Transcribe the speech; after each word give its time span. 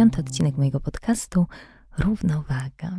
piąty 0.00 0.20
odcinek 0.20 0.56
mojego 0.56 0.80
podcastu 0.80 1.46
Równowaga. 1.98 2.98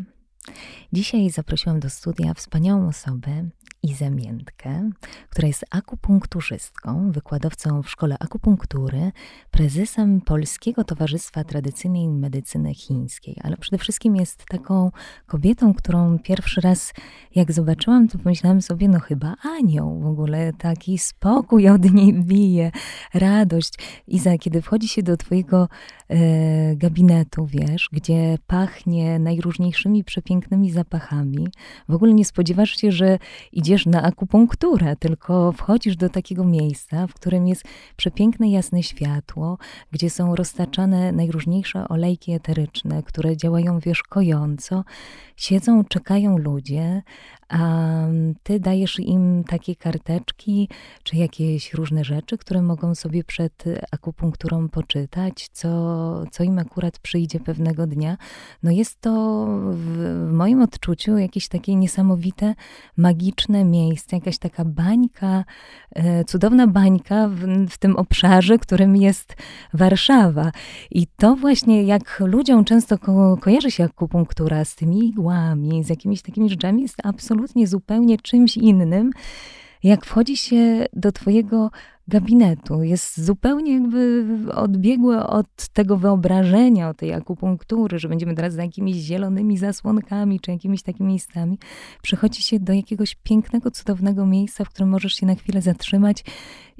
Dzisiaj 0.94 1.30
zaprosiłam 1.30 1.80
do 1.80 1.89
studia 1.89 2.34
wspaniałą 2.34 2.88
osobę, 2.88 3.50
Izę 3.84 4.11
Miętkę, 4.11 4.89
która 5.29 5.47
jest 5.47 5.66
akupunkturzystką, 5.70 7.11
wykładowcą 7.11 7.84
w 7.84 7.89
Szkole 7.89 8.15
Akupunktury, 8.20 9.11
prezesem 9.52 10.21
Polskiego 10.21 10.84
Towarzystwa 10.84 11.43
Tradycyjnej 11.43 12.07
Medycyny 12.07 12.73
Chińskiej, 12.73 13.36
ale 13.43 13.57
przede 13.57 13.78
wszystkim 13.78 14.15
jest 14.15 14.46
taką 14.46 14.91
kobietą, 15.28 15.73
którą 15.73 16.20
pierwszy 16.20 16.61
raz 16.61 16.93
jak 17.36 17.52
zobaczyłam, 17.52 18.07
to 18.07 18.18
pomyślałam 18.18 18.61
sobie, 18.61 18.87
no 18.87 19.00
chyba 19.00 19.36
anioł 19.43 20.00
w 20.00 20.06
ogóle, 20.06 20.54
taki 20.54 20.98
spokój 20.98 21.70
od 21.70 21.93
niej 21.93 22.14
bije, 22.14 22.71
radość. 23.14 23.73
Iza, 24.07 24.37
kiedy 24.37 24.61
wchodzi 24.61 24.87
się 24.87 25.04
do 25.04 25.18
twojego 25.18 25.70
e, 26.09 26.75
gabinetu, 26.75 27.45
wiesz, 27.45 27.89
gdzie 27.92 28.37
pachnie 28.48 29.20
najróżniejszymi 29.20 30.04
przepięknymi 30.04 30.71
zapachami, 30.71 31.48
w 31.89 31.93
ogóle 31.93 32.14
nie 32.14 32.25
spodziewasz 32.25 32.78
się, 32.78 32.92
że 32.92 33.20
idzie 33.52 33.70
idziesz 33.72 33.86
na 33.86 34.03
akupunkturę, 34.03 34.95
tylko 34.95 35.52
wchodzisz 35.52 35.95
do 35.95 36.09
takiego 36.09 36.45
miejsca, 36.45 37.08
w 37.08 37.14
którym 37.14 37.48
jest 37.48 37.64
przepiękne, 37.98 38.50
jasne 38.50 38.84
światło, 38.84 39.58
gdzie 39.92 40.09
są 40.09 40.36
roztaczane 40.36 41.12
najróżniejsze 41.12 41.88
olejki 41.88 42.31
eteryczne, 42.34 43.03
które 43.03 43.38
działają, 43.38 43.80
wiesz, 43.80 44.03
kojąco. 44.03 44.84
Siedzą, 45.36 45.84
czekają 45.84 46.38
ludzie, 46.38 47.02
a 47.52 47.91
ty 48.44 48.59
dajesz 48.59 49.00
im 49.00 49.44
takie 49.44 49.75
karteczki, 49.75 50.70
czy 51.03 51.17
jakieś 51.17 51.73
różne 51.73 52.03
rzeczy, 52.03 52.38
które 52.38 52.62
mogą 52.62 52.95
sobie 52.95 53.23
przed 53.23 53.64
akupunkturą 53.92 54.70
poczytać, 54.70 55.50
co, 55.52 56.23
co 56.31 56.44
im 56.44 56.59
akurat 56.59 57.00
przyjdzie 57.00 57.39
pewnego 57.39 57.88
dnia. 57.88 58.17
No 58.64 58.72
jest 58.72 59.02
to 59.02 59.45
w, 59.72 60.28
w 60.30 60.31
moim 60.31 60.61
odczuciu 60.61 61.17
jakieś 61.17 61.48
takie 61.48 61.76
niesamowite, 61.76 62.56
magiczne 62.98 63.66
miejsce, 63.66 64.16
jakaś 64.16 64.38
taka 64.38 64.66
bańka, 64.66 65.44
e, 65.95 66.23
cudowna 66.23 66.67
bańka 66.67 67.28
w, 67.28 67.67
w 67.70 67.78
tym 67.78 67.95
obszarze, 67.95 68.58
którym 68.58 68.95
jest 68.95 69.36
Warszawa. 69.73 70.52
I 70.92 71.08
to 71.17 71.36
właśnie 71.36 71.83
jak 71.83 72.20
ludziom 72.26 72.66
często 72.66 72.98
ko 72.98 73.38
kojarzy 73.42 73.72
się 73.72 73.83
akupunktura 73.83 74.66
z 74.66 74.76
tymi 74.76 75.06
igłami, 75.06 75.83
z 75.83 75.89
jakimiś 75.89 76.22
takimi 76.22 76.50
rzeczami, 76.50 76.81
jest 76.81 76.95
absolutnie 77.04 77.41
absolutnie 77.42 77.67
zupełnie 77.67 78.17
czymś 78.17 78.58
innym, 78.58 79.11
jak 79.84 80.06
wchodzi 80.06 80.38
się 80.38 80.86
do 80.94 81.11
Twojego 81.11 81.72
gabinetu. 82.08 82.83
Jest 82.83 83.22
zupełnie 83.22 83.73
jakby 83.73 84.25
odbiegłe 84.56 85.28
od 85.28 85.67
tego 85.73 85.98
wyobrażenia 85.98 86.89
o 86.89 86.94
tej 86.94 87.14
akupunktury, 87.14 88.00
że 88.00 88.09
będziemy 88.09 88.36
teraz 88.36 88.53
za 88.53 88.64
jakimiś 88.64 88.95
zielonymi 88.95 89.58
zasłonkami 89.58 90.39
czy 90.39 90.52
jakimiś 90.52 90.83
takimi 90.83 91.09
miejscami. 91.09 91.59
Przychodzi 92.02 92.42
się 92.42 92.59
do 92.59 92.73
jakiegoś 92.73 93.16
pięknego, 93.16 93.72
cudownego 93.72 94.26
miejsca, 94.26 94.66
w 94.66 94.70
którym 94.70 94.89
możesz 94.89 95.14
się 95.14 95.26
na 95.26 95.36
chwilę 95.36 95.61
zatrzymać 95.61 96.23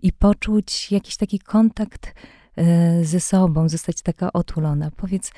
i 0.02 0.14
poczuć 0.14 0.92
jakiś 0.92 1.18
taki 1.18 1.40
kontakt 1.40 2.14
e, 2.56 3.06
ze 3.06 3.20
sobą, 3.20 3.70
zostać 3.70 4.02
taka 4.02 4.34
otulona. 4.34 4.92
Powiedz, 4.92 5.32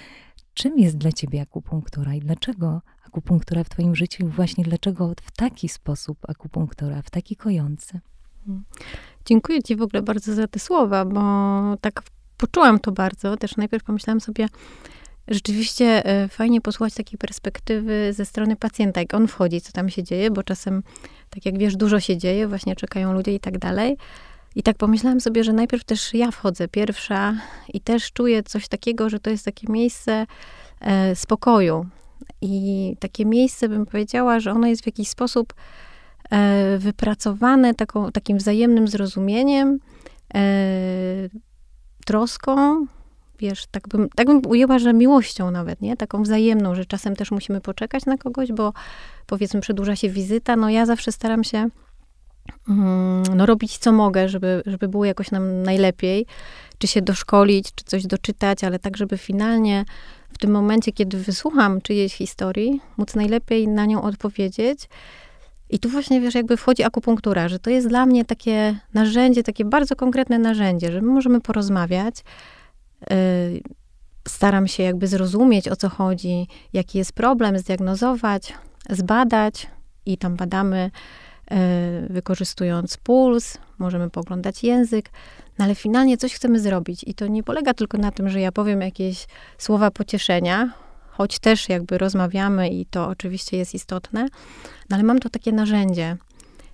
czym 0.53 0.79
jest 0.79 0.97
dla 0.97 1.11
ciebie 1.11 1.41
akupunktura 1.41 2.13
i 2.13 2.19
dlaczego 2.19 2.81
akupunktura 3.13 3.63
w 3.63 3.69
Twoim 3.69 3.95
życiu 3.95 4.25
i 4.25 4.29
właśnie 4.29 4.63
dlaczego 4.63 5.13
w 5.23 5.31
taki 5.31 5.69
sposób 5.69 6.17
akupunktura, 6.27 7.01
w 7.01 7.09
taki 7.09 7.35
kojący? 7.35 7.99
Hmm. 8.45 8.63
Dziękuję 9.25 9.63
Ci 9.63 9.75
w 9.75 9.81
ogóle 9.81 10.01
bardzo 10.01 10.33
za 10.33 10.47
te 10.47 10.59
słowa, 10.59 11.05
bo 11.05 11.21
tak 11.81 12.03
poczułam 12.37 12.79
to 12.79 12.91
bardzo. 12.91 13.37
Też 13.37 13.57
najpierw 13.57 13.83
pomyślałam 13.83 14.21
sobie, 14.21 14.47
rzeczywiście 15.27 16.05
e, 16.05 16.27
fajnie 16.27 16.61
posłuchać 16.61 16.93
takiej 16.93 17.17
perspektywy 17.17 18.13
ze 18.13 18.25
strony 18.25 18.55
pacjenta, 18.55 19.01
jak 19.01 19.13
on 19.13 19.27
wchodzi, 19.27 19.61
co 19.61 19.71
tam 19.71 19.89
się 19.89 20.03
dzieje, 20.03 20.31
bo 20.31 20.43
czasem, 20.43 20.83
tak 21.29 21.45
jak 21.45 21.57
wiesz, 21.57 21.75
dużo 21.75 21.99
się 21.99 22.17
dzieje, 22.17 22.47
właśnie 22.47 22.75
czekają 22.75 23.13
ludzie 23.13 23.35
i 23.35 23.39
tak 23.39 23.57
dalej. 23.57 23.97
I 24.55 24.63
tak 24.63 24.77
pomyślałam 24.77 25.21
sobie, 25.21 25.43
że 25.43 25.53
najpierw 25.53 25.83
też 25.83 26.13
ja 26.13 26.31
wchodzę 26.31 26.67
pierwsza 26.67 27.35
i 27.73 27.81
też 27.81 28.11
czuję 28.11 28.43
coś 28.43 28.67
takiego, 28.67 29.09
że 29.09 29.19
to 29.19 29.29
jest 29.29 29.45
takie 29.45 29.71
miejsce 29.71 30.25
e, 30.81 31.15
spokoju, 31.15 31.85
i 32.43 32.95
takie 32.99 33.25
miejsce, 33.25 33.69
bym 33.69 33.85
powiedziała, 33.85 34.39
że 34.39 34.51
ono 34.51 34.67
jest 34.67 34.83
w 34.83 34.85
jakiś 34.85 35.09
sposób 35.09 35.53
e, 36.31 36.77
wypracowane 36.77 37.73
taką, 37.73 38.11
takim 38.11 38.37
wzajemnym 38.37 38.87
zrozumieniem, 38.87 39.79
e, 40.35 40.43
troską, 42.05 42.85
wiesz, 43.39 43.65
tak 43.71 43.87
bym, 43.87 44.09
tak 44.15 44.27
bym 44.27 44.41
ujęła, 44.47 44.79
że 44.79 44.93
miłością 44.93 45.51
nawet, 45.51 45.81
nie? 45.81 45.97
Taką 45.97 46.23
wzajemną, 46.23 46.75
że 46.75 46.85
czasem 46.85 47.15
też 47.15 47.31
musimy 47.31 47.61
poczekać 47.61 48.05
na 48.05 48.17
kogoś, 48.17 48.51
bo 48.51 48.73
powiedzmy 49.25 49.61
przedłuża 49.61 49.95
się 49.95 50.09
wizyta, 50.09 50.55
no 50.55 50.69
ja 50.69 50.85
zawsze 50.85 51.11
staram 51.11 51.43
się 51.43 51.67
mm, 52.69 53.23
no, 53.35 53.45
robić 53.45 53.77
co 53.77 53.91
mogę, 53.91 54.29
żeby, 54.29 54.63
żeby 54.65 54.87
było 54.87 55.05
jakoś 55.05 55.31
nam 55.31 55.63
najlepiej, 55.63 56.25
czy 56.77 56.87
się 56.87 57.01
doszkolić, 57.01 57.75
czy 57.75 57.83
coś 57.85 58.07
doczytać, 58.07 58.63
ale 58.63 58.79
tak, 58.79 58.97
żeby 58.97 59.17
finalnie 59.17 59.85
w 60.33 60.37
tym 60.37 60.51
momencie, 60.51 60.91
kiedy 60.91 61.17
wysłucham 61.17 61.81
czyjejś 61.81 62.13
historii, 62.13 62.81
móc 62.97 63.15
najlepiej 63.15 63.67
na 63.67 63.85
nią 63.85 64.01
odpowiedzieć. 64.01 64.89
I 65.69 65.79
tu 65.79 65.89
właśnie, 65.89 66.21
wiesz, 66.21 66.35
jakby 66.35 66.57
wchodzi 66.57 66.83
akupunktura, 66.83 67.47
że 67.47 67.59
to 67.59 67.69
jest 67.69 67.87
dla 67.87 68.05
mnie 68.05 68.25
takie 68.25 68.79
narzędzie, 68.93 69.43
takie 69.43 69.65
bardzo 69.65 69.95
konkretne 69.95 70.39
narzędzie, 70.39 70.91
że 70.91 71.01
my 71.01 71.11
możemy 71.11 71.41
porozmawiać. 71.41 72.15
Yy, 73.01 73.61
staram 74.27 74.67
się 74.67 74.83
jakby 74.83 75.07
zrozumieć, 75.07 75.67
o 75.67 75.75
co 75.75 75.89
chodzi, 75.89 76.47
jaki 76.73 76.97
jest 76.97 77.13
problem, 77.13 77.59
zdiagnozować, 77.59 78.53
zbadać 78.89 79.67
i 80.05 80.17
tam 80.17 80.35
badamy, 80.35 80.91
yy, 81.51 81.57
wykorzystując 82.09 82.97
puls, 82.97 83.57
możemy 83.79 84.09
poglądać 84.09 84.63
język, 84.63 85.09
no 85.59 85.65
ale 85.65 85.75
finalnie 85.75 86.17
coś 86.17 86.33
chcemy 86.33 86.59
zrobić 86.59 87.03
i 87.07 87.13
to 87.13 87.27
nie 87.27 87.43
polega 87.43 87.73
tylko 87.73 87.97
na 87.97 88.11
tym, 88.11 88.29
że 88.29 88.41
ja 88.41 88.51
powiem 88.51 88.81
jakieś 88.81 89.27
słowa 89.57 89.91
pocieszenia, 89.91 90.73
choć 91.09 91.39
też 91.39 91.69
jakby 91.69 91.97
rozmawiamy 91.97 92.69
i 92.69 92.85
to 92.85 93.07
oczywiście 93.07 93.57
jest 93.57 93.73
istotne, 93.73 94.27
no 94.89 94.95
ale 94.95 95.03
mam 95.03 95.19
to 95.19 95.29
takie 95.29 95.51
narzędzie. 95.51 96.17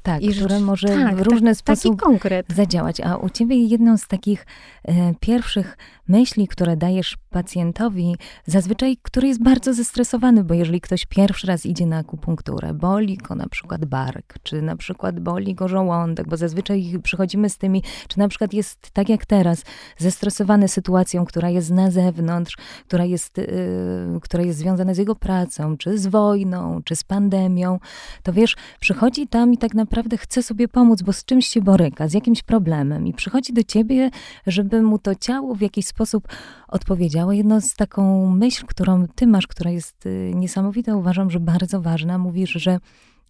Tak, 0.09 0.22
I 0.22 0.34
które 0.34 0.59
może 0.59 0.88
tak, 0.88 1.16
w 1.16 1.22
różny 1.22 1.52
tak, 1.52 1.58
sposób 1.58 2.02
zadziałać. 2.47 3.02
A 3.02 3.18
u 3.18 3.30
ciebie 3.30 3.64
jedną 3.64 3.97
z 3.97 4.08
takich 4.08 4.46
e, 4.86 5.14
pierwszych 5.20 5.78
myśli, 6.08 6.47
które 6.47 6.78
dajesz 6.78 7.18
pacjentowi, 7.30 8.16
zazwyczaj, 8.46 8.98
który 9.02 9.28
jest 9.28 9.44
bardzo 9.44 9.74
zestresowany, 9.74 10.44
bo 10.44 10.53
jeżeli 10.53 10.81
ktoś 10.81 11.06
pierwszy 11.06 11.48
raz 11.48 11.66
idzie 11.66 11.86
na 11.86 11.98
akupunkturę, 11.98 12.74
boli 12.74 13.18
go 13.18 13.36
na 13.36 13.50
przykład 13.50 13.86
bark, 13.86 14.34
czy 14.44 14.62
na 14.62 14.75
przykład 14.75 15.19
boli 15.19 15.56
go 15.56 15.68
żołądek, 15.68 16.28
bo 16.28 16.38
zazwyczaj 16.38 17.00
przychodzimy 17.03 17.50
z 17.50 17.58
tymi, 17.58 17.84
czy 18.08 18.19
na 18.19 18.28
przykład 18.28 18.53
jest 18.53 18.92
tak 18.92 19.09
jak 19.09 19.25
teraz, 19.25 19.64
zestresowany 19.98 20.68
sytuacją, 20.68 21.25
która 21.25 21.50
jest 21.50 21.72
na 21.72 21.92
zewnątrz, 21.92 22.58
która 22.88 23.06
jest, 23.06 23.38
yy, 23.38 24.19
która 24.22 24.44
jest 24.44 24.59
związana 24.59 24.94
z 24.94 24.98
jego 24.98 25.16
pracą, 25.16 25.78
czy 25.78 25.98
z 25.98 26.08
wojną, 26.08 26.81
czy 26.84 26.96
z 26.96 27.03
pandemią, 27.03 27.80
to 28.24 28.34
wiesz, 28.34 28.56
przychodzi 28.80 29.28
tam 29.28 29.53
i 29.53 29.58
tak 29.58 29.74
naprawdę 29.74 29.99
chce 30.18 30.44
sobie 30.44 30.68
pomóc, 30.68 31.02
bo 31.02 31.14
z 31.14 31.26
czymś 31.26 31.48
się 31.48 31.62
boryka, 31.62 32.08
z 32.08 32.14
jakimś 32.14 32.44
problemem 32.44 33.08
i 33.08 33.14
przychodzi 33.14 33.54
do 33.54 33.64
ciebie, 33.64 34.10
żeby 34.48 34.82
mu 34.82 35.00
to 35.00 35.16
ciało 35.16 35.56
w 35.56 35.62
jakiś 35.62 35.88
sposób 35.88 36.28
odpowiedziało. 36.68 37.32
Jedno 37.32 37.62
z 37.62 37.74
taką 37.74 38.30
myśl, 38.36 38.66
którą 38.66 39.08
ty 39.16 39.28
masz, 39.28 39.48
która 39.48 39.72
jest 39.72 40.06
y, 40.06 40.32
niesamowita, 40.36 40.96
uważam, 40.96 41.32
że 41.32 41.40
bardzo 41.40 41.82
ważna. 41.82 42.18
Mówisz, 42.18 42.52
że 42.52 42.80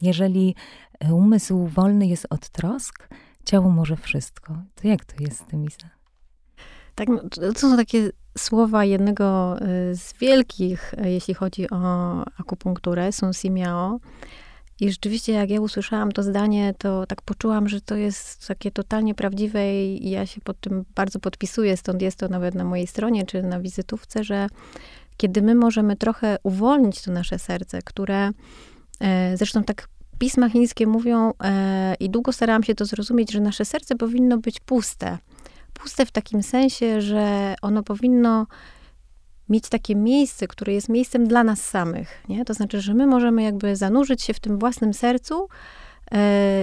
jeżeli 0.02 0.56
e, 1.00 1.14
umysł 1.14 1.68
wolny 1.68 2.08
jest 2.08 2.28
od 2.30 2.50
trosk, 2.50 3.10
ciało 3.46 3.70
może 3.70 3.96
wszystko. 3.96 4.54
To 4.76 4.88
jak 4.88 5.06
to 5.06 5.24
jest 5.24 5.38
z 5.38 5.46
tym, 5.46 5.66
Isa? 5.66 5.90
Tak, 6.96 7.08
no, 7.08 7.30
to 7.30 7.60
są 7.60 7.78
takie 7.78 8.10
słowa 8.38 8.86
jednego 8.86 9.58
y, 9.92 9.96
z 9.96 10.14
wielkich, 10.14 10.94
e, 10.98 11.12
jeśli 11.12 11.34
chodzi 11.34 11.70
o 11.70 11.80
akupunkturę, 12.38 13.12
Sun 13.12 13.34
Simiao. 13.34 14.00
I 14.80 14.92
rzeczywiście, 14.92 15.34
jak 15.34 15.50
ja 15.50 15.62
usłyszałam 15.62 16.12
to 16.12 16.24
zdanie, 16.24 16.74
to 16.78 17.06
tak 17.06 17.22
poczułam, 17.22 17.70
że 17.70 17.82
to 17.82 17.96
jest 17.96 18.48
takie 18.48 18.72
totalnie 18.72 19.16
prawdziwe 19.16 19.84
i 19.84 20.10
ja 20.10 20.26
się 20.26 20.42
pod 20.42 20.60
tym 20.60 20.86
bardzo 20.96 21.20
podpisuję, 21.20 21.78
stąd 21.78 22.02
jest 22.02 22.18
to 22.18 22.28
nawet 22.28 22.56
na 22.56 22.64
mojej 22.64 22.88
stronie 22.88 23.26
czy 23.26 23.44
na 23.44 23.60
wizytówce, 23.60 24.24
że 24.24 24.48
kiedy 25.18 25.42
my 25.42 25.56
możemy 25.56 25.96
trochę 25.96 26.38
uwolnić 26.44 27.02
to 27.02 27.12
nasze 27.12 27.40
serce, 27.40 27.82
które 27.82 28.32
e, 29.00 29.38
zresztą 29.38 29.64
tak 29.64 29.88
pisma 30.20 30.50
chińskie 30.50 30.88
mówią 30.88 31.34
e, 31.44 31.96
i 32.00 32.10
długo 32.10 32.34
starałam 32.34 32.64
się 32.64 32.76
to 32.76 32.86
zrozumieć, 32.86 33.32
że 33.32 33.40
nasze 33.40 33.66
serce 33.66 33.96
powinno 33.96 34.38
być 34.38 34.60
puste. 34.60 35.18
Puste 35.74 36.06
w 36.06 36.12
takim 36.12 36.44
sensie, 36.44 37.02
że 37.02 37.56
ono 37.62 37.84
powinno 37.84 38.48
mieć 39.50 39.70
takie 39.70 39.96
miejsce, 39.96 40.48
które 40.48 40.74
jest 40.74 40.90
miejscem 40.90 41.28
dla 41.28 41.44
nas 41.44 41.62
samych. 41.62 42.24
Nie? 42.30 42.46
To 42.46 42.54
znaczy, 42.54 42.82
że 42.82 42.94
my 42.94 43.08
możemy 43.08 43.44
jakby 43.44 43.76
zanurzyć 43.76 44.22
się 44.22 44.34
w 44.34 44.40
tym 44.40 44.60
własnym 44.60 44.94
sercu 44.94 45.48
yy, 46.12 46.18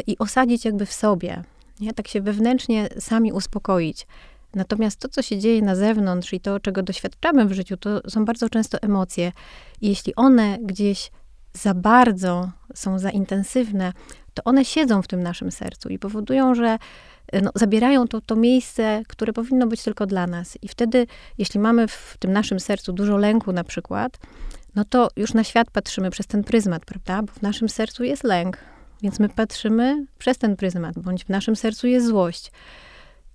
i 0.07 0.19
osadzić 0.19 0.65
jakby 0.65 0.87
w 0.87 0.93
sobie. 0.93 1.43
Nie? 1.81 1.93
Tak 1.93 2.09
się 2.09 2.21
wewnętrznie 2.21 2.89
sami 2.99 3.33
uspokoić. 3.33 4.07
Natomiast 4.55 5.01
to, 5.01 5.09
co 5.09 5.23
się 5.23 5.39
dzieje 5.39 5.63
na 5.63 5.77
zewnątrz 5.77 6.33
i 6.33 6.41
to, 6.41 6.61
czego 6.61 6.83
doświadczamy 6.83 7.47
w 7.47 7.53
życiu, 7.53 7.77
to 7.77 8.11
są 8.11 8.25
bardzo 8.25 8.49
często 8.49 8.79
emocje. 8.83 9.33
I 9.81 9.89
jeśli 9.89 10.15
one 10.15 10.59
gdzieś 10.63 11.11
za 11.53 11.75
bardzo 11.75 12.51
są 12.75 12.99
za 12.99 13.11
intensywne, 13.11 13.93
to 14.35 14.45
one 14.45 14.65
siedzą 14.65 15.03
w 15.03 15.09
tym 15.09 15.23
naszym 15.23 15.51
sercu 15.51 15.89
i 15.89 15.99
powodują, 15.99 16.55
że 16.55 16.79
no, 17.43 17.51
zabierają 17.55 18.09
to, 18.09 18.21
to 18.21 18.37
miejsce, 18.37 19.03
które 19.09 19.33
powinno 19.33 19.67
być 19.67 19.83
tylko 19.83 20.07
dla 20.07 20.27
nas. 20.27 20.59
I 20.63 20.69
wtedy, 20.69 21.07
jeśli 21.39 21.61
mamy 21.61 21.89
w 21.89 22.17
tym 22.19 22.33
naszym 22.33 22.61
sercu 22.61 22.93
dużo 22.93 23.17
lęku 23.17 23.53
na 23.53 23.65
przykład, 23.65 24.19
no 24.75 24.85
to 24.85 25.09
już 25.17 25.35
na 25.35 25.45
świat 25.45 25.71
patrzymy 25.71 26.11
przez 26.11 26.27
ten 26.27 26.45
pryzmat, 26.45 26.85
prawda? 26.85 27.23
Bo 27.23 27.33
w 27.33 27.43
naszym 27.43 27.69
sercu 27.69 28.05
jest 28.05 28.25
lęk, 28.25 28.59
więc 29.03 29.21
my 29.21 29.29
patrzymy 29.29 30.07
przez 30.19 30.39
ten 30.39 30.57
pryzmat, 30.57 30.99
bądź 30.99 31.25
w 31.25 31.29
naszym 31.29 31.57
sercu 31.57 31.87
jest 31.87 32.07
złość. 32.07 32.53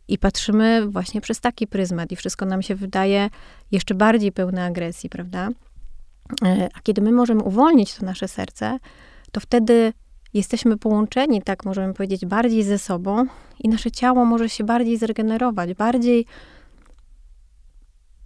I 0.08 0.18
patrzymy 0.18 0.88
właśnie 0.88 1.22
przez 1.22 1.40
taki 1.40 1.68
pryzmat, 1.68 2.12
i 2.12 2.16
wszystko 2.16 2.46
nam 2.46 2.62
się 2.62 2.76
wydaje 2.76 3.30
jeszcze 3.72 3.96
bardziej 3.96 4.32
pełne 4.32 4.66
agresji, 4.66 5.10
prawda? 5.10 5.50
E, 6.46 6.70
a 6.74 6.80
kiedy 6.84 7.02
my 7.02 7.12
możemy 7.12 7.44
uwolnić 7.44 7.96
to 7.96 8.06
nasze 8.06 8.28
serce, 8.28 8.80
to 9.32 9.40
wtedy 9.40 9.94
jesteśmy 10.34 10.78
połączeni, 10.78 11.42
tak 11.42 11.66
możemy 11.66 11.94
powiedzieć, 11.94 12.26
bardziej 12.26 12.64
ze 12.64 12.80
sobą 12.80 13.26
i 13.60 13.70
nasze 13.70 13.92
ciało 13.92 14.26
może 14.26 14.50
się 14.50 14.64
bardziej 14.64 14.98
zregenerować, 14.98 15.74
bardziej 15.74 16.26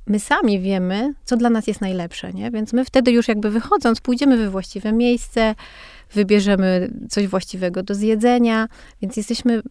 my 0.07 0.19
sami 0.19 0.59
wiemy, 0.59 1.13
co 1.23 1.37
dla 1.37 1.49
nas 1.49 1.67
jest 1.67 1.81
najlepsze, 1.81 2.33
nie? 2.33 2.51
Więc 2.51 2.73
my 2.73 2.85
wtedy 2.85 3.11
już 3.11 3.27
jakby 3.27 3.49
wychodząc, 3.49 4.01
pójdziemy 4.01 4.37
we 4.37 4.49
właściwe 4.49 4.93
miejsce, 4.93 5.55
wybierzemy 6.13 6.93
coś 7.09 7.27
właściwego 7.27 7.83
do 7.83 7.95
zjedzenia, 7.95 8.67
więc 9.01 9.17
jesteśmy 9.17 9.61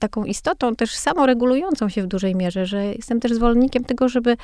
taką 0.00 0.24
istotą 0.24 0.76
też 0.76 0.94
samoregulującą 0.94 1.88
się 1.88 2.02
w 2.02 2.06
dużej 2.06 2.34
mierze, 2.34 2.66
że 2.66 2.84
jestem 2.84 3.20
też 3.20 3.32
zwolennikiem 3.32 3.84
tego, 3.84 4.08
żeby 4.08 4.36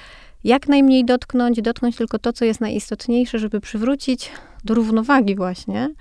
jak 0.45 0.69
najmniej 0.69 1.05
dotknąć, 1.05 1.63
dotknąć 1.63 1.97
tylko 1.97 2.19
to, 2.19 2.33
co 2.33 2.45
jest 2.45 2.61
najistotniejsze, 2.61 3.39
żeby 3.39 3.61
przywrócić 3.61 4.31
do 4.65 4.75
równowagi 4.75 5.37
właśnie 5.37 5.95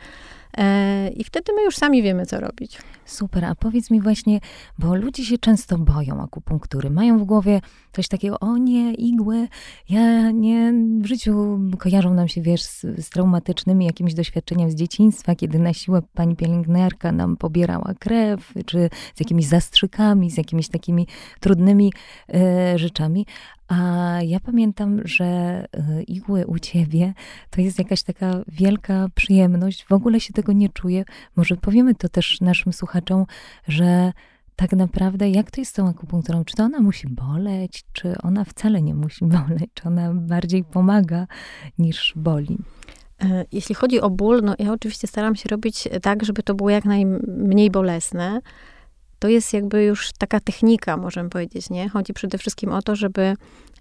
I 1.15 1.23
wtedy 1.23 1.53
my 1.53 1.63
już 1.63 1.75
sami 1.75 2.03
wiemy, 2.03 2.25
co 2.25 2.39
robić. 2.39 2.77
Super, 3.05 3.45
a 3.45 3.55
powiedz 3.55 3.91
mi 3.91 4.01
właśnie, 4.01 4.39
bo 4.79 4.95
ludzie 4.95 5.25
się 5.25 5.37
często 5.37 5.77
boją 5.77 6.23
akupunktury. 6.23 6.89
Mają 6.89 7.19
w 7.19 7.23
głowie 7.23 7.61
coś 7.93 8.07
takiego, 8.07 8.39
o 8.39 8.57
nie, 8.57 8.93
igły, 8.93 9.47
ja 9.89 10.31
nie, 10.31 10.73
w 11.01 11.05
życiu 11.05 11.59
kojarzą 11.79 12.13
nam 12.13 12.27
się, 12.27 12.41
wiesz, 12.41 12.63
z, 12.63 12.81
z 12.81 13.09
traumatycznymi 13.09 13.85
jakimiś 13.85 14.13
doświadczeniami 14.13 14.71
z 14.71 14.75
dzieciństwa, 14.75 15.35
kiedy 15.35 15.59
na 15.59 15.73
siłę 15.73 16.01
pani 16.13 16.35
pielęgniarka 16.35 17.11
nam 17.11 17.37
pobierała 17.37 17.93
krew, 17.99 18.53
czy 18.65 18.89
z 19.15 19.19
jakimiś 19.19 19.45
zastrzykami, 19.45 20.31
z 20.31 20.37
jakimiś 20.37 20.67
takimi 20.67 21.07
trudnymi 21.39 21.93
e, 22.33 22.77
rzeczami. 22.77 23.25
A 23.69 23.75
ja 24.21 24.39
pamiętam, 24.39 25.01
że 25.05 25.25
e, 25.25 26.03
igły 26.03 26.45
u 26.45 26.59
ciebie 26.59 27.13
to 27.49 27.61
jest 27.61 27.79
jakaś 27.79 28.03
taka 28.03 28.41
wielka 28.47 29.07
przyjemność. 29.15 29.85
W 29.85 29.91
ogóle 29.91 30.19
się 30.19 30.33
tego 30.33 30.53
nie 30.53 30.69
czuję. 30.69 31.03
Może 31.35 31.57
powiemy 31.57 31.95
to 31.95 32.09
też 32.09 32.41
naszym 32.41 32.73
słuchaczom, 32.73 33.25
że 33.67 34.13
tak 34.55 34.71
naprawdę 34.71 35.29
jak 35.29 35.51
to 35.51 35.61
jest 35.61 35.71
z 35.71 35.73
tą 35.73 35.89
akupunkturą? 35.89 36.45
Czy 36.45 36.55
to 36.55 36.63
ona 36.63 36.79
musi 36.79 37.07
boleć, 37.07 37.83
czy 37.93 38.15
ona 38.23 38.43
wcale 38.43 38.81
nie 38.81 38.95
musi 38.95 39.25
boleć? 39.47 39.69
Czy 39.73 39.83
ona 39.83 40.13
bardziej 40.13 40.63
pomaga 40.63 41.27
niż 41.77 42.13
boli? 42.15 42.57
E, 43.23 43.45
jeśli 43.51 43.75
chodzi 43.75 44.01
o 44.01 44.09
ból, 44.09 44.41
no 44.43 44.55
ja 44.59 44.71
oczywiście 44.71 45.07
staram 45.07 45.35
się 45.35 45.49
robić 45.49 45.87
tak, 46.01 46.25
żeby 46.25 46.43
to 46.43 46.55
było 46.55 46.69
jak 46.69 46.85
najmniej 46.85 47.71
bolesne 47.71 48.41
to 49.19 49.27
jest 49.27 49.53
jakby 49.53 49.83
już 49.83 50.11
taka 50.17 50.39
technika, 50.39 50.97
możemy 50.97 51.29
powiedzieć, 51.29 51.69
nie? 51.69 51.89
Chodzi 51.89 52.13
przede 52.13 52.37
wszystkim 52.37 52.71
o 52.71 52.81
to, 52.81 52.95
żeby 52.95 53.35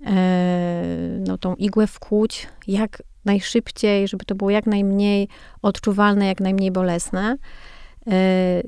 e, 0.06 0.84
no, 1.26 1.38
tą 1.38 1.54
igłę 1.54 1.86
wkłuć 1.86 2.46
jak 2.66 3.02
najszybciej, 3.24 4.08
żeby 4.08 4.24
to 4.24 4.34
było 4.34 4.50
jak 4.50 4.66
najmniej 4.66 5.28
odczuwalne, 5.62 6.26
jak 6.26 6.40
najmniej 6.40 6.70
bolesne. 6.70 7.36
E, 8.06 8.62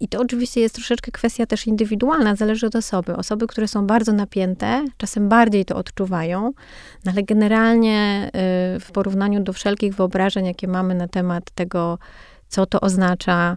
I 0.00 0.08
to 0.08 0.20
oczywiście 0.20 0.60
jest 0.60 0.74
troszeczkę 0.74 1.10
kwestia 1.10 1.46
też 1.46 1.66
indywidualna, 1.66 2.36
zależy 2.36 2.66
od 2.66 2.76
osoby. 2.76 3.16
Osoby, 3.16 3.46
które 3.46 3.68
są 3.68 3.86
bardzo 3.86 4.12
napięte, 4.12 4.84
czasem 4.96 5.28
bardziej 5.28 5.64
to 5.64 5.76
odczuwają, 5.76 6.52
no 7.04 7.12
ale 7.12 7.22
generalnie 7.22 7.98
e, 8.26 8.30
w 8.80 8.90
porównaniu 8.92 9.42
do 9.42 9.52
wszelkich 9.52 9.94
wyobrażeń, 9.94 10.46
jakie 10.46 10.68
mamy 10.68 10.94
na 10.94 11.08
temat 11.08 11.50
tego, 11.50 11.98
co 12.48 12.66
to 12.66 12.80
oznacza, 12.80 13.56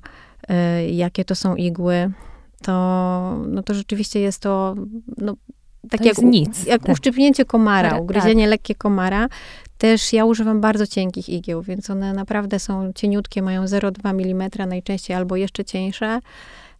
jakie 0.88 1.25
to 1.25 1.36
są 1.36 1.56
igły, 1.56 2.12
to, 2.59 2.71
no 3.47 3.63
to 3.63 3.73
rzeczywiście 3.73 4.19
jest 4.19 4.41
to, 4.41 4.75
no, 5.17 5.35
tak 5.89 6.01
to 6.01 6.07
jak, 6.07 6.17
nic. 6.17 6.65
jak 6.65 6.81
tak. 6.81 6.91
uszczypnięcie 6.91 7.45
komara, 7.45 7.89
tak. 7.89 8.01
ugryzienie 8.01 8.47
lekkie 8.47 8.75
komara. 8.75 9.27
Też 9.77 10.13
ja 10.13 10.25
używam 10.25 10.61
bardzo 10.61 10.88
cienkich 10.88 11.29
igieł, 11.29 11.61
więc 11.61 11.89
one 11.89 12.13
naprawdę 12.13 12.59
są 12.59 12.94
cieniutkie, 12.94 13.41
mają 13.41 13.65
0,2 13.65 14.09
mm 14.09 14.69
najczęściej 14.69 15.17
albo 15.17 15.35
jeszcze 15.35 15.65
cieńsze. 15.65 16.19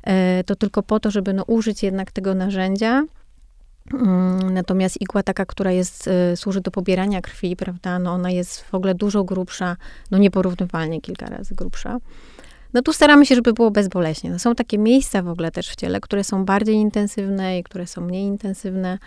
E, 0.03 0.43
to 0.43 0.55
tylko 0.55 0.83
po 0.83 0.99
to, 0.99 1.11
żeby 1.11 1.33
no, 1.33 1.43
użyć 1.43 1.83
jednak 1.83 2.11
tego 2.11 2.35
narzędzia. 2.35 3.03
Mm, 3.93 4.53
natomiast 4.53 5.01
igła 5.01 5.23
taka, 5.23 5.45
która 5.45 5.71
jest, 5.71 6.07
e, 6.07 6.37
służy 6.37 6.61
do 6.61 6.71
pobierania 6.71 7.21
krwi, 7.21 7.55
prawda, 7.55 7.99
no 7.99 8.11
ona 8.11 8.31
jest 8.31 8.61
w 8.61 8.73
ogóle 8.73 8.95
dużo 8.95 9.23
grubsza, 9.23 9.77
no 10.11 10.17
nieporównywalnie 10.17 11.01
kilka 11.01 11.25
razy 11.25 11.55
grubsza. 11.55 11.97
No 12.74 12.81
tu 12.81 12.94
staramy 12.94 13.25
się, 13.25 13.36
żeby 13.36 13.54
było 13.54 13.71
bezboleśnie. 13.71 14.30
No 14.30 14.39
są 14.39 14.56
takie 14.56 14.77
miejsca 14.77 15.21
w 15.21 15.27
ogóle 15.27 15.51
też 15.51 15.69
w 15.69 15.75
ciele, 15.75 16.00
które 16.00 16.24
są 16.24 16.45
bardziej 16.45 16.75
intensywne 16.75 17.60
i 17.60 17.63
które 17.63 17.88
są 17.88 18.01
mniej 18.01 18.24
intensywne. 18.24 18.98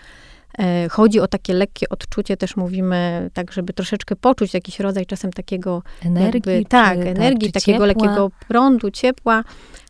E, 0.59 0.89
chodzi 0.89 1.21
o 1.21 1.29
takie 1.29 1.55
lekkie 1.55 1.89
odczucie, 1.89 2.37
też 2.37 2.57
mówimy, 2.57 3.31
tak, 3.35 3.53
żeby 3.53 3.73
troszeczkę 3.73 4.17
poczuć 4.17 4.55
jakiś 4.55 4.81
rodzaj 4.81 5.07
czasem 5.07 5.33
takiego 5.33 5.83
energii. 6.05 6.53
Jakby, 6.53 6.69
tak, 6.69 6.99
czy, 6.99 7.09
energii, 7.09 7.53
tak, 7.53 7.63
takiego 7.63 7.77
ciepła. 7.77 7.87
lekkiego 7.87 8.31
prądu, 8.49 8.91
ciepła, 8.91 9.45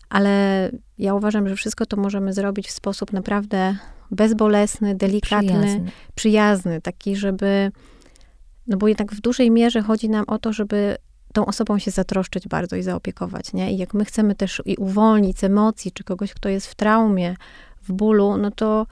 ale 0.09 0.71
ja 0.99 1.15
uważam, 1.15 1.49
że 1.49 1.57
wszystko 1.57 1.87
to 1.87 1.97
możemy 1.97 2.33
zrobić 2.33 2.69
w 2.69 2.71
sposób 2.71 3.13
naprawdę 3.13 3.77
bezbolesny, 4.11 4.95
delikatny, 4.95 5.49
przyjazny, 5.49 5.91
przyjazny 6.15 6.81
taki, 6.81 7.17
żeby, 7.17 7.73
no 8.67 8.77
bo 8.77 8.89
jednak 8.89 9.13
w 9.13 9.21
dużej 9.21 9.51
mierze 9.51 9.83
chodzi 9.83 10.09
nam 10.09 10.25
o 10.27 10.39
to, 10.39 10.53
żeby 10.53 10.97
tą 11.33 11.47
osobą 11.47 11.79
się 11.79 11.91
zatroszczyć 11.91 12.49
bardzo 12.49 12.77
i 12.77 12.83
zaopiekować, 12.83 13.53
nie? 13.53 13.73
I 13.73 13.79
jak 13.79 13.95
my 13.95 14.05
chcemy 14.05 14.35
też 14.35 14.63
i 14.65 14.77
uwolnić 14.77 15.45
emocji, 15.45 15.93
czy 15.93 16.05
kogoś, 16.05 16.35
kto 16.35 16.49
jest 16.49 16.67
w 16.67 16.75
traumie, 16.75 17.37
w 17.83 17.93
bólu, 17.93 18.37
no 18.37 18.51
to 18.51 18.87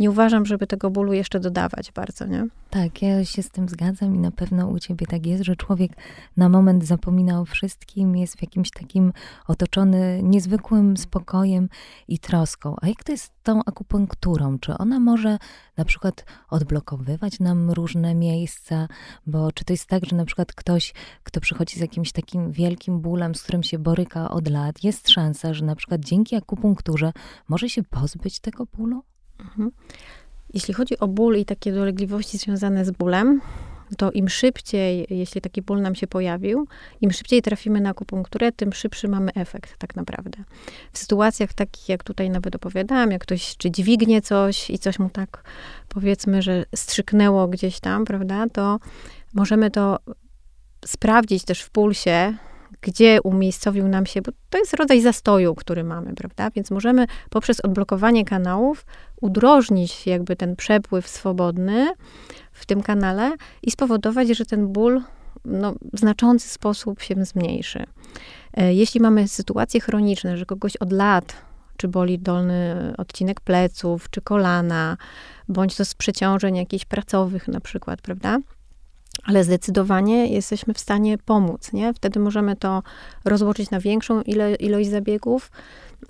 nie 0.00 0.10
uważam, 0.10 0.46
żeby 0.46 0.66
tego 0.66 0.90
bólu 0.90 1.12
jeszcze 1.12 1.40
dodawać 1.40 1.92
bardzo, 1.92 2.26
nie? 2.26 2.46
Tak, 2.70 3.02
ja 3.02 3.24
się 3.24 3.42
z 3.42 3.50
tym 3.50 3.68
zgadzam 3.68 4.14
i 4.14 4.18
na 4.18 4.30
pewno 4.30 4.68
u 4.68 4.78
ciebie 4.78 5.06
tak 5.06 5.26
jest, 5.26 5.44
że 5.44 5.56
człowiek 5.56 5.92
na 6.36 6.48
moment 6.48 6.84
zapomina 6.84 7.40
o 7.40 7.44
wszystkim, 7.44 8.16
jest 8.16 8.36
w 8.36 8.42
jakimś 8.42 8.70
takim 8.70 9.12
otoczony 9.48 10.20
niezwykłym 10.22 10.96
spokojem 10.96 11.68
i 12.08 12.18
troską. 12.18 12.76
A 12.82 12.88
jak 12.88 13.04
to 13.04 13.12
jest 13.12 13.24
z 13.24 13.30
tą 13.42 13.60
akupunkturą? 13.66 14.58
Czy 14.58 14.78
ona 14.78 15.00
może 15.00 15.38
na 15.76 15.84
przykład 15.84 16.24
odblokowywać 16.50 17.40
nam 17.40 17.70
różne 17.70 18.14
miejsca? 18.14 18.88
Bo 19.26 19.52
czy 19.52 19.64
to 19.64 19.72
jest 19.72 19.86
tak, 19.86 20.06
że 20.06 20.16
na 20.16 20.24
przykład 20.24 20.52
ktoś, 20.52 20.94
kto 21.22 21.40
przychodzi 21.40 21.76
z 21.76 21.80
jakimś 21.80 22.12
takim 22.12 22.50
wielkim 22.50 23.00
bólem, 23.00 23.34
z 23.34 23.42
którym 23.42 23.62
się 23.62 23.78
boryka 23.78 24.30
od 24.30 24.48
lat, 24.48 24.84
jest 24.84 25.10
szansa, 25.10 25.54
że 25.54 25.64
na 25.64 25.76
przykład 25.76 26.00
dzięki 26.00 26.36
akupunkturze 26.36 27.12
może 27.48 27.68
się 27.68 27.82
pozbyć 27.82 28.40
tego 28.40 28.66
bólu? 28.66 29.09
Mhm. 29.40 29.70
Jeśli 30.54 30.74
chodzi 30.74 30.98
o 30.98 31.08
ból 31.08 31.36
i 31.36 31.44
takie 31.44 31.72
dolegliwości 31.72 32.38
związane 32.38 32.84
z 32.84 32.90
bólem, 32.90 33.40
to 33.96 34.10
im 34.10 34.28
szybciej, 34.28 35.06
jeśli 35.10 35.40
taki 35.40 35.62
ból 35.62 35.80
nam 35.80 35.94
się 35.94 36.06
pojawił, 36.06 36.66
im 37.00 37.10
szybciej 37.12 37.42
trafimy 37.42 37.80
na 37.80 37.90
akupunkturę, 37.90 38.52
tym 38.52 38.72
szybszy 38.72 39.08
mamy 39.08 39.30
efekt 39.34 39.78
tak 39.78 39.96
naprawdę. 39.96 40.44
W 40.92 40.98
sytuacjach 40.98 41.52
takich, 41.52 41.88
jak 41.88 42.04
tutaj 42.04 42.30
nawet 42.30 42.56
opowiadałam, 42.56 43.10
jak 43.10 43.22
ktoś 43.22 43.56
czy 43.56 43.70
dźwignie 43.70 44.22
coś 44.22 44.70
i 44.70 44.78
coś 44.78 44.98
mu 44.98 45.10
tak 45.10 45.44
powiedzmy, 45.88 46.42
że 46.42 46.64
strzyknęło 46.74 47.48
gdzieś 47.48 47.80
tam, 47.80 48.04
prawda, 48.04 48.46
to 48.52 48.78
możemy 49.34 49.70
to 49.70 49.98
sprawdzić 50.84 51.44
też 51.44 51.62
w 51.62 51.70
pulsie, 51.70 52.34
gdzie 52.80 53.22
umiejscowił 53.22 53.88
nam 53.88 54.06
się, 54.06 54.22
bo 54.22 54.32
to 54.50 54.58
jest 54.58 54.74
rodzaj 54.74 55.00
zastoju, 55.00 55.54
który 55.54 55.84
mamy, 55.84 56.14
prawda? 56.14 56.50
Więc 56.50 56.70
możemy 56.70 57.06
poprzez 57.30 57.60
odblokowanie 57.60 58.24
kanałów 58.24 58.86
udrożnić 59.20 60.06
jakby 60.06 60.36
ten 60.36 60.56
przepływ 60.56 61.08
swobodny 61.08 61.92
w 62.52 62.66
tym 62.66 62.82
kanale 62.82 63.32
i 63.62 63.70
spowodować, 63.70 64.28
że 64.28 64.44
ten 64.44 64.68
ból 64.68 65.02
no, 65.44 65.74
w 65.92 65.98
znaczący 65.98 66.48
sposób 66.48 67.02
się 67.02 67.24
zmniejszy. 67.24 67.84
E, 68.54 68.74
jeśli 68.74 69.00
mamy 69.00 69.28
sytuacje 69.28 69.80
chroniczne, 69.80 70.36
że 70.36 70.46
kogoś 70.46 70.76
od 70.76 70.92
lat 70.92 71.36
czy 71.76 71.88
boli 71.88 72.18
dolny 72.18 72.92
odcinek 72.98 73.40
pleców, 73.40 74.10
czy 74.10 74.20
kolana, 74.20 74.96
bądź 75.48 75.76
to 75.76 75.84
z 75.84 75.94
przeciążeń 75.94 76.56
jakichś 76.56 76.84
pracowych 76.84 77.48
na 77.48 77.60
przykład, 77.60 78.02
prawda? 78.02 78.38
Ale 79.24 79.44
zdecydowanie 79.44 80.26
jesteśmy 80.26 80.74
w 80.74 80.78
stanie 80.78 81.18
pomóc, 81.18 81.72
nie? 81.72 81.94
Wtedy 81.94 82.20
możemy 82.20 82.56
to 82.56 82.82
rozłożyć 83.24 83.70
na 83.70 83.80
większą 83.80 84.22
ilo 84.22 84.44
ilość 84.60 84.90
zabiegów, 84.90 85.50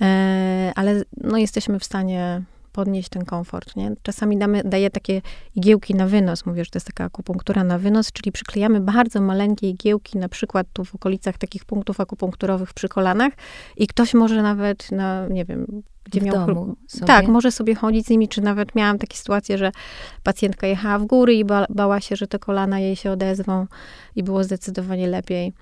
e, 0.03 0.73
ale 0.77 1.03
no, 1.17 1.39
jesteśmy 1.39 1.79
w 1.79 1.85
stanie 1.85 2.43
podnieść 2.73 3.09
ten 3.09 3.25
komfort, 3.25 3.77
nie? 3.77 3.93
Czasami 4.03 4.39
damy, 4.39 4.63
daję 4.65 4.91
takie 4.91 5.23
igiełki 5.55 5.95
na 5.95 6.07
wynos, 6.07 6.47
mówię, 6.47 6.65
że 6.65 6.71
to 6.71 6.77
jest 6.77 6.87
taka 6.87 7.05
akupunktura 7.05 7.65
na 7.65 7.79
wynos, 7.79 8.13
czyli 8.13 8.33
przyklejamy 8.33 8.81
bardzo 8.81 9.21
maleńkie 9.21 9.71
igiełki, 9.71 10.19
na 10.19 10.29
przykład 10.29 10.67
tu 10.73 10.85
w 10.85 10.95
okolicach 10.95 11.39
takich 11.39 11.65
punktów 11.65 12.01
akupunkturowych 12.01 12.73
przy 12.73 12.89
kolanach 12.89 13.33
i 13.77 13.87
ktoś 13.87 14.15
może 14.15 14.43
nawet 14.43 14.93
na, 14.93 15.29
nie 15.29 15.45
wiem, 15.45 15.83
gdzie 16.05 16.21
w 16.21 16.25
miał... 16.25 16.47
Domu 16.47 16.77
sobie? 16.87 17.07
Tak, 17.07 17.29
może 17.29 17.53
sobie 17.53 17.75
chodzić 17.75 18.07
z 18.07 18.11
nimi, 18.11 18.29
czy 18.29 18.41
nawet 18.41 18.75
miałam 18.75 18.99
takie 18.99 19.17
sytuacje, 19.17 19.59
że 19.59 19.73
pacjentka 20.23 20.67
jechała 20.67 20.99
w 20.99 21.05
góry 21.05 21.35
i 21.35 21.45
ba 21.45 21.67
bała 21.71 22.01
się, 22.01 22.17
że 22.17 22.27
te 22.27 22.39
kolana 22.39 22.81
jej 22.81 22.97
się 22.97 23.11
odezwą 23.11 23.67
i 24.17 24.23
było 24.23 24.45
zdecydowanie 24.45 25.09
lepiej. 25.09 25.53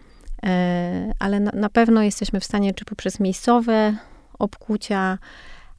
E, 0.44 1.12
ale 1.18 1.40
na, 1.40 1.50
na 1.54 1.68
pewno 1.68 2.02
jesteśmy 2.02 2.40
w 2.40 2.44
stanie, 2.44 2.74
czy 2.74 2.84
poprzez 2.84 3.20
miejscowe 3.20 3.96
obkucia, 4.38 5.18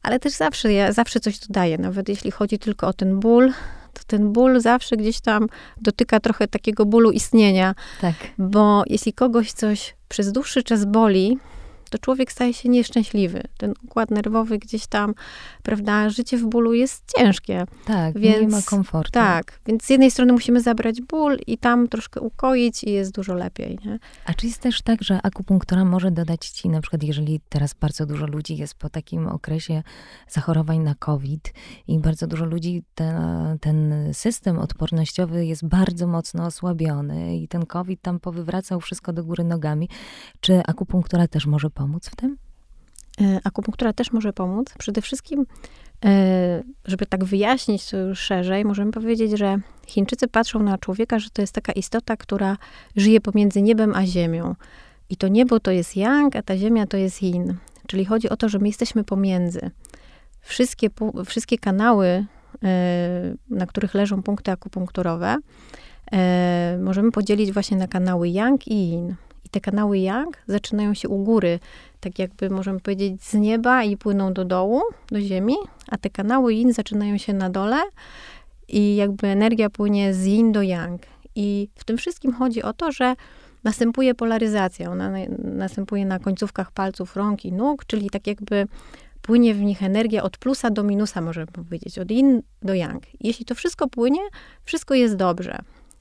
ale 0.02 0.20
też 0.20 0.34
zawsze, 0.34 0.74
ja 0.74 0.92
zawsze 0.92 1.20
coś 1.20 1.40
dodaję, 1.40 1.78
nawet 1.78 2.10
jeśli 2.10 2.32
chodzi 2.32 2.60
tylko 2.60 2.88
o 2.88 2.94
ten 2.94 3.20
ból, 3.20 3.54
to 3.94 4.02
ten 4.08 4.34
ból 4.34 4.62
zawsze 4.62 4.98
gdzieś 4.98 5.22
tam 5.22 5.48
dotyka 5.82 6.20
trochę 6.20 6.48
takiego 6.48 6.86
bólu 6.86 7.12
istnienia. 7.12 7.76
Tak. 8.02 8.16
Bo 8.38 8.84
jeśli 8.88 9.14
kogoś 9.14 9.52
coś 9.52 9.96
przez 10.10 10.32
dłuższy 10.32 10.64
czas 10.64 10.86
boli, 10.86 11.38
to 11.90 11.98
człowiek 11.98 12.32
staje 12.32 12.54
się 12.54 12.70
nieszczęśliwy. 12.70 13.44
Ten 13.58 13.74
układ 13.84 14.12
nerwowy 14.12 14.60
gdzieś 14.60 14.88
tam, 14.88 15.14
prawda, 15.64 16.10
życie 16.10 16.38
w 16.38 16.46
bólu 16.46 16.74
jest 16.74 17.14
ciężkie. 17.18 17.66
Tak, 17.86 18.20
więc, 18.20 18.42
nie 18.42 18.48
ma 18.48 18.62
komfortu. 18.62 19.12
Tak, 19.12 19.60
więc 19.66 19.84
z 19.84 19.90
jednej 19.90 20.12
strony 20.12 20.34
musimy 20.34 20.62
zabrać 20.62 21.02
ból 21.02 21.38
i 21.48 21.58
tam 21.58 21.88
troszkę 21.88 22.22
ukoić 22.22 22.84
i 22.84 22.92
jest 22.92 23.12
dużo 23.12 23.34
lepiej, 23.34 23.80
nie? 23.86 24.00
A 24.26 24.34
czy 24.34 24.48
jest 24.48 24.62
też 24.62 24.82
tak, 24.82 25.04
że 25.04 25.20
akupunktura 25.24 25.86
może 25.86 26.12
dodać 26.12 26.50
ci, 26.50 26.70
na 26.70 26.82
przykład 26.82 27.04
jeżeli 27.04 27.42
teraz 27.50 27.74
bardzo 27.74 28.06
dużo 28.06 28.28
ludzi 28.28 28.58
jest 28.58 28.74
po 28.74 28.90
takim 28.90 29.28
okresie 29.28 29.84
zachorowań 30.30 30.80
na 30.80 30.96
COVID 30.96 31.54
i 31.88 32.00
bardzo 32.00 32.28
dużo 32.28 32.46
ludzi, 32.46 32.84
ten, 32.96 33.16
ten 33.60 34.10
system 34.14 34.60
odpornościowy 34.60 35.46
jest 35.46 35.68
bardzo 35.68 36.08
mocno 36.08 36.46
osłabiony 36.46 37.38
i 37.38 37.48
ten 37.48 37.66
COVID 37.66 38.02
tam 38.02 38.20
powywracał 38.20 38.82
wszystko 38.82 39.14
do 39.14 39.24
góry 39.24 39.44
nogami. 39.44 39.90
Czy 40.40 40.62
akupunktura 40.68 41.28
też 41.28 41.46
może 41.46 41.70
pomóc 41.80 42.10
w 42.10 42.16
tym? 42.16 42.38
E, 43.22 43.40
akupunktura 43.44 43.94
też 43.94 44.12
może 44.12 44.34
pomóc. 44.34 44.74
Przede 44.80 45.02
wszystkim, 45.02 45.46
e, 46.06 46.64
żeby 46.86 47.06
tak 47.06 47.24
wyjaśnić 47.24 47.90
to 47.90 47.98
już 47.98 48.20
szerzej, 48.20 48.66
możemy 48.66 48.92
powiedzieć, 48.92 49.32
że 49.32 49.58
Chińczycy 49.88 50.28
patrzą 50.28 50.64
na 50.64 50.78
człowieka, 50.78 51.20
że 51.20 51.30
to 51.30 51.42
jest 51.42 51.54
taka 51.54 51.72
istota, 51.72 52.18
która 52.18 52.58
żyje 52.96 53.22
pomiędzy 53.22 53.62
niebem 53.62 53.96
a 53.96 54.06
ziemią. 54.06 54.56
I 55.10 55.18
to 55.18 55.28
niebo 55.28 55.60
to 55.60 55.72
jest 55.72 55.96
yang, 55.96 56.36
a 56.36 56.42
ta 56.42 56.58
ziemia 56.58 56.88
to 56.88 56.98
jest 56.98 57.22
yin. 57.24 57.56
Czyli 57.88 58.06
chodzi 58.06 58.30
o 58.30 58.38
to, 58.38 58.50
że 58.50 58.60
my 58.60 58.68
jesteśmy 58.68 59.04
pomiędzy. 59.04 59.72
Wszystkie, 60.42 60.90
wszystkie 61.26 61.58
kanały, 61.58 62.26
e, 62.64 63.36
na 63.50 63.66
których 63.66 63.94
leżą 63.94 64.24
punkty 64.24 64.52
akupunkturowe, 64.52 65.38
możemy 66.80 67.12
podzielić 67.12 67.52
właśnie 67.52 67.78
na 67.78 67.88
kanały 67.88 68.30
yang 68.30 68.68
i 68.68 68.74
yin. 68.74 69.16
I 69.50 69.52
te 69.52 69.62
kanały 69.62 69.98
yang 69.98 70.38
zaczynają 70.48 70.94
się 70.94 71.10
u 71.10 71.24
góry, 71.24 71.60
tak 72.00 72.20
jakby 72.20 72.50
możemy 72.50 72.80
powiedzieć 72.80 73.24
z 73.24 73.34
nieba 73.34 73.84
i 73.84 73.98
płyną 73.98 74.34
do 74.34 74.46
dołu, 74.46 74.82
do 75.08 75.22
ziemi, 75.22 75.56
a 75.88 75.98
te 75.98 76.10
kanały 76.10 76.54
yin 76.54 76.74
zaczynają 76.74 77.18
się 77.18 77.34
na 77.34 77.50
dole 77.50 77.78
i 78.68 78.96
jakby 78.96 79.28
energia 79.28 79.70
płynie 79.70 80.14
z 80.14 80.26
yin 80.26 80.52
do 80.52 80.62
yang. 80.62 81.02
I 81.36 81.70
w 81.76 81.84
tym 81.84 81.98
wszystkim 81.98 82.34
chodzi 82.34 82.64
o 82.64 82.74
to, 82.74 82.92
że 82.92 83.16
następuje 83.64 84.16
polaryzacja. 84.16 84.92
Ona 84.92 85.12
następuje 85.44 86.06
na 86.06 86.20
końcówkach 86.20 86.72
palców 86.72 87.16
rąk 87.16 87.46
i 87.46 87.52
nóg, 87.52 87.86
czyli 87.86 88.10
tak 88.10 88.28
jakby 88.28 88.68
płynie 89.22 89.54
w 89.54 89.62
nich 89.62 89.84
energia 89.84 90.24
od 90.24 90.38
plusa 90.38 90.70
do 90.70 90.84
minusa, 90.84 91.22
możemy 91.22 91.48
powiedzieć, 91.48 92.00
od 92.00 92.12
yin 92.12 92.42
do 92.62 92.74
yang. 92.74 93.04
Jeśli 93.20 93.46
to 93.46 93.56
wszystko 93.56 93.88
płynie, 93.88 94.22
wszystko 94.64 94.94
jest 94.94 95.16
dobrze. 95.16 95.60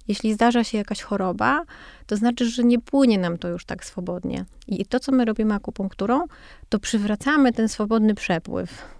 Jeśli 0.08 0.34
zdarza 0.34 0.64
się 0.64 0.78
jakaś 0.78 1.02
choroba, 1.02 1.64
to 2.06 2.16
znaczy, 2.16 2.50
że 2.50 2.64
nie 2.64 2.78
płynie 2.78 3.18
nam 3.18 3.38
to 3.38 3.48
już 3.48 3.64
tak 3.64 3.84
swobodnie. 3.84 4.44
I 4.66 4.86
to, 4.86 5.00
co 5.00 5.12
my 5.12 5.24
robimy 5.24 5.54
akupunkturą, 5.54 6.24
to 6.68 6.78
przywracamy 6.78 7.52
ten 7.52 7.68
swobodny 7.68 8.14
przepływ. 8.14 8.98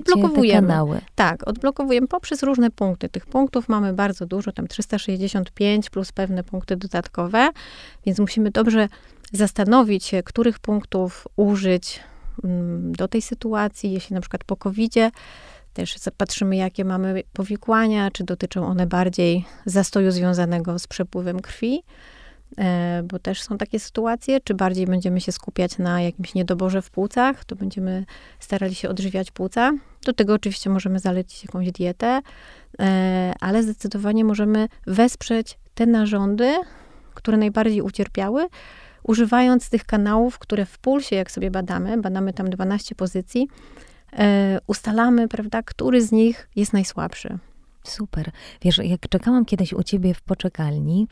Odblokowujemy 0.00 0.66
te 0.66 0.66
kanały. 0.66 1.00
Tak, 1.14 1.48
odblokowujemy 1.48 2.08
poprzez 2.08 2.42
różne 2.42 2.70
punkty. 2.70 3.08
Tych 3.08 3.26
punktów 3.26 3.68
mamy 3.68 3.92
bardzo 3.92 4.26
dużo, 4.26 4.52
tam 4.52 4.68
365 4.68 5.90
plus 5.90 6.12
pewne 6.12 6.44
punkty 6.44 6.76
dodatkowe, 6.76 7.50
więc 8.06 8.18
musimy 8.18 8.50
dobrze 8.50 8.88
zastanowić 9.32 10.04
się, 10.04 10.22
których 10.22 10.58
punktów 10.58 11.28
użyć 11.36 12.00
mm, 12.44 12.92
do 12.92 13.08
tej 13.08 13.22
sytuacji. 13.22 13.92
Jeśli 13.92 14.14
na 14.14 14.20
przykład 14.20 14.44
po 14.44 14.56
covid 14.56 14.94
też 15.78 15.96
patrzymy, 16.16 16.56
jakie 16.56 16.84
mamy 16.84 17.22
powikłania, 17.32 18.10
czy 18.10 18.24
dotyczą 18.24 18.66
one 18.66 18.86
bardziej 18.86 19.44
zastoju 19.66 20.10
związanego 20.10 20.78
z 20.78 20.86
przepływem 20.86 21.40
krwi, 21.40 21.82
e, 22.58 23.02
bo 23.04 23.18
też 23.18 23.42
są 23.42 23.58
takie 23.58 23.80
sytuacje, 23.80 24.40
czy 24.40 24.54
bardziej 24.54 24.86
będziemy 24.86 25.20
się 25.20 25.32
skupiać 25.32 25.78
na 25.78 26.02
jakimś 26.02 26.34
niedoborze 26.34 26.82
w 26.82 26.90
płucach, 26.90 27.44
to 27.44 27.56
będziemy 27.56 28.04
starali 28.40 28.74
się 28.74 28.88
odżywiać 28.88 29.30
płuca. 29.30 29.72
Do 30.04 30.12
tego 30.12 30.34
oczywiście 30.34 30.70
możemy 30.70 30.98
zalecić 30.98 31.44
jakąś 31.44 31.72
dietę, 31.72 32.20
e, 32.80 33.32
ale 33.40 33.62
zdecydowanie 33.62 34.24
możemy 34.24 34.68
wesprzeć 34.86 35.58
te 35.74 35.86
narządy, 35.86 36.54
które 37.14 37.36
najbardziej 37.36 37.82
ucierpiały, 37.82 38.46
używając 39.02 39.70
tych 39.70 39.84
kanałów, 39.84 40.38
które 40.38 40.66
w 40.66 40.78
pulsie, 40.78 41.16
jak 41.16 41.30
sobie 41.30 41.50
badamy, 41.50 42.00
badamy 42.00 42.32
tam 42.32 42.50
12 42.50 42.94
pozycji, 42.94 43.48
ustalamy, 44.66 45.28
prawda, 45.28 45.62
który 45.62 46.02
z 46.02 46.12
nich 46.12 46.48
jest 46.56 46.72
najsłabszy. 46.72 47.38
Super. 47.88 48.30
Wiesz, 48.62 48.78
jak 48.78 49.08
czekałam 49.08 49.44
kiedyś 49.44 49.72
u 49.72 49.82
ciebie 49.82 50.14
w 50.14 50.22
poczekalni, 50.22 51.08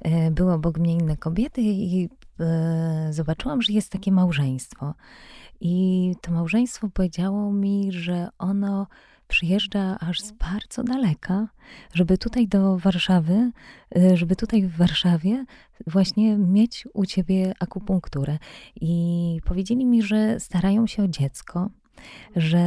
e, 0.00 0.30
było 0.30 0.54
obok 0.54 0.78
mnie 0.78 0.92
inne 0.92 1.16
kobiety 1.16 1.60
i 1.62 2.08
e, 2.40 3.08
zobaczyłam, 3.10 3.62
że 3.62 3.72
jest 3.72 3.92
takie 3.92 4.12
małżeństwo. 4.12 4.94
I 5.60 6.14
to 6.20 6.32
małżeństwo 6.32 6.88
powiedziało 6.88 7.52
mi, 7.52 7.92
że 7.92 8.28
ono 8.38 8.86
przyjeżdża 9.28 9.98
aż 10.00 10.20
z 10.20 10.32
bardzo 10.32 10.84
daleka, 10.84 11.48
żeby 11.94 12.18
tutaj 12.18 12.48
do 12.48 12.78
Warszawy, 12.78 13.50
żeby 14.14 14.36
tutaj 14.36 14.62
w 14.62 14.76
Warszawie 14.76 15.44
właśnie 15.86 16.36
mieć 16.38 16.88
u 16.94 17.06
ciebie 17.06 17.52
akupunkturę. 17.60 18.38
I 18.80 19.40
powiedzieli 19.44 19.86
mi, 19.86 20.02
że 20.02 20.40
starają 20.40 20.86
się 20.86 21.02
o 21.02 21.08
dziecko, 21.08 21.70
że 22.36 22.58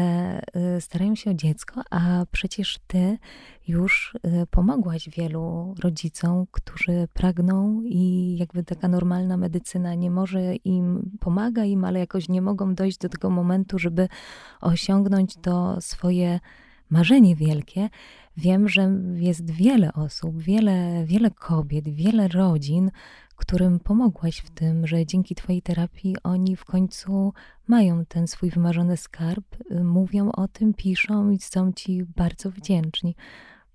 y, 0.78 0.82
starają 0.82 1.16
się 1.16 1.32
o 1.32 1.34
dziecko, 1.34 1.82
a 1.90 2.26
przecież 2.32 2.80
ty 2.88 3.18
już 3.68 4.18
y, 4.26 4.48
pomogłaś 4.52 5.10
wielu 5.10 5.76
rodzicom, 5.84 6.46
którzy 6.52 7.08
pragną 7.14 7.82
i 7.86 8.36
jakby 8.40 8.64
taka 8.64 8.88
normalna 8.88 9.38
medycyna 9.38 9.96
nie 9.96 10.12
może 10.12 10.56
im, 10.56 11.18
pomaga 11.20 11.64
im, 11.64 11.86
ale 11.86 12.00
jakoś 12.00 12.30
nie 12.30 12.42
mogą 12.42 12.76
dojść 12.76 12.98
do 12.98 13.10
tego 13.10 13.30
momentu, 13.30 13.80
żeby 13.80 14.08
osiągnąć 14.62 15.36
to 15.42 15.82
swoje 15.82 16.40
marzenie 16.94 17.36
wielkie. 17.36 17.90
Wiem, 18.38 18.70
że 18.70 18.90
jest 19.16 19.52
wiele 19.52 19.94
osób, 19.94 20.42
wiele, 20.42 21.06
wiele 21.06 21.32
kobiet, 21.32 21.90
wiele 21.90 22.28
rodzin, 22.28 22.92
którym 23.46 23.80
pomogłaś 23.80 24.38
w 24.38 24.50
tym, 24.50 24.88
że 24.88 25.06
dzięki 25.06 25.36
Twojej 25.36 25.62
terapii 25.62 26.16
oni 26.24 26.56
w 26.56 26.66
końcu 26.66 27.34
mają 27.68 28.06
ten 28.06 28.28
swój 28.28 28.50
wymarzony 28.50 28.98
skarb, 28.98 29.46
y, 29.72 29.84
mówią 29.84 30.32
o 30.32 30.48
tym, 30.48 30.74
piszą 30.74 31.30
i 31.30 31.40
są 31.40 31.74
Ci 31.74 32.04
bardzo 32.04 32.52
wdzięczni. 32.52 33.16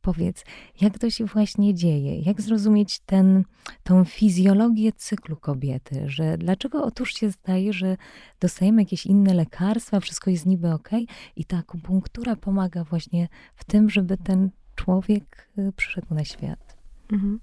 Powiedz, 0.08 0.44
jak 0.80 0.98
to 0.98 1.10
się 1.10 1.24
właśnie 1.24 1.74
dzieje? 1.74 2.20
Jak 2.20 2.40
zrozumieć 2.40 2.98
ten, 2.98 3.44
tą 3.82 4.04
fizjologię 4.04 4.92
cyklu 4.92 5.36
kobiety? 5.36 6.02
Że 6.06 6.38
dlaczego 6.38 6.84
otóż 6.84 7.14
się 7.14 7.30
zdaje, 7.30 7.72
że 7.72 7.96
dostajemy 8.40 8.82
jakieś 8.82 9.06
inne 9.06 9.34
lekarstwa, 9.34 10.00
wszystko 10.00 10.30
jest 10.30 10.46
niby 10.46 10.72
ok, 10.72 10.88
i 11.36 11.44
ta 11.44 11.56
akupunktura 11.56 12.36
pomaga 12.36 12.84
właśnie 12.84 13.28
w 13.54 13.64
tym, 13.64 13.90
żeby 13.90 14.16
ten 14.16 14.50
człowiek 14.74 15.48
y, 15.58 15.72
przyszedł 15.76 16.14
na 16.14 16.24
świat? 16.24 16.76
Mhm. 17.12 17.40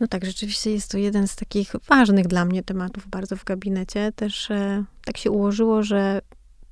No 0.00 0.06
tak, 0.06 0.24
rzeczywiście 0.24 0.70
jest 0.70 0.90
to 0.90 0.98
jeden 0.98 1.28
z 1.28 1.36
takich 1.36 1.72
ważnych 1.88 2.26
dla 2.26 2.44
mnie 2.44 2.62
tematów 2.62 3.08
bardzo 3.08 3.36
w 3.36 3.44
gabinecie. 3.44 4.12
Też 4.16 4.50
e, 4.50 4.84
tak 5.04 5.16
się 5.16 5.30
ułożyło, 5.30 5.82
że 5.82 6.20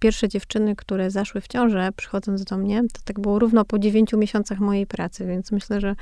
pierwsze 0.04 0.28
dziewczyny, 0.28 0.76
które 0.76 1.10
zaszły 1.10 1.40
w 1.40 1.48
ciążę, 1.48 1.88
przychodząc 1.96 2.44
do 2.44 2.56
mnie, 2.56 2.82
to 2.92 3.00
tak 3.04 3.20
było 3.20 3.38
równo 3.38 3.64
po 3.64 3.78
dziewięciu 3.78 4.18
miesiącach 4.18 4.58
mojej 4.58 4.86
pracy, 4.86 5.26
więc 5.26 5.52
myślę, 5.52 5.80
że 5.80 5.96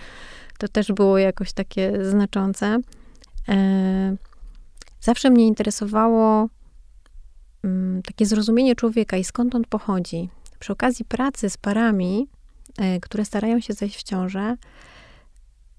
to 0.59 0.68
też 0.68 0.92
było 0.92 1.18
jakoś 1.18 1.52
takie 1.52 2.04
znaczące. 2.04 2.78
E, 3.49 4.16
zawsze 5.00 5.30
mnie 5.30 5.47
interesowało 5.47 6.49
mm, 7.64 8.02
takie 8.02 8.26
zrozumienie 8.26 8.75
człowieka 8.75 9.16
i 9.16 9.25
skąd 9.25 9.54
on 9.54 9.64
pochodzi. 9.64 10.28
Przy 10.59 10.73
okazji 10.73 11.04
pracy 11.04 11.50
z 11.50 11.56
parami, 11.56 12.28
e, 12.78 13.00
które 13.00 13.25
starają 13.25 13.61
się 13.61 13.73
zejść 13.73 13.99
w 13.99 14.02
ciążę, 14.02 14.56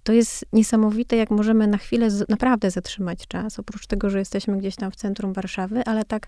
to 0.04 0.14
jest 0.14 0.46
niesamowite, 0.54 1.16
jak 1.16 1.32
możemy 1.32 1.68
na 1.68 1.78
chwilę 1.78 2.08
naprawdę 2.30 2.72
zatrzymać 2.72 3.28
czas. 3.28 3.60
Oprócz 3.60 3.88
tego, 3.88 4.10
że 4.10 4.20
jesteśmy 4.20 4.58
gdzieś 4.58 4.76
tam 4.76 4.92
w 4.92 4.96
centrum 4.96 5.34
Warszawy, 5.34 5.84
ale 5.86 6.06
tak 6.06 6.28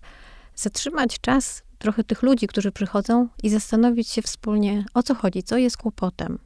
zatrzymać 0.56 1.20
czas 1.20 1.64
trochę 1.86 2.04
tych 2.04 2.24
ludzi, 2.24 2.48
którzy 2.48 2.72
przychodzą 2.72 3.28
i 3.44 3.50
zastanowić 3.50 4.10
się 4.10 4.22
wspólnie, 4.22 4.86
o 4.94 5.04
co 5.04 5.16
chodzi, 5.16 5.44
co 5.44 5.58
jest 5.58 5.78
kłopotem. 5.78 6.40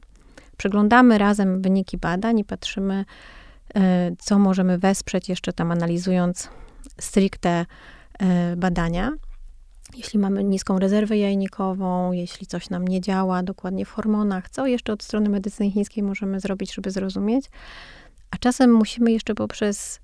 Przeglądamy 0.56 1.18
razem 1.18 1.62
wyniki 1.62 1.98
badań 1.98 2.38
i 2.38 2.44
patrzymy, 2.44 3.04
e, 3.74 4.10
co 4.18 4.38
możemy 4.38 4.78
wesprzeć, 4.78 5.28
jeszcze 5.28 5.52
tam 5.52 5.72
analizując 5.72 6.48
stricte 6.98 7.66
e, 8.18 8.56
badania. 8.56 9.10
Jeśli 9.96 10.18
mamy 10.18 10.44
niską 10.44 10.78
rezerwę 10.78 11.16
jajnikową, 11.16 12.12
jeśli 12.12 12.46
coś 12.46 12.70
nam 12.70 12.88
nie 12.88 13.00
działa 13.00 13.42
dokładnie 13.42 13.84
w 13.84 13.90
hormonach, 13.90 14.50
co 14.50 14.66
jeszcze 14.66 14.92
od 14.92 15.02
strony 15.02 15.28
medycyny 15.28 15.70
chińskiej 15.70 16.02
możemy 16.02 16.40
zrobić, 16.40 16.74
żeby 16.74 16.90
zrozumieć. 16.90 17.50
A 18.30 18.36
czasem 18.36 18.72
musimy 18.72 19.12
jeszcze 19.12 19.34
poprzez 19.34 20.00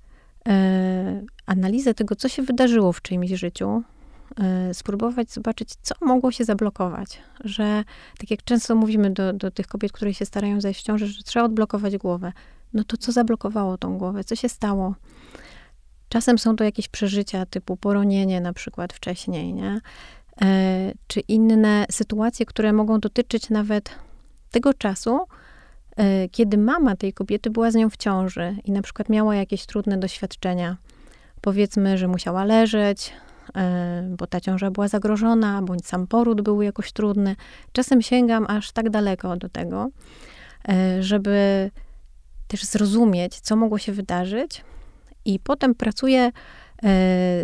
e, 0.47 1.21
analizę 1.45 1.93
tego, 1.93 2.15
co 2.15 2.29
się 2.29 2.43
wydarzyło 2.43 2.93
w 2.93 3.01
czyimś 3.01 3.29
życiu, 3.29 3.83
spróbować 4.73 5.31
zobaczyć, 5.31 5.69
co 5.81 5.95
mogło 6.01 6.31
się 6.31 6.45
zablokować. 6.45 7.19
Że 7.43 7.83
tak 8.19 8.31
jak 8.31 8.43
często 8.43 8.75
mówimy 8.75 9.09
do, 9.09 9.33
do 9.33 9.51
tych 9.51 9.67
kobiet, 9.67 9.91
które 9.91 10.13
się 10.13 10.25
starają 10.25 10.61
zajść 10.61 10.79
w 10.79 10.83
ciąży, 10.83 11.07
że 11.07 11.23
trzeba 11.23 11.45
odblokować 11.45 11.97
głowę. 11.97 12.33
No 12.73 12.83
to 12.83 12.97
co 12.97 13.11
zablokowało 13.11 13.77
tą 13.77 13.97
głowę? 13.97 14.23
Co 14.23 14.35
się 14.35 14.49
stało? 14.49 14.95
Czasem 16.09 16.37
są 16.37 16.55
to 16.55 16.63
jakieś 16.63 16.87
przeżycia 16.87 17.45
typu 17.45 17.77
poronienie 17.77 18.41
na 18.41 18.53
przykład 18.53 18.93
wcześniej, 18.93 19.53
nie? 19.53 19.81
E, 20.41 20.91
czy 21.07 21.19
inne 21.19 21.85
sytuacje, 21.91 22.45
które 22.45 22.73
mogą 22.73 22.99
dotyczyć 22.99 23.49
nawet 23.49 23.89
tego 24.51 24.73
czasu, 24.73 25.19
e, 25.95 26.29
kiedy 26.29 26.57
mama 26.57 26.95
tej 26.95 27.13
kobiety 27.13 27.49
była 27.49 27.71
z 27.71 27.75
nią 27.75 27.89
w 27.89 27.97
ciąży 27.97 28.55
i 28.63 28.71
na 28.71 28.81
przykład 28.81 29.09
miała 29.09 29.35
jakieś 29.35 29.65
trudne 29.65 29.97
doświadczenia. 29.97 30.77
Powiedzmy, 31.41 31.97
że 31.97 32.07
musiała 32.07 32.43
leżeć, 32.45 33.13
bo 34.09 34.27
ta 34.27 34.41
ciąża 34.41 34.71
była 34.71 34.87
zagrożona, 34.87 35.61
bądź 35.61 35.87
sam 35.87 36.07
poród 36.07 36.41
był 36.41 36.61
jakoś 36.61 36.91
trudny. 36.91 37.35
Czasem 37.71 38.01
sięgam 38.01 38.45
aż 38.49 38.71
tak 38.71 38.89
daleko 38.89 39.37
do 39.37 39.49
tego, 39.49 39.89
żeby 40.99 41.71
też 42.47 42.63
zrozumieć, 42.63 43.39
co 43.39 43.55
mogło 43.55 43.77
się 43.77 43.91
wydarzyć, 43.91 44.63
i 45.27 45.39
potem 45.39 45.75
pracuję 45.75 46.21
e, 46.21 46.31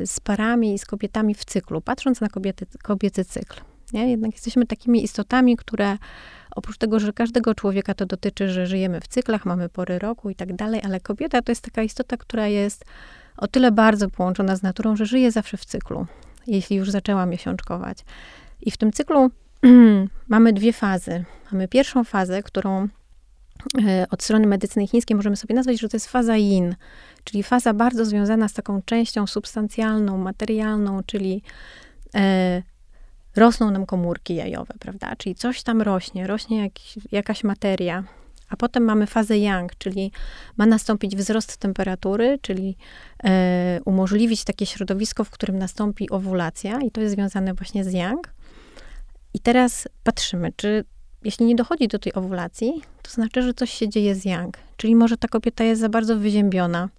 z 0.05 0.19
parami 0.23 0.73
i 0.73 0.79
z 0.79 0.85
kobietami 0.85 1.33
w 1.33 1.45
cyklu, 1.45 1.81
patrząc 1.81 2.21
na 2.21 2.29
kobiety, 2.29 2.65
kobiecy 2.83 3.25
cykl. 3.25 3.61
Nie? 3.93 4.11
Jednak 4.11 4.31
jesteśmy 4.31 4.65
takimi 4.65 5.03
istotami, 5.03 5.57
które 5.57 5.97
oprócz 6.55 6.77
tego, 6.77 6.99
że 6.99 7.13
każdego 7.13 7.55
człowieka 7.55 7.93
to 7.93 8.05
dotyczy, 8.05 8.49
że 8.49 8.67
żyjemy 8.67 9.01
w 9.01 9.07
cyklach, 9.07 9.45
mamy 9.45 9.69
pory 9.69 9.99
roku 9.99 10.29
i 10.29 10.35
tak 10.35 10.55
dalej, 10.55 10.81
ale 10.83 10.99
kobieta 10.99 11.41
to 11.41 11.51
jest 11.51 11.61
taka 11.61 11.83
istota, 11.83 12.17
która 12.17 12.47
jest 12.47 12.85
o 13.37 13.47
tyle 13.47 13.71
bardzo 13.71 14.09
połączona 14.09 14.55
z 14.55 14.63
naturą, 14.63 14.95
że 14.95 15.05
żyje 15.05 15.31
zawsze 15.31 15.57
w 15.57 15.65
cyklu, 15.65 16.05
jeśli 16.47 16.75
już 16.75 16.91
zaczęła 16.91 17.25
miesiączkować. 17.25 17.97
I 18.61 18.71
w 18.71 18.77
tym 18.77 18.91
cyklu 18.91 19.31
mamy 20.27 20.53
dwie 20.53 20.73
fazy. 20.73 21.25
Mamy 21.51 21.67
pierwszą 21.67 22.03
fazę, 22.03 22.43
którą 22.43 22.87
e, 23.85 24.05
od 24.11 24.23
strony 24.23 24.47
medycyny 24.47 24.87
chińskiej 24.87 25.17
możemy 25.17 25.35
sobie 25.35 25.55
nazwać, 25.55 25.79
że 25.79 25.89
to 25.89 25.97
jest 25.97 26.07
faza 26.07 26.37
yin, 26.37 26.75
czyli 27.23 27.43
faza 27.43 27.73
bardzo 27.73 28.05
związana 28.05 28.47
z 28.47 28.53
taką 28.53 28.81
częścią 28.85 29.27
substancjalną, 29.27 30.17
materialną, 30.17 31.03
czyli 31.05 31.41
e, 32.15 32.61
rosną 33.35 33.71
nam 33.71 33.85
komórki 33.85 34.35
jajowe, 34.35 34.73
prawda? 34.79 35.15
Czyli 35.15 35.35
coś 35.35 35.63
tam 35.63 35.81
rośnie, 35.81 36.27
rośnie 36.27 36.63
jak, 36.63 36.73
jakaś 37.11 37.43
materia. 37.43 38.03
A 38.49 38.57
potem 38.57 38.83
mamy 38.83 39.07
fazę 39.07 39.37
yang, 39.37 39.75
czyli 39.77 40.11
ma 40.57 40.65
nastąpić 40.65 41.15
wzrost 41.15 41.57
temperatury, 41.57 42.39
czyli 42.41 42.77
e, 43.23 43.79
umożliwić 43.85 44.43
takie 44.43 44.65
środowisko, 44.65 45.23
w 45.23 45.29
którym 45.29 45.57
nastąpi 45.57 46.09
owulacja, 46.09 46.81
i 46.81 46.91
to 46.91 47.01
jest 47.01 47.15
związane 47.15 47.53
właśnie 47.53 47.83
z 47.83 47.93
yang. 47.93 48.33
I 49.33 49.39
teraz 49.39 49.87
patrzymy, 50.03 50.51
czy 50.55 50.85
jeśli 51.23 51.45
nie 51.45 51.55
dochodzi 51.55 51.87
do 51.87 51.99
tej 51.99 52.13
owulacji, 52.13 52.81
to 53.01 53.11
znaczy, 53.11 53.41
że 53.41 53.53
coś 53.53 53.71
się 53.73 53.89
dzieje 53.89 54.15
z 54.15 54.25
yang. 54.25 54.57
Czyli 54.77 54.95
może 54.95 55.17
ta 55.17 55.27
kobieta 55.27 55.63
jest 55.63 55.81
za 55.81 55.89
bardzo 55.89 56.17
wyziębiona, 56.17 56.89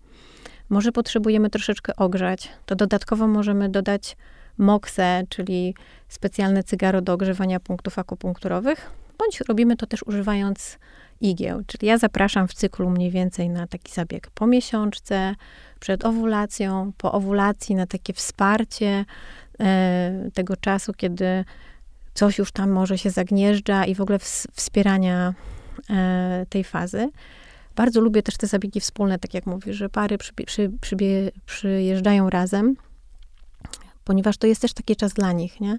może 0.68 0.92
potrzebujemy 0.92 1.50
troszeczkę 1.50 1.96
ogrzać, 1.96 2.48
to 2.66 2.74
dodatkowo 2.76 3.26
możemy 3.26 3.68
dodać 3.68 4.16
moksę, 4.58 5.22
czyli 5.28 5.74
specjalne 6.08 6.64
cygaro 6.64 7.00
do 7.00 7.12
ogrzewania 7.12 7.60
punktów 7.60 7.98
akupunkturowych, 7.98 8.90
bądź 9.18 9.40
robimy 9.40 9.76
to 9.76 9.86
też 9.86 10.02
używając 10.02 10.78
igieł. 11.20 11.62
Czyli 11.66 11.86
ja 11.86 11.98
zapraszam 11.98 12.48
w 12.48 12.54
cyklu 12.54 12.90
mniej 12.90 13.10
więcej 13.10 13.48
na 13.50 13.66
taki 13.66 13.92
zabieg 13.92 14.30
po 14.30 14.46
miesiączce, 14.46 15.34
przed 15.80 16.04
owulacją, 16.04 16.92
po 16.98 17.12
owulacji 17.12 17.74
na 17.74 17.86
takie 17.86 18.12
wsparcie 18.12 19.04
e, 19.60 20.30
tego 20.34 20.56
czasu, 20.56 20.92
kiedy 20.92 21.44
coś 22.14 22.38
już 22.38 22.52
tam 22.52 22.70
może 22.70 22.98
się 22.98 23.10
zagnieżdża 23.10 23.84
i 23.84 23.94
w 23.94 24.00
ogóle 24.00 24.18
wspierania 24.52 25.34
e, 25.90 26.46
tej 26.48 26.64
fazy. 26.64 27.08
Bardzo 27.76 28.00
lubię 28.00 28.22
też 28.22 28.36
te 28.36 28.46
zabiegi 28.46 28.80
wspólne, 28.80 29.18
tak 29.18 29.34
jak 29.34 29.46
mówisz, 29.46 29.76
że 29.76 29.88
pary 29.88 30.18
przy, 30.18 30.32
przy, 30.32 30.70
przybie, 30.80 31.30
przyjeżdżają 31.46 32.30
razem, 32.30 32.76
ponieważ 34.04 34.36
to 34.36 34.46
jest 34.46 34.62
też 34.62 34.72
taki 34.72 34.96
czas 34.96 35.12
dla 35.12 35.32
nich, 35.32 35.60
nie? 35.60 35.76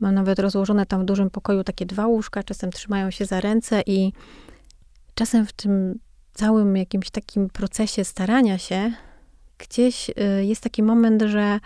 Mam 0.00 0.14
nawet 0.14 0.38
rozłożone 0.38 0.86
tam 0.86 1.02
w 1.02 1.04
dużym 1.04 1.30
pokoju 1.30 1.64
takie 1.64 1.86
dwa 1.86 2.06
łóżka, 2.06 2.42
czasem 2.42 2.70
trzymają 2.70 3.10
się 3.10 3.24
za 3.24 3.40
ręce 3.40 3.82
i 3.86 4.12
czasem 5.14 5.46
w 5.46 5.52
tym 5.52 5.98
całym 6.34 6.76
jakimś 6.76 7.10
takim 7.10 7.48
procesie 7.48 8.04
starania 8.04 8.58
się, 8.58 8.92
gdzieś 9.58 10.10
y, 10.10 10.44
jest 10.44 10.62
taki 10.62 10.82
moment, 10.82 11.22
że 11.22 11.60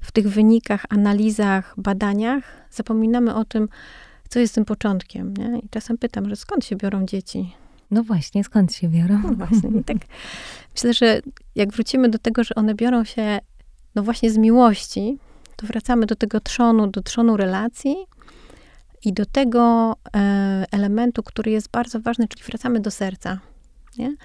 w 0.00 0.12
tych 0.12 0.28
wynikach, 0.28 0.86
analizach, 0.88 1.74
badaniach 1.76 2.44
zapominamy 2.70 3.34
o 3.34 3.44
tym, 3.44 3.68
co 4.28 4.38
jest 4.38 4.54
tym 4.54 4.64
początkiem. 4.64 5.34
Nie? 5.36 5.58
I 5.58 5.68
czasem 5.68 5.98
pytam, 5.98 6.28
że 6.28 6.36
skąd 6.36 6.64
się 6.64 6.76
biorą 6.76 7.06
dzieci? 7.06 7.54
No 7.90 8.02
właśnie, 8.02 8.44
skąd 8.44 8.74
się 8.74 8.88
biorą? 8.88 9.22
No 9.22 9.34
właśnie. 9.34 9.80
I 9.80 9.84
tak 9.84 9.96
myślę, 10.74 10.94
że 10.94 11.20
jak 11.54 11.72
wrócimy 11.72 12.08
do 12.08 12.18
tego, 12.18 12.44
że 12.44 12.54
one 12.54 12.74
biorą 12.74 13.04
się 13.04 13.38
no 13.94 14.02
właśnie 14.02 14.30
z 14.30 14.38
miłości, 14.38 15.18
to 15.56 15.66
wracamy 15.66 16.06
do 16.06 16.16
tego 16.16 16.40
trzonu, 16.40 16.86
do 16.86 17.02
trzonu 17.02 17.36
relacji 17.36 17.96
i 19.04 19.12
do 19.12 19.26
tego 19.26 19.96
e, 20.16 20.64
elementu, 20.70 21.22
który 21.22 21.50
jest 21.50 21.70
bardzo 21.70 22.00
ważny, 22.00 22.28
czyli 22.28 22.42
wracamy 22.44 22.80
do 22.80 22.90
serca. 22.90 23.38
Nie? 23.98 24.16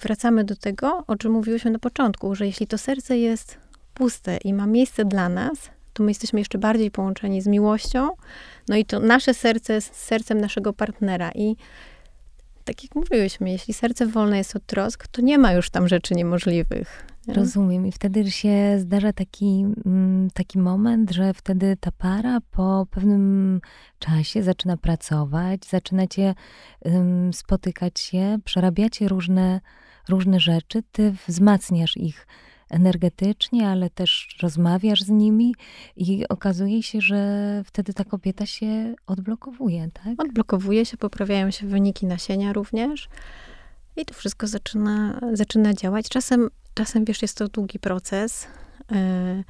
Wracamy 0.00 0.44
do 0.44 0.56
tego, 0.56 1.04
o 1.06 1.16
czym 1.16 1.32
mówiłyśmy 1.32 1.70
na 1.70 1.78
początku, 1.78 2.34
że 2.34 2.46
jeśli 2.46 2.66
to 2.66 2.78
serce 2.78 3.18
jest 3.18 3.58
puste 3.94 4.36
i 4.36 4.54
ma 4.54 4.66
miejsce 4.66 5.04
dla 5.04 5.28
nas, 5.28 5.70
to 5.92 6.02
my 6.02 6.10
jesteśmy 6.10 6.38
jeszcze 6.38 6.58
bardziej 6.58 6.90
połączeni 6.90 7.42
z 7.42 7.46
miłością, 7.46 8.08
no 8.68 8.76
i 8.76 8.84
to 8.84 9.00
nasze 9.00 9.34
serce 9.34 9.80
z 9.80 9.84
sercem 9.92 10.40
naszego 10.40 10.72
partnera. 10.72 11.30
I 11.34 11.56
tak 12.64 12.82
jak 12.82 12.94
mówiłyśmy, 12.94 13.50
jeśli 13.50 13.74
serce 13.74 14.06
wolne 14.06 14.38
jest 14.38 14.56
od 14.56 14.66
trosk, 14.66 15.06
to 15.06 15.22
nie 15.22 15.38
ma 15.38 15.52
już 15.52 15.70
tam 15.70 15.88
rzeczy 15.88 16.14
niemożliwych. 16.14 17.06
Nie? 17.28 17.34
Rozumiem. 17.34 17.86
I 17.86 17.92
wtedy 17.92 18.30
się 18.30 18.78
zdarza 18.78 19.12
taki, 19.12 19.66
mm, 19.86 20.28
taki 20.34 20.58
moment, 20.58 21.10
że 21.10 21.34
wtedy 21.34 21.76
ta 21.80 21.90
para 21.92 22.38
po 22.50 22.86
pewnym 22.90 23.60
czasie 23.98 24.42
zaczyna 24.42 24.76
pracować, 24.76 25.66
zaczynacie 25.66 26.34
um, 26.80 27.32
spotykać 27.32 28.00
się, 28.00 28.38
przerabiacie 28.44 29.08
różne, 29.08 29.60
różne 30.08 30.40
rzeczy, 30.40 30.82
ty 30.92 31.14
wzmacniasz 31.26 31.96
ich 31.96 32.26
energetycznie, 32.70 33.68
ale 33.68 33.90
też 33.90 34.36
rozmawiasz 34.42 35.02
z 35.02 35.08
nimi 35.08 35.54
i 35.96 36.28
okazuje 36.28 36.82
się, 36.82 37.00
że 37.00 37.62
wtedy 37.66 37.94
ta 37.94 38.04
kobieta 38.04 38.46
się 38.46 38.94
odblokowuje, 39.06 39.88
tak? 39.92 40.20
Odblokowuje 40.20 40.84
się, 40.84 40.96
poprawiają 40.96 41.50
się 41.50 41.66
wyniki 41.66 42.06
nasienia 42.06 42.52
również 42.52 43.08
i 43.96 44.04
to 44.04 44.14
wszystko 44.14 44.46
zaczyna, 44.46 45.20
zaczyna 45.32 45.74
działać. 45.74 46.08
Czasem, 46.08 46.48
czasem, 46.78 47.04
wiesz, 47.04 47.22
jest 47.22 47.38
to 47.38 47.48
długi 47.48 47.78
proces. 47.78 48.46
E, 48.92 49.44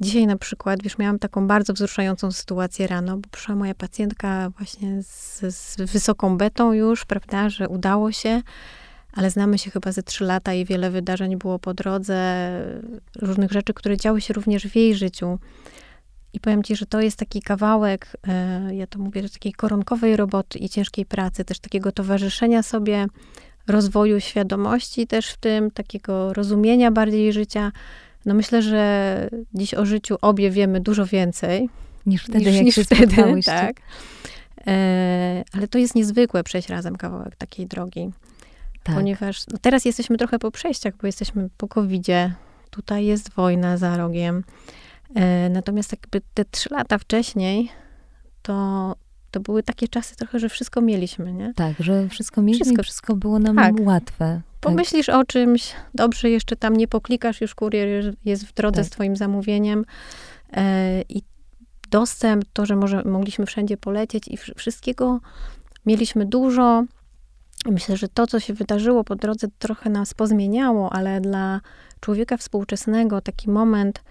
dzisiaj 0.00 0.26
na 0.26 0.36
przykład, 0.36 0.82
wiesz, 0.82 0.98
miałam 0.98 1.18
taką 1.18 1.46
bardzo 1.46 1.72
wzruszającą 1.72 2.32
sytuację 2.32 2.86
rano, 2.86 3.16
bo 3.16 3.28
przyszła 3.30 3.54
moja 3.54 3.74
pacjentka 3.74 4.50
właśnie 4.58 5.02
z, 5.02 5.40
z 5.56 5.76
wysoką 5.76 6.36
betą 6.36 6.72
już, 6.72 7.04
prawda, 7.04 7.48
że 7.48 7.68
udało 7.68 8.12
się 8.12 8.42
ale 9.12 9.30
znamy 9.30 9.58
się 9.58 9.70
chyba 9.70 9.92
ze 9.92 10.02
trzy 10.02 10.24
lata 10.24 10.54
i 10.54 10.64
wiele 10.64 10.90
wydarzeń 10.90 11.36
było 11.36 11.58
po 11.58 11.74
drodze, 11.74 12.50
różnych 13.16 13.52
rzeczy, 13.52 13.74
które 13.74 13.96
działy 13.96 14.20
się 14.20 14.34
również 14.34 14.66
w 14.66 14.76
jej 14.76 14.94
życiu. 14.94 15.38
I 16.32 16.40
powiem 16.40 16.62
ci, 16.62 16.76
że 16.76 16.86
to 16.86 17.00
jest 17.00 17.18
taki 17.18 17.42
kawałek, 17.42 18.16
e, 18.28 18.74
ja 18.74 18.86
to 18.86 18.98
mówię, 18.98 19.22
że 19.22 19.28
takiej 19.28 19.52
koronkowej 19.52 20.16
roboty 20.16 20.58
i 20.58 20.68
ciężkiej 20.68 21.06
pracy, 21.06 21.44
też 21.44 21.58
takiego 21.58 21.92
towarzyszenia 21.92 22.62
sobie, 22.62 23.06
rozwoju 23.66 24.20
świadomości 24.20 25.06
też 25.06 25.30
w 25.30 25.36
tym, 25.36 25.70
takiego 25.70 26.32
rozumienia 26.32 26.90
bardziej 26.90 27.32
życia. 27.32 27.72
No 28.26 28.34
myślę, 28.34 28.62
że 28.62 29.28
dziś 29.54 29.74
o 29.74 29.86
życiu 29.86 30.16
obie 30.22 30.50
wiemy 30.50 30.80
dużo 30.80 31.06
więcej. 31.06 31.68
Niż 32.06 32.24
wtedy, 32.24 32.38
niż, 32.38 32.54
jak 32.54 32.64
niż 32.64 32.74
się 32.74 32.84
wtedy, 32.84 33.16
tak. 33.44 33.76
E, 34.66 35.44
ale 35.52 35.68
to 35.68 35.78
jest 35.78 35.94
niezwykłe 35.94 36.44
przejść 36.44 36.68
razem 36.68 36.96
kawałek 36.96 37.36
takiej 37.36 37.66
drogi. 37.66 38.10
Tak. 38.82 38.94
Ponieważ 38.94 39.46
no 39.46 39.58
teraz 39.60 39.84
jesteśmy 39.84 40.18
trochę 40.18 40.38
po 40.38 40.50
przejściach, 40.50 40.94
bo 40.96 41.06
jesteśmy 41.06 41.48
po 41.56 41.68
covid. 41.68 42.06
Tutaj 42.70 43.04
jest 43.04 43.32
wojna 43.32 43.76
za 43.76 43.96
rogiem. 43.96 44.44
E, 45.14 45.48
natomiast 45.48 45.92
jakby 45.92 46.20
te 46.34 46.44
trzy 46.44 46.68
lata 46.72 46.98
wcześniej, 46.98 47.68
to, 48.42 48.94
to 49.32 49.40
były 49.40 49.62
takie 49.62 49.88
czasy 49.88 50.16
trochę, 50.16 50.38
że 50.38 50.48
wszystko 50.48 50.80
mieliśmy, 50.80 51.32
nie? 51.32 51.52
Tak, 51.56 51.74
że 51.78 52.08
wszystko 52.08 52.42
mieliśmy 52.42 52.64
wszystko, 52.64 52.82
wszystko 52.82 53.16
było 53.16 53.38
nam 53.38 53.56
tak. 53.56 53.74
łatwe. 53.80 54.40
Pomyślisz 54.60 55.06
tak. 55.06 55.16
o 55.16 55.24
czymś, 55.24 55.72
dobrze, 55.94 56.30
jeszcze 56.30 56.56
tam 56.56 56.76
nie 56.76 56.88
poklikasz, 56.88 57.40
już 57.40 57.54
kurier 57.54 58.14
jest 58.24 58.46
w 58.46 58.54
drodze 58.54 58.76
tak. 58.76 58.86
z 58.86 58.90
twoim 58.90 59.16
zamówieniem 59.16 59.84
e, 60.52 61.02
i 61.08 61.22
dostęp, 61.90 62.44
to, 62.52 62.66
że 62.66 62.76
może, 62.76 63.04
mogliśmy 63.04 63.46
wszędzie 63.46 63.76
polecieć 63.76 64.28
i 64.28 64.36
wszystkiego 64.36 65.20
mieliśmy 65.86 66.26
dużo. 66.26 66.84
Myślę, 67.66 67.96
że 67.96 68.08
to, 68.08 68.26
co 68.26 68.40
się 68.40 68.54
wydarzyło 68.54 69.04
po 69.04 69.16
drodze, 69.16 69.46
trochę 69.58 69.90
nas 69.90 70.14
pozmieniało, 70.14 70.92
ale 70.92 71.20
dla 71.20 71.60
człowieka 72.00 72.36
współczesnego 72.36 73.20
taki 73.20 73.50
moment, 73.50 74.02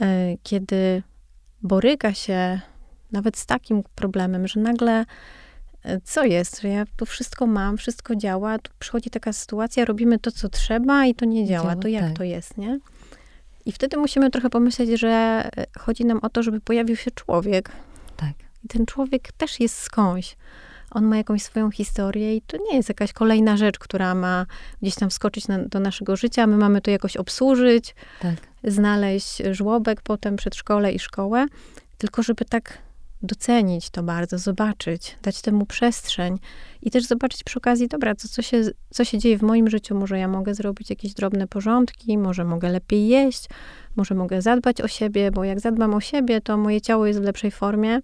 e, 0.00 0.36
kiedy 0.42 1.02
boryka 1.62 2.14
się 2.14 2.60
nawet 3.12 3.36
z 3.36 3.46
takim 3.46 3.82
problemem, 3.94 4.48
że 4.48 4.60
nagle 4.60 5.04
e, 5.84 6.00
co 6.00 6.24
jest, 6.24 6.60
że 6.60 6.68
ja 6.68 6.84
tu 6.96 7.06
wszystko 7.06 7.46
mam, 7.46 7.76
wszystko 7.76 8.16
działa, 8.16 8.58
tu 8.58 8.72
przychodzi 8.78 9.10
taka 9.10 9.32
sytuacja, 9.32 9.84
robimy 9.84 10.18
to, 10.18 10.32
co 10.32 10.48
trzeba 10.48 11.06
i 11.06 11.14
to 11.14 11.24
nie 11.24 11.46
działa. 11.46 11.62
działa 11.62 11.82
to 11.82 11.88
jak 11.88 12.04
tak. 12.04 12.16
to 12.16 12.24
jest, 12.24 12.56
nie? 12.56 12.78
I 13.66 13.72
wtedy 13.72 13.96
musimy 13.96 14.30
trochę 14.30 14.50
pomyśleć, 14.50 15.00
że 15.00 15.08
e, 15.08 15.66
chodzi 15.78 16.04
nam 16.04 16.18
o 16.22 16.28
to, 16.28 16.42
żeby 16.42 16.60
pojawił 16.60 16.96
się 16.96 17.10
człowiek. 17.10 17.70
Tak. 18.16 18.32
I 18.64 18.68
ten 18.68 18.86
człowiek 18.86 19.32
też 19.32 19.60
jest 19.60 19.78
skądś. 19.78 20.36
On 20.90 21.04
ma 21.04 21.16
jakąś 21.16 21.42
swoją 21.42 21.70
historię 21.70 22.36
i 22.36 22.42
to 22.42 22.56
nie 22.56 22.76
jest 22.76 22.88
jakaś 22.88 23.12
kolejna 23.12 23.56
rzecz, 23.56 23.78
która 23.78 24.14
ma 24.14 24.46
gdzieś 24.82 24.94
tam 24.94 25.10
wskoczyć 25.10 25.48
na, 25.48 25.58
do 25.58 25.80
naszego 25.80 26.16
życia. 26.16 26.46
My 26.46 26.56
mamy 26.56 26.80
to 26.80 26.90
jakoś 26.90 27.16
obsłużyć, 27.16 27.94
tak. 28.20 28.34
znaleźć 28.64 29.42
żłobek, 29.50 30.02
potem 30.02 30.36
przedszkole 30.36 30.92
i 30.92 30.98
szkołę. 30.98 31.46
Tylko 31.98 32.22
żeby 32.22 32.44
tak 32.44 32.78
docenić 33.22 33.90
to 33.90 34.02
bardzo, 34.02 34.38
zobaczyć, 34.38 35.18
dać 35.22 35.42
temu 35.42 35.66
przestrzeń 35.66 36.38
i 36.82 36.90
też 36.90 37.04
zobaczyć 37.04 37.44
przy 37.44 37.58
okazji, 37.58 37.88
dobra, 37.88 38.14
co, 38.14 38.28
co, 38.28 38.42
się, 38.42 38.62
co 38.90 39.04
się 39.04 39.18
dzieje 39.18 39.38
w 39.38 39.42
moim 39.42 39.70
życiu. 39.70 39.94
Może 39.94 40.18
ja 40.18 40.28
mogę 40.28 40.54
zrobić 40.54 40.90
jakieś 40.90 41.14
drobne 41.14 41.46
porządki, 41.46 42.18
może 42.18 42.44
mogę 42.44 42.68
lepiej 42.68 43.08
jeść, 43.08 43.48
może 43.96 44.14
mogę 44.14 44.42
zadbać 44.42 44.80
o 44.80 44.88
siebie, 44.88 45.30
bo 45.30 45.44
jak 45.44 45.60
zadbam 45.60 45.94
o 45.94 46.00
siebie, 46.00 46.40
to 46.40 46.56
moje 46.56 46.80
ciało 46.80 47.06
jest 47.06 47.20
w 47.20 47.22
lepszej 47.22 47.50
formie. 47.50 48.00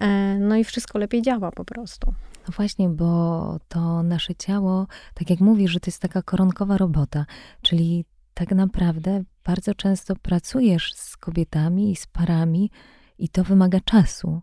E, 0.00 0.38
no 0.38 0.56
i 0.56 0.64
wszystko 0.64 0.98
lepiej 0.98 1.22
działa 1.22 1.50
po 1.50 1.64
prostu. 1.64 2.14
No 2.48 2.54
właśnie, 2.56 2.88
bo 2.88 3.58
to 3.68 4.02
nasze 4.02 4.34
ciało, 4.34 4.86
tak 5.14 5.30
jak 5.30 5.40
mówisz, 5.40 5.70
że 5.70 5.80
to 5.80 5.88
jest 5.88 6.02
taka 6.02 6.22
koronkowa 6.22 6.76
robota, 6.78 7.26
czyli 7.62 8.04
tak 8.34 8.50
naprawdę 8.50 9.22
bardzo 9.44 9.74
często 9.74 10.16
pracujesz 10.16 10.94
z 10.94 11.16
kobietami 11.16 11.90
i 11.90 11.96
z 11.96 12.06
parami, 12.06 12.70
i 13.18 13.28
to 13.28 13.44
wymaga 13.44 13.80
czasu. 13.80 14.42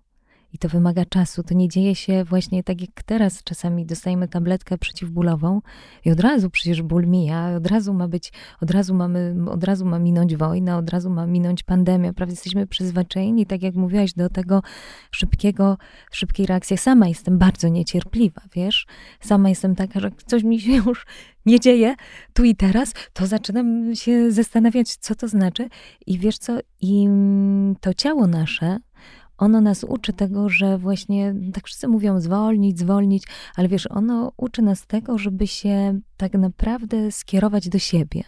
I 0.53 0.57
to 0.57 0.69
wymaga 0.69 1.05
czasu. 1.05 1.43
To 1.43 1.53
nie 1.53 1.69
dzieje 1.69 1.95
się 1.95 2.23
właśnie 2.23 2.63
tak 2.63 2.81
jak 2.81 3.03
teraz. 3.03 3.43
Czasami 3.43 3.85
dostajemy 3.85 4.27
tabletkę 4.27 4.77
przeciwbólową 4.77 5.61
i 6.05 6.11
od 6.11 6.19
razu 6.19 6.49
przecież 6.49 6.81
ból 6.81 7.07
mija, 7.07 7.55
od 7.55 7.67
razu 7.67 7.93
ma 7.93 8.07
być, 8.07 8.31
od 8.61 8.71
razu 8.71 8.95
mamy, 8.95 9.35
od 9.51 9.63
razu 9.63 9.85
ma 9.85 9.99
minąć 9.99 10.35
wojna, 10.35 10.77
od 10.77 10.89
razu 10.89 11.09
ma 11.09 11.25
minąć 11.25 11.63
pandemia. 11.63 12.13
Prawda? 12.13 12.33
Jesteśmy 12.33 12.67
przyzwyczajeni, 12.67 13.45
tak 13.45 13.63
jak 13.63 13.75
mówiłaś, 13.75 14.13
do 14.13 14.29
tego 14.29 14.61
szybkiego, 15.11 15.77
szybkiej 16.11 16.45
reakcji. 16.45 16.77
Sama 16.77 17.07
jestem 17.07 17.37
bardzo 17.37 17.67
niecierpliwa, 17.67 18.41
wiesz? 18.55 18.87
Sama 19.19 19.49
jestem 19.49 19.75
taka, 19.75 19.99
że 19.99 20.11
coś 20.25 20.43
mi 20.43 20.59
się 20.59 20.71
już 20.71 21.05
nie 21.45 21.59
dzieje 21.59 21.95
tu 22.33 22.43
i 22.43 22.55
teraz, 22.55 22.93
to 23.13 23.27
zaczynam 23.27 23.95
się 23.95 24.31
zastanawiać, 24.31 24.95
co 24.95 25.15
to 25.15 25.27
znaczy. 25.27 25.69
I 26.07 26.17
wiesz 26.17 26.37
co, 26.37 26.59
i 26.81 27.07
to 27.81 27.93
ciało 27.93 28.27
nasze, 28.27 28.77
ono 29.43 29.61
nas 29.61 29.83
uczy 29.83 30.13
tego, 30.13 30.49
że 30.49 30.77
właśnie, 30.77 31.35
tak 31.53 31.65
wszyscy 31.67 31.87
mówią 31.87 32.21
zwolnić, 32.21 32.79
zwolnić, 32.79 33.23
ale 33.55 33.67
wiesz, 33.67 33.87
ono 33.91 34.31
uczy 34.37 34.61
nas 34.61 34.87
tego, 34.87 35.17
żeby 35.17 35.47
się 35.47 35.99
tak 36.17 36.33
naprawdę 36.33 37.11
skierować 37.11 37.69
do 37.69 37.79
siebie. 37.79 38.23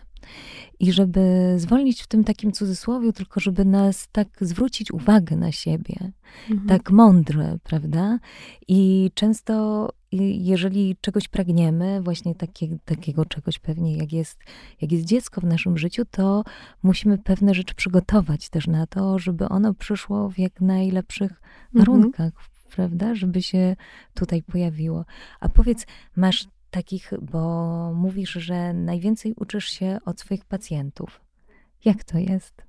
I 0.79 0.91
żeby 0.91 1.53
zwolnić 1.57 2.03
w 2.03 2.07
tym 2.07 2.23
takim 2.23 2.51
cudzysłowie, 2.51 3.13
tylko 3.13 3.39
żeby 3.39 3.65
nas 3.65 4.07
tak 4.11 4.27
zwrócić 4.41 4.91
uwagę 4.91 5.35
na 5.35 5.51
siebie, 5.51 6.11
mhm. 6.49 6.69
tak 6.69 6.91
mądre, 6.91 7.57
prawda? 7.63 8.19
I 8.67 9.11
często, 9.13 9.89
jeżeli 10.11 10.97
czegoś 11.01 11.27
pragniemy, 11.27 12.01
właśnie 12.01 12.35
takie, 12.35 12.77
takiego 12.85 13.25
czegoś 13.25 13.59
pewnie, 13.59 13.97
jak 13.97 14.13
jest, 14.13 14.39
jak 14.81 14.91
jest 14.91 15.05
dziecko 15.05 15.41
w 15.41 15.43
naszym 15.43 15.77
życiu, 15.77 16.03
to 16.11 16.43
musimy 16.83 17.17
pewne 17.17 17.53
rzeczy 17.53 17.75
przygotować 17.75 18.49
też 18.49 18.67
na 18.67 18.87
to, 18.87 19.19
żeby 19.19 19.49
ono 19.49 19.73
przyszło 19.73 20.29
w 20.29 20.39
jak 20.39 20.61
najlepszych 20.61 21.31
mhm. 21.31 21.41
warunkach, 21.73 22.25
mhm. 22.25 22.45
prawda? 22.75 23.15
Żeby 23.15 23.41
się 23.41 23.75
tutaj 24.13 24.43
pojawiło. 24.43 25.05
A 25.39 25.49
powiedz, 25.49 25.85
masz 26.15 26.47
takich, 26.75 27.11
bo 27.21 27.41
mówisz, 27.93 28.31
że 28.31 28.73
najwięcej 28.73 29.33
uczysz 29.35 29.65
się 29.65 29.99
od 30.05 30.19
swoich 30.19 30.45
pacjentów. 30.45 31.21
Jak 31.85 32.03
to 32.03 32.17
jest? 32.17 32.63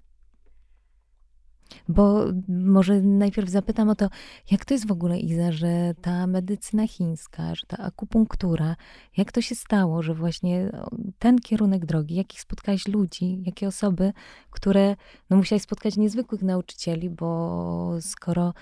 Bo 1.88 2.25
może 2.49 3.01
najpierw 3.01 3.49
zapytam 3.49 3.88
o 3.88 3.95
to, 3.95 4.09
jak 4.51 4.64
to 4.64 4.75
jest 4.75 4.87
w 4.87 4.92
ogóle, 4.92 5.19
Iza, 5.19 5.53
że 5.53 5.95
ta 6.03 6.27
medycyna 6.27 6.87
chińska, 6.87 7.55
że 7.55 7.66
ta 7.66 7.79
akupunktura, 7.79 8.77
jak 9.16 9.33
to 9.33 9.40
się 9.40 9.55
stało, 9.55 10.03
że 10.03 10.14
właśnie 10.14 10.71
ten 11.19 11.38
kierunek 11.38 11.87
drogi, 11.87 12.14
jakich 12.14 12.40
spotkałaś 12.40 12.88
ludzi, 12.88 13.42
jakie 13.47 13.69
osoby, 13.69 14.12
które, 14.51 14.97
no 15.31 15.37
musiałaś 15.37 15.62
spotkać 15.62 15.97
niezwykłych 15.97 16.42
nauczycieli, 16.42 17.11
bo 17.11 17.99
skoro 18.01 18.55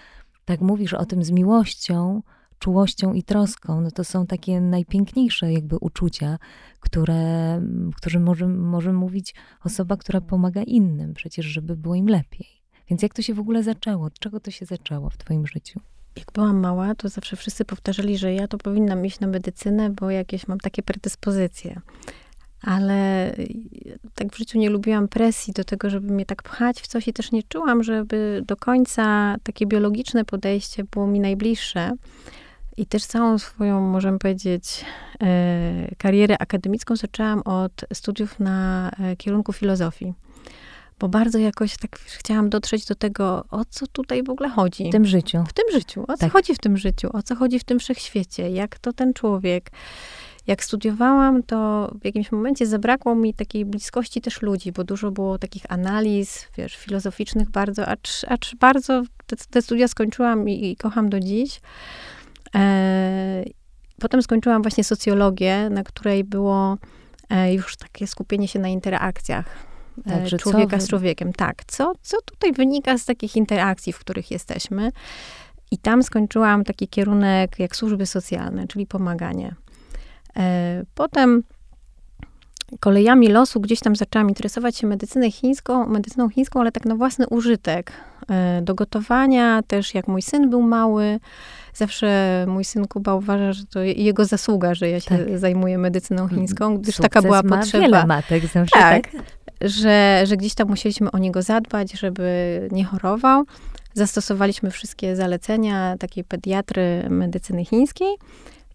tak 0.45 0.61
mówisz 0.61 0.95
o 0.95 1.05
tym 1.05 1.25
z 1.25 1.31
miłością, 1.31 2.23
czułością 2.59 3.13
i 3.13 3.23
troską, 3.23 3.81
no 3.81 3.91
to 3.91 4.05
są 4.05 4.27
takie 4.27 4.61
najpiękniejsze 4.61 5.53
jakby 5.53 5.77
uczucia, 5.79 6.39
które, 6.81 7.61
którzy 7.97 8.21
może, 8.21 8.49
może 8.49 8.93
mówić 8.93 9.35
osoba, 9.65 9.97
która 9.97 10.21
pomaga 10.21 10.63
innym 10.63 11.15
przecież, 11.15 11.47
żeby 11.47 11.77
było 11.77 11.95
im 11.95 12.07
lepiej. 12.07 12.47
Więc 12.91 13.03
jak 13.03 13.15
to 13.15 13.23
się 13.23 13.35
w 13.35 13.41
ogóle 13.41 13.63
zaczęło? 13.63 14.07
Od 14.07 14.19
czego 14.19 14.41
to 14.41 14.51
się 14.51 14.67
zaczęło 14.67 15.11
w 15.11 15.17
twoim 15.17 15.47
życiu? 15.47 15.81
Jak 16.17 16.33
byłam 16.33 16.61
mała, 16.61 16.95
to 16.95 17.09
zawsze 17.09 17.37
wszyscy 17.37 17.65
powtarzali, 17.65 18.19
że 18.19 18.35
ja 18.35 18.49
to 18.49 18.59
powinnam 18.59 19.07
iść 19.07 19.21
na 19.21 19.27
medycynę, 19.27 19.91
bo 19.91 20.11
jakieś 20.11 20.49
mam 20.49 20.61
takie 20.61 20.83
predyspozycje. 20.83 21.81
Ale 22.63 23.35
tak 24.15 24.33
w 24.33 24.39
życiu 24.39 24.59
nie 24.59 24.71
lubiłam 24.71 25.09
presji 25.09 25.53
do 25.53 25.65
tego, 25.65 25.91
żeby 25.91 26.13
mnie 26.13 26.27
tak 26.27 26.43
pchać 26.43 26.81
w 26.81 26.87
coś 26.87 27.09
i 27.09 27.13
też 27.13 27.33
nie 27.33 27.43
czułam, 27.43 27.83
żeby 27.83 28.43
do 28.47 28.57
końca 28.57 29.37
takie 29.43 29.67
biologiczne 29.67 30.25
podejście 30.25 30.85
było 30.85 31.07
mi 31.07 31.21
najbliższe. 31.21 31.93
I 32.77 32.87
też 32.87 33.05
całą 33.05 33.39
swoją, 33.39 33.81
możemy 33.81 34.19
powiedzieć, 34.19 34.85
e, 35.23 35.95
karierę 35.99 36.39
akademicką 36.39 36.97
zaczęłam 36.97 37.43
od 37.45 37.85
studiów 37.93 38.41
na 38.41 38.91
e, 38.91 39.17
kierunku 39.17 39.53
filozofii. 39.53 40.15
Bo 40.99 41.09
bardzo 41.09 41.39
jakoś 41.39 41.77
tak 41.77 41.99
chciałam 41.99 42.51
dotrzeć 42.51 42.87
do 42.87 42.95
tego, 42.95 43.45
o 43.51 43.65
co 43.65 43.87
tutaj 43.87 44.23
w 44.23 44.31
ogóle 44.31 44.49
chodzi. 44.49 44.89
W 44.89 44.93
tym 44.93 45.05
życiu. 45.05 45.45
W 45.49 45.53
tym 45.53 45.65
życiu. 45.73 46.03
O 46.03 46.13
co 46.13 46.17
tak. 46.17 46.33
chodzi 46.33 46.55
w 46.55 46.59
tym 46.59 46.77
życiu? 46.77 47.09
O 47.13 47.23
co 47.23 47.35
chodzi 47.35 47.59
w 47.59 47.65
tym 47.65 47.79
wszechświecie? 47.79 48.51
Jak 48.51 48.79
to 48.79 48.93
ten 48.93 49.15
człowiek? 49.15 49.71
Jak 50.47 50.65
studiowałam, 50.65 51.43
to 51.43 51.91
w 52.01 52.05
jakimś 52.05 52.33
momencie 52.33 52.67
zabrakło 52.67 53.15
mi 53.15 53.35
takiej 53.35 53.65
bliskości 53.65 54.21
też 54.21 54.43
ludzi, 54.43 54.73
bo 54.73 54.85
dużo 54.85 55.11
było 55.11 55.39
takich 55.39 55.63
analiz, 55.69 56.47
wiesz, 56.57 56.77
filozoficznych 56.77 57.51
bardzo, 57.51 57.87
acz, 57.87 58.25
acz 58.29 58.55
bardzo 58.55 59.03
te, 59.27 59.37
te 59.37 59.63
studia 59.63 59.89
skończyłam 59.89 60.49
i, 60.49 60.71
i 60.71 60.77
kocham 60.77 61.09
do 61.09 61.21
dziś. 61.21 61.61
E, 62.55 63.45
potem 64.01 64.23
skończyłam 64.23 64.63
właśnie 64.63 64.85
socjologię, 64.85 65.71
na 65.71 65.85
której 65.85 66.25
było 66.25 66.79
e, 67.31 67.55
już 67.55 67.77
takie 67.77 68.07
skupienie 68.07 68.49
się 68.49 68.59
na 68.59 68.69
interakcjach 68.69 69.47
e, 70.07 70.31
tak, 70.31 70.41
człowieka 70.41 70.81
z 70.81 70.89
człowiekiem. 70.89 71.33
Tak, 71.33 71.65
co, 71.67 71.93
co 72.03 72.17
tutaj 72.23 72.53
wynika 72.53 72.99
z 72.99 73.05
takich 73.05 73.37
interakcji, 73.37 73.93
w 73.93 73.99
których 73.99 74.31
jesteśmy. 74.31 74.93
I 75.71 75.79
tam 75.79 76.03
skończyłam 76.03 76.65
taki 76.65 76.89
kierunek 76.89 77.59
jak 77.59 77.77
służby 77.77 78.07
socjalne, 78.07 78.67
czyli 78.67 78.87
pomaganie. 78.87 79.55
Potem 80.95 81.43
kolejami 82.81 83.29
losu 83.29 83.61
gdzieś 83.61 83.81
tam 83.81 83.97
zaczęłam 83.97 84.29
interesować 84.29 84.77
się 84.77 84.87
medycyną 84.87 85.31
chińską, 85.31 85.87
medycyną 85.87 86.29
chińską, 86.29 86.61
ale 86.61 86.73
tak 86.73 86.85
na 86.85 86.95
własny 86.95 87.29
użytek. 87.29 87.93
Do 88.63 88.75
gotowania, 88.75 89.63
też 89.63 89.95
jak 89.95 90.09
mój 90.09 90.23
syn 90.23 90.51
był 90.51 90.63
mały, 90.63 91.21
Zawsze 91.75 92.45
mój 92.49 92.65
syn 92.65 92.89
Kuba 92.89 93.15
uważa, 93.15 93.53
że 93.53 93.65
to 93.67 93.83
jego 93.83 94.25
zasługa, 94.25 94.75
że 94.75 94.89
ja 94.89 95.01
się 95.01 95.19
tak. 95.19 95.39
zajmuję 95.39 95.79
medycyną 95.79 96.29
chińską, 96.29 96.79
gdyż 96.79 96.95
Sukces 96.95 97.11
taka 97.11 97.23
była 97.23 97.43
ma 97.43 97.57
potrzeba. 97.57 97.85
Wiele 97.85 98.07
matek 98.07 98.47
zawsze, 98.47 98.79
tak, 98.79 99.11
tak? 99.11 99.23
Że, 99.61 100.23
że 100.25 100.37
gdzieś 100.37 100.55
tam 100.55 100.69
musieliśmy 100.69 101.11
o 101.11 101.19
niego 101.19 101.43
zadbać, 101.43 101.93
żeby 101.93 102.69
nie 102.73 102.85
chorował. 102.85 103.45
Zastosowaliśmy 103.95 104.71
wszystkie 104.71 105.17
zalecenia 105.17 105.97
takiej 105.99 106.25
pediatry 106.25 107.07
medycyny 107.11 107.65
chińskiej. 107.65 108.15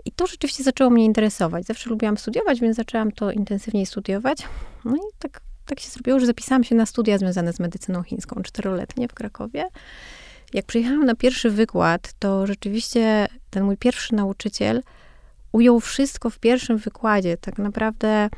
I 0.09 0.11
to 0.11 0.27
rzeczywiście 0.27 0.63
zaczęło 0.63 0.89
mnie 0.89 1.05
interesować. 1.05 1.65
Zawsze 1.65 1.89
lubiłam 1.89 2.17
studiować, 2.17 2.59
więc 2.59 2.75
zaczęłam 2.75 3.11
to 3.11 3.31
intensywniej 3.31 3.85
studiować. 3.85 4.43
No 4.85 4.95
i 4.95 4.99
tak 5.19 5.41
tak 5.65 5.79
się 5.79 5.89
zrobiło, 5.89 6.19
że 6.19 6.25
zapisałam 6.25 6.63
się 6.63 6.75
na 6.75 6.85
studia 6.85 7.17
związane 7.17 7.53
z 7.53 7.59
medycyną 7.59 8.03
chińską, 8.03 8.41
czteroletnie 8.43 9.07
w 9.07 9.13
Krakowie. 9.13 9.65
Jak 10.53 10.65
przyjechałam 10.65 11.05
na 11.05 11.15
pierwszy 11.15 11.49
wykład, 11.49 12.13
to 12.19 12.47
rzeczywiście 12.47 13.27
ten 13.49 13.63
mój 13.63 13.77
pierwszy 13.77 14.15
nauczyciel 14.15 14.81
ujął 15.51 15.79
wszystko 15.79 16.29
w 16.29 16.39
pierwszym 16.39 16.77
wykładzie. 16.77 17.37
Tak 17.37 17.57
naprawdę 17.57 18.29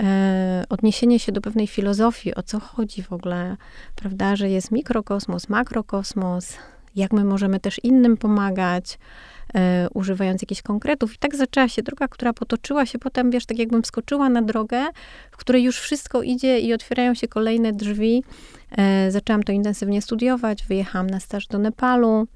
e, 0.00 0.64
odniesienie 0.68 1.18
się 1.18 1.32
do 1.32 1.40
pewnej 1.40 1.66
filozofii, 1.66 2.34
o 2.34 2.42
co 2.42 2.60
chodzi 2.60 3.02
w 3.02 3.12
ogóle, 3.12 3.56
prawda, 3.94 4.36
że 4.36 4.50
jest 4.50 4.70
mikrokosmos, 4.70 5.48
makrokosmos, 5.48 6.56
jak 6.96 7.12
my 7.12 7.24
możemy 7.24 7.60
też 7.60 7.80
innym 7.84 8.16
pomagać, 8.16 8.98
e, 9.54 9.88
używając 9.94 10.42
jakichś 10.42 10.62
konkretów. 10.62 11.14
I 11.14 11.18
tak 11.18 11.36
zaczęła 11.36 11.68
się 11.68 11.82
droga, 11.82 12.08
która 12.08 12.32
potoczyła 12.32 12.86
się 12.86 12.98
potem, 12.98 13.30
wiesz, 13.30 13.46
tak 13.46 13.58
jakbym 13.58 13.84
skoczyła 13.84 14.28
na 14.28 14.42
drogę, 14.42 14.86
w 15.30 15.36
której 15.36 15.62
już 15.62 15.80
wszystko 15.80 16.22
idzie 16.22 16.60
i 16.60 16.72
otwierają 16.72 17.14
się 17.14 17.28
kolejne 17.28 17.72
drzwi. 17.72 18.24
E, 18.78 19.10
zaczęłam 19.10 19.42
to 19.42 19.52
intensywnie 19.52 20.02
studiować, 20.02 20.64
wyjechałam 20.64 21.06
na 21.06 21.20
staż 21.20 21.46
do 21.46 21.58
Nepalu, 21.58 22.26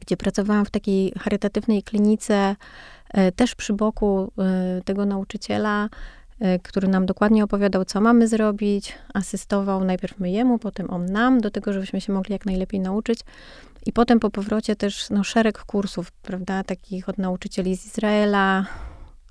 gdzie 0.00 0.16
pracowałam 0.16 0.64
w 0.64 0.70
takiej 0.70 1.12
charytatywnej 1.18 1.82
klinice, 1.82 2.56
e, 3.08 3.32
też 3.32 3.54
przy 3.54 3.72
boku 3.72 4.32
e, 4.38 4.82
tego 4.84 5.06
nauczyciela, 5.06 5.88
e, 6.40 6.58
który 6.58 6.88
nam 6.88 7.06
dokładnie 7.06 7.44
opowiadał, 7.44 7.84
co 7.84 8.00
mamy 8.00 8.28
zrobić, 8.28 8.94
asystował 9.14 9.84
najpierw 9.84 10.20
my 10.20 10.30
jemu, 10.30 10.58
potem 10.58 10.90
on 10.90 11.06
nam, 11.06 11.40
do 11.40 11.50
tego, 11.50 11.72
żebyśmy 11.72 12.00
się 12.00 12.12
mogli 12.12 12.32
jak 12.32 12.46
najlepiej 12.46 12.80
nauczyć. 12.80 13.20
I 13.86 13.92
potem 13.92 14.20
po 14.20 14.30
powrocie 14.30 14.76
też 14.76 15.10
no, 15.10 15.24
szereg 15.24 15.58
kursów, 15.58 16.12
prawda, 16.12 16.64
takich 16.64 17.08
od 17.08 17.18
nauczycieli 17.18 17.76
z 17.76 17.86
Izraela, 17.86 18.66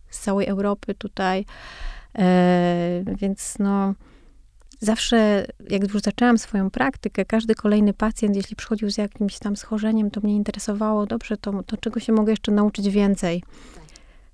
z 0.10 0.20
całej 0.20 0.48
Europy 0.48 0.96
tutaj. 0.96 1.46
E, 2.18 3.04
więc 3.06 3.56
no, 3.60 3.94
zawsze, 4.80 5.46
jak 5.70 5.84
już 5.84 6.02
zaczęłam 6.02 6.38
swoją 6.38 6.70
praktykę, 6.70 7.26
każdy 7.26 7.56
kolejny 7.56 7.94
pacjent, 7.94 8.36
jeśli 8.36 8.56
przychodził 8.56 8.92
z 8.92 8.98
jakimś 8.98 9.39
tam 9.39 9.56
schorzeniem, 9.56 10.12
to 10.12 10.22
mnie 10.22 10.36
interesowało, 10.36 11.06
dobrze, 11.06 11.38
to, 11.38 11.63
to 11.63 11.78
czego 11.78 12.00
się 12.00 12.13
mogę 12.13 12.32
jeszcze 12.32 12.52
nauczyć 12.52 12.89
więcej. 12.89 13.44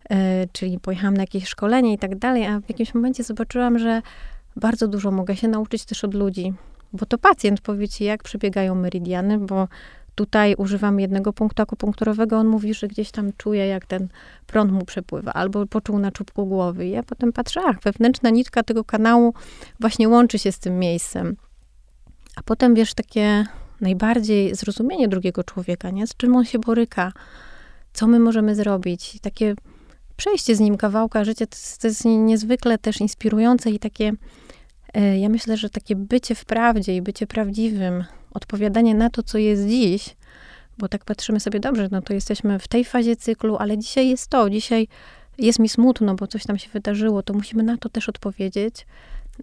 E, 0.10 0.48
czyli 0.48 0.80
pojechałam 0.80 1.14
na 1.14 1.24
jakieś 1.24 1.48
szkolenie 1.48 1.94
i 1.94 1.98
tak 1.98 2.16
dalej, 2.16 2.46
a 2.46 2.60
w 2.60 2.70
jakimś 2.70 2.94
momencie 2.94 3.24
zobaczyłam, 3.24 3.80
że 3.80 4.02
bardzo 4.56 4.88
dużo 4.88 5.12
mogę 5.12 5.36
się 5.36 5.48
nauczyć 5.48 5.86
też 5.86 6.04
od 6.04 6.14
ludzi. 6.14 6.54
Bo 6.94 7.06
to 7.06 7.18
pacjent 7.18 7.62
powie 7.62 7.90
ci, 7.90 8.04
jak 8.04 8.24
przebiegają 8.24 8.76
meridiany, 8.76 9.38
bo 9.38 9.68
tutaj 10.20 10.56
używam 10.58 11.00
jednego 11.00 11.34
punktu 11.34 11.64
akupunkturowego, 11.64 12.38
on 12.38 12.48
mówi, 12.48 12.74
że 12.74 12.88
gdzieś 12.88 13.12
tam 13.12 13.32
czuje, 13.38 13.68
jak 13.68 13.86
ten 13.86 14.08
prąd 14.48 14.72
mu 14.72 14.86
przepływa, 14.86 15.34
albo 15.34 15.66
poczuł 15.66 16.00
na 16.00 16.12
czubku 16.12 16.46
głowy. 16.46 16.88
I 16.88 16.90
ja 16.90 17.04
potem 17.04 17.34
patrzę, 17.34 17.62
ach, 17.66 17.82
wewnętrzna 17.84 18.30
nitka 18.30 18.64
tego 18.64 18.84
kanału 18.84 19.34
właśnie 19.80 20.10
łączy 20.10 20.40
się 20.40 20.52
z 20.52 20.60
tym 20.60 20.80
miejscem. 20.80 21.36
A 22.36 22.44
potem, 22.44 22.76
wiesz, 22.76 22.94
takie 22.94 23.46
najbardziej 23.82 24.56
zrozumienie 24.56 25.08
drugiego 25.08 25.44
człowieka, 25.44 25.90
nie? 25.90 26.08
Z 26.08 26.18
czym 26.18 26.36
on 26.36 26.46
się 26.46 26.60
boryka, 26.60 27.12
co 27.94 28.08
my 28.08 28.20
możemy 28.20 28.56
zrobić. 28.56 29.20
Takie 29.22 29.56
przejście 30.18 30.56
z 30.56 30.60
nim 30.60 30.78
kawałka 30.78 31.24
życia, 31.24 31.46
to 31.46 31.56
jest, 31.56 31.82
to 31.82 31.88
jest 31.88 32.06
niezwykle 32.06 32.78
też 32.78 33.02
inspirujące 33.02 33.70
i 33.70 33.80
takie, 33.80 34.12
e, 34.94 35.20
ja 35.20 35.30
myślę, 35.30 35.58
że 35.58 35.70
takie 35.70 35.96
bycie 35.96 36.36
w 36.36 36.46
prawdzie 36.46 36.96
i 36.96 37.02
bycie 37.02 37.28
prawdziwym, 37.28 38.04
odpowiadanie 38.34 38.96
na 38.96 39.10
to, 39.10 39.24
co 39.24 39.38
jest 39.38 39.68
dziś, 39.68 40.16
bo 40.78 40.88
tak 40.88 41.06
patrzymy 41.06 41.40
sobie 41.40 41.60
dobrze, 41.60 41.88
no 41.92 42.02
to 42.02 42.14
jesteśmy 42.14 42.60
w 42.60 42.68
tej 42.68 42.86
fazie 42.86 43.16
cyklu, 43.16 43.58
ale 43.58 43.78
dzisiaj 43.78 44.10
jest 44.10 44.28
to, 44.28 44.50
dzisiaj 44.50 44.88
jest 45.38 45.60
mi 45.60 45.70
smutno, 45.70 46.16
bo 46.16 46.28
coś 46.28 46.44
tam 46.46 46.58
się 46.58 46.70
wydarzyło, 46.70 47.24
to 47.24 47.34
musimy 47.34 47.64
na 47.64 47.78
to 47.78 47.90
też 47.90 48.10
odpowiedzieć 48.10 48.86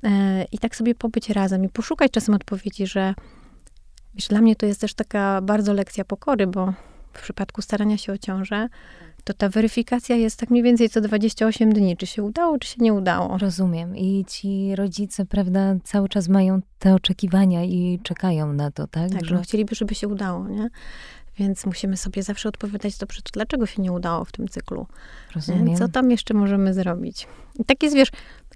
e, 0.02 0.44
i 0.52 0.58
tak 0.58 0.76
sobie 0.76 0.94
pobyć 0.94 1.30
razem 1.30 1.64
i 1.64 1.68
poszukać 1.68 2.10
czasem 2.10 2.34
odpowiedzi, 2.34 2.86
że 2.86 3.14
wiesz, 4.14 4.28
dla 4.28 4.40
mnie 4.40 4.56
to 4.56 4.66
jest 4.66 4.80
też 4.80 4.94
taka 4.94 5.40
bardzo 5.40 5.72
lekcja 5.72 6.04
pokory, 6.04 6.46
bo 6.46 6.72
w 7.12 7.22
przypadku 7.22 7.62
starania 7.62 7.98
się 7.98 8.12
o 8.12 8.18
ciążę, 8.18 8.68
to 9.26 9.34
ta 9.34 9.48
weryfikacja 9.48 10.16
jest 10.16 10.40
tak 10.40 10.50
mniej 10.50 10.62
więcej 10.62 10.88
co 10.88 11.00
28 11.00 11.72
dni, 11.72 11.96
czy 11.96 12.06
się 12.06 12.22
udało, 12.22 12.58
czy 12.58 12.68
się 12.68 12.76
nie 12.78 12.94
udało. 12.94 13.38
Rozumiem. 13.38 13.96
I 13.96 14.24
ci 14.28 14.76
rodzice, 14.76 15.24
prawda, 15.24 15.74
cały 15.84 16.08
czas 16.08 16.28
mają 16.28 16.60
te 16.78 16.94
oczekiwania 16.94 17.64
i 17.64 18.00
czekają 18.02 18.52
na 18.52 18.70
to, 18.70 18.86
tak? 18.86 19.10
Tak, 19.10 19.24
że 19.24 19.42
chcieliby, 19.42 19.74
żeby 19.74 19.94
się 19.94 20.08
udało, 20.08 20.48
nie? 20.48 20.70
Więc 21.38 21.66
musimy 21.66 21.96
sobie 21.96 22.22
zawsze 22.22 22.48
odpowiadać, 22.48 22.98
dobrze, 22.98 23.22
to 23.22 23.30
dlaczego 23.32 23.66
się 23.66 23.82
nie 23.82 23.92
udało 23.92 24.24
w 24.24 24.32
tym 24.32 24.48
cyklu? 24.48 24.86
Rozumiem. 25.34 25.76
Co 25.76 25.88
tam 25.88 26.10
jeszcze 26.10 26.34
możemy 26.34 26.74
zrobić? 26.74 27.26
I 27.58 27.64
tak 27.64 27.82
jest, 27.82 27.96
wiesz, 27.96 28.10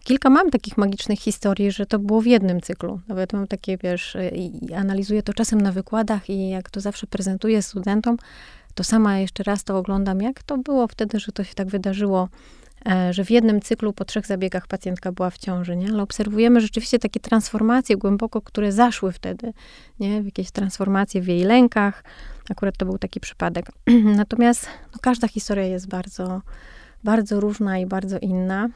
kilka 0.04 0.30
mam 0.30 0.50
takich 0.50 0.78
magicznych 0.78 1.18
historii, 1.18 1.72
że 1.72 1.86
to 1.86 1.98
było 1.98 2.20
w 2.20 2.26
jednym 2.26 2.60
cyklu. 2.60 3.00
Nawet 3.08 3.32
mam 3.32 3.46
takie, 3.46 3.76
wiesz, 3.76 4.16
i 4.32 4.72
analizuję 4.74 5.22
to 5.22 5.32
czasem 5.32 5.60
na 5.60 5.72
wykładach 5.72 6.30
i 6.30 6.48
jak 6.48 6.70
to 6.70 6.80
zawsze 6.80 7.06
prezentuję 7.06 7.62
studentom, 7.62 8.16
to 8.74 8.84
sama 8.84 9.18
jeszcze 9.18 9.42
raz 9.42 9.64
to 9.64 9.78
oglądam, 9.78 10.20
jak 10.20 10.42
to 10.42 10.58
było 10.58 10.88
wtedy, 10.88 11.20
że 11.20 11.32
to 11.32 11.44
się 11.44 11.54
tak 11.54 11.68
wydarzyło, 11.68 12.28
e, 12.86 13.12
że 13.12 13.24
w 13.24 13.30
jednym 13.30 13.60
cyklu 13.60 13.92
po 13.92 14.04
trzech 14.04 14.26
zabiegach 14.26 14.66
pacjentka 14.66 15.12
była 15.12 15.30
w 15.30 15.38
ciąży, 15.38 15.76
nie? 15.76 15.88
Ale 15.88 16.02
obserwujemy 16.02 16.60
rzeczywiście 16.60 16.98
takie 16.98 17.20
transformacje 17.20 17.96
głęboko, 17.96 18.40
które 18.42 18.72
zaszły 18.72 19.12
wtedy, 19.12 19.52
nie? 20.00 20.22
Jakieś 20.22 20.50
transformacje 20.50 21.22
w 21.22 21.28
jej 21.28 21.44
lękach. 21.44 22.04
Akurat 22.50 22.76
to 22.76 22.86
był 22.86 22.98
taki 22.98 23.20
przypadek. 23.20 23.66
Natomiast 24.16 24.66
no, 24.92 24.98
każda 25.02 25.28
historia 25.28 25.64
jest 25.64 25.88
bardzo, 25.88 26.42
bardzo 27.04 27.40
różna 27.40 27.78
i 27.78 27.86
bardzo 27.86 28.18
inna. 28.18 28.68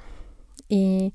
I 0.71 1.13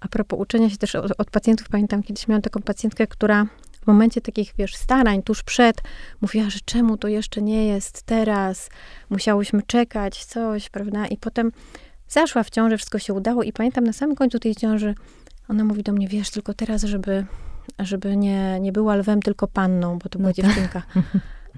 a 0.00 0.08
propos 0.08 0.40
uczenia 0.40 0.70
się 0.70 0.76
też 0.76 0.94
od, 0.94 1.12
od 1.18 1.30
pacjentów, 1.30 1.68
pamiętam, 1.68 2.02
kiedyś 2.02 2.28
miałam 2.28 2.42
taką 2.42 2.62
pacjentkę, 2.62 3.06
która 3.06 3.46
w 3.82 3.86
momencie 3.86 4.20
takich, 4.20 4.52
wiesz, 4.58 4.76
starań 4.76 5.22
tuż 5.22 5.42
przed, 5.42 5.82
mówiła, 6.20 6.50
że 6.50 6.58
czemu 6.64 6.96
to 6.96 7.08
jeszcze 7.08 7.42
nie 7.42 7.66
jest 7.66 8.02
teraz, 8.02 8.70
musiałyśmy 9.10 9.62
czekać, 9.62 10.24
coś, 10.24 10.70
prawda? 10.70 11.06
I 11.06 11.16
potem 11.16 11.52
zaszła 12.08 12.42
w 12.42 12.50
ciążę, 12.50 12.76
wszystko 12.76 12.98
się 12.98 13.14
udało 13.14 13.42
i 13.42 13.52
pamiętam 13.52 13.84
na 13.84 13.92
samym 13.92 14.16
końcu 14.16 14.38
tej 14.38 14.54
ciąży, 14.54 14.94
ona 15.48 15.64
mówi 15.64 15.82
do 15.82 15.92
mnie, 15.92 16.08
wiesz, 16.08 16.30
tylko 16.30 16.54
teraz, 16.54 16.82
żeby, 16.82 17.26
żeby 17.78 18.16
nie, 18.16 18.60
nie 18.60 18.72
była 18.72 18.96
lwem, 18.96 19.22
tylko 19.22 19.48
panną, 19.48 19.98
bo 19.98 20.08
to 20.08 20.18
była 20.18 20.30
no 20.30 20.34
tak. 20.34 20.44
dziewczynka. 20.44 20.82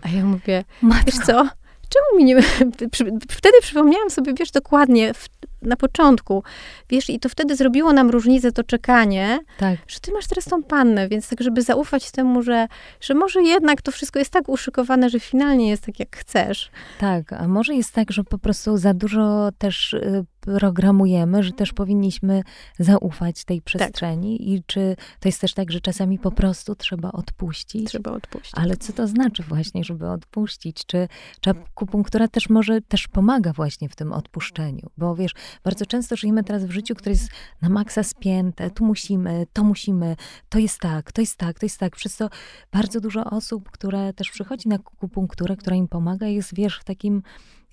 A 0.02 0.08
ja 0.08 0.24
mówię, 0.24 0.64
Matko. 0.82 1.04
wiesz 1.06 1.26
co, 1.26 1.48
czemu 1.88 2.18
mi 2.18 2.24
nie... 2.24 2.42
Wtedy 3.38 3.60
przypomniałam 3.62 4.10
sobie, 4.10 4.34
wiesz, 4.38 4.50
dokładnie, 4.50 5.14
w, 5.14 5.28
na 5.64 5.76
początku, 5.76 6.42
wiesz, 6.88 7.10
i 7.10 7.20
to 7.20 7.28
wtedy 7.28 7.56
zrobiło 7.56 7.92
nam 7.92 8.10
różnicę 8.10 8.52
to 8.52 8.64
czekanie, 8.64 9.38
tak. 9.58 9.78
że 9.88 10.00
ty 10.00 10.12
masz 10.12 10.26
teraz 10.26 10.44
tą 10.44 10.62
pannę, 10.62 11.08
więc 11.08 11.28
tak, 11.28 11.40
żeby 11.40 11.62
zaufać 11.62 12.10
temu, 12.10 12.42
że, 12.42 12.66
że 13.00 13.14
może 13.14 13.42
jednak 13.42 13.82
to 13.82 13.92
wszystko 13.92 14.18
jest 14.18 14.30
tak 14.30 14.48
uszykowane, 14.48 15.10
że 15.10 15.20
finalnie 15.20 15.68
jest 15.68 15.86
tak, 15.86 16.00
jak 16.00 16.16
chcesz. 16.16 16.70
Tak, 17.00 17.32
a 17.32 17.48
może 17.48 17.74
jest 17.74 17.92
tak, 17.92 18.12
że 18.12 18.24
po 18.24 18.38
prostu 18.38 18.76
za 18.76 18.94
dużo 18.94 19.50
też 19.58 19.92
y, 19.92 20.24
programujemy, 20.44 21.42
że 21.42 21.52
też 21.52 21.72
powinniśmy 21.72 22.42
zaufać 22.78 23.44
tej 23.44 23.58
tak. 23.58 23.64
przestrzeni 23.64 24.38
tak. 24.38 24.46
i 24.46 24.62
czy 24.66 24.96
to 25.20 25.28
jest 25.28 25.40
też 25.40 25.54
tak, 25.54 25.72
że 25.72 25.80
czasami 25.80 26.18
po 26.18 26.30
prostu 26.30 26.74
trzeba 26.74 27.12
odpuścić? 27.12 27.88
Trzeba 27.88 28.10
odpuścić. 28.10 28.54
Ale 28.56 28.76
co 28.76 28.92
to 28.92 29.06
znaczy 29.06 29.42
właśnie, 29.42 29.84
żeby 29.84 30.08
odpuścić? 30.08 30.86
Czy, 30.86 31.08
czy 31.40 31.50
akupunktura 31.50 32.28
też 32.28 32.48
może, 32.48 32.80
też 32.80 33.08
pomaga 33.08 33.52
właśnie 33.52 33.88
w 33.88 33.96
tym 33.96 34.12
odpuszczeniu? 34.12 34.90
Bo 34.98 35.14
wiesz, 35.14 35.32
bardzo 35.64 35.86
często 35.86 36.16
żyjemy 36.16 36.44
teraz 36.44 36.64
w 36.64 36.70
życiu, 36.70 36.94
które 36.94 37.12
jest 37.12 37.28
na 37.62 37.68
maksa 37.68 38.02
spięte, 38.02 38.70
tu 38.70 38.84
musimy, 38.84 39.46
to 39.52 39.64
musimy, 39.64 40.16
to 40.48 40.58
jest 40.58 40.80
tak, 40.80 41.12
to 41.12 41.20
jest 41.20 41.36
tak, 41.36 41.58
to 41.58 41.66
jest 41.66 41.78
tak. 41.78 41.96
Przez 41.96 42.16
to 42.16 42.30
bardzo 42.72 43.00
dużo 43.00 43.24
osób, 43.24 43.70
które 43.70 44.12
też 44.12 44.30
przychodzi 44.30 44.68
na 44.68 44.76
akupunkturę, 44.76 45.56
która 45.56 45.76
im 45.76 45.88
pomaga, 45.88 46.26
jest 46.26 46.54
wiesz, 46.54 46.78
w 46.78 46.84
takim 46.84 47.22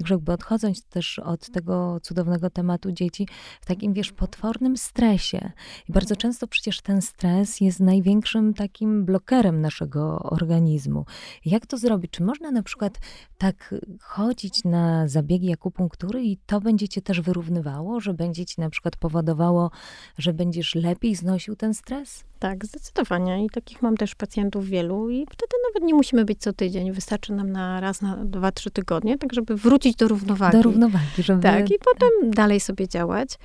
jakby 0.09 0.31
odchodząc 0.31 0.83
też 0.83 1.19
od 1.19 1.51
tego 1.51 1.99
cudownego 2.01 2.49
tematu 2.49 2.91
dzieci, 2.91 3.27
w 3.61 3.65
takim, 3.65 3.93
wiesz, 3.93 4.11
potwornym 4.11 4.77
stresie. 4.77 5.51
I 5.89 5.91
bardzo 5.91 6.15
często 6.15 6.47
przecież 6.47 6.81
ten 6.81 7.01
stres 7.01 7.61
jest 7.61 7.79
największym 7.79 8.53
takim 8.53 9.05
blokerem 9.05 9.61
naszego 9.61 10.19
organizmu. 10.19 11.05
Jak 11.45 11.65
to 11.65 11.77
zrobić? 11.77 12.11
Czy 12.11 12.23
można 12.23 12.51
na 12.51 12.63
przykład 12.63 12.99
tak 13.37 13.75
chodzić 14.01 14.63
na 14.63 15.07
zabiegi 15.07 15.53
akupunktury 15.53 16.23
i 16.23 16.37
to 16.45 16.61
będzie 16.61 16.87
cię 16.87 17.01
też 17.01 17.21
wyrównywało, 17.21 17.99
że 17.99 18.13
będzie 18.13 18.45
ci 18.45 18.61
na 18.61 18.69
przykład 18.69 18.95
powodowało, 18.95 19.71
że 20.17 20.33
będziesz 20.33 20.75
lepiej 20.75 21.15
znosił 21.15 21.55
ten 21.55 21.73
stres? 21.73 22.23
Tak, 22.39 22.65
zdecydowanie. 22.65 23.45
I 23.45 23.49
takich 23.49 23.81
mam 23.81 23.97
też 23.97 24.15
pacjentów 24.15 24.65
wielu 24.65 25.09
i 25.09 25.25
wtedy 25.25 25.53
nawet 25.69 25.87
nie 25.87 25.93
musimy 25.93 26.25
być 26.25 26.39
co 26.39 26.53
tydzień. 26.53 26.91
Wystarczy 26.91 27.33
nam 27.33 27.51
na 27.51 27.79
raz 27.79 28.01
na 28.01 28.25
dwa, 28.25 28.51
trzy 28.51 28.71
tygodnie, 28.71 29.17
tak 29.17 29.33
żeby 29.33 29.55
wrócić 29.55 29.90
do 29.95 30.07
równowagi. 30.07 30.57
Do 30.57 30.63
równowagi, 30.63 31.23
żeby... 31.23 31.43
Tak, 31.43 31.71
i 31.71 31.75
potem 31.79 32.09
tak. 32.21 32.29
dalej 32.29 32.59
sobie 32.59 32.87
działać. 32.87 33.37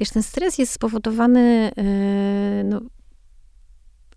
Wiesz, 0.00 0.10
ten 0.10 0.22
stres 0.22 0.58
jest 0.58 0.72
spowodowany 0.72 1.72
yy, 1.76 2.64
no, 2.64 2.80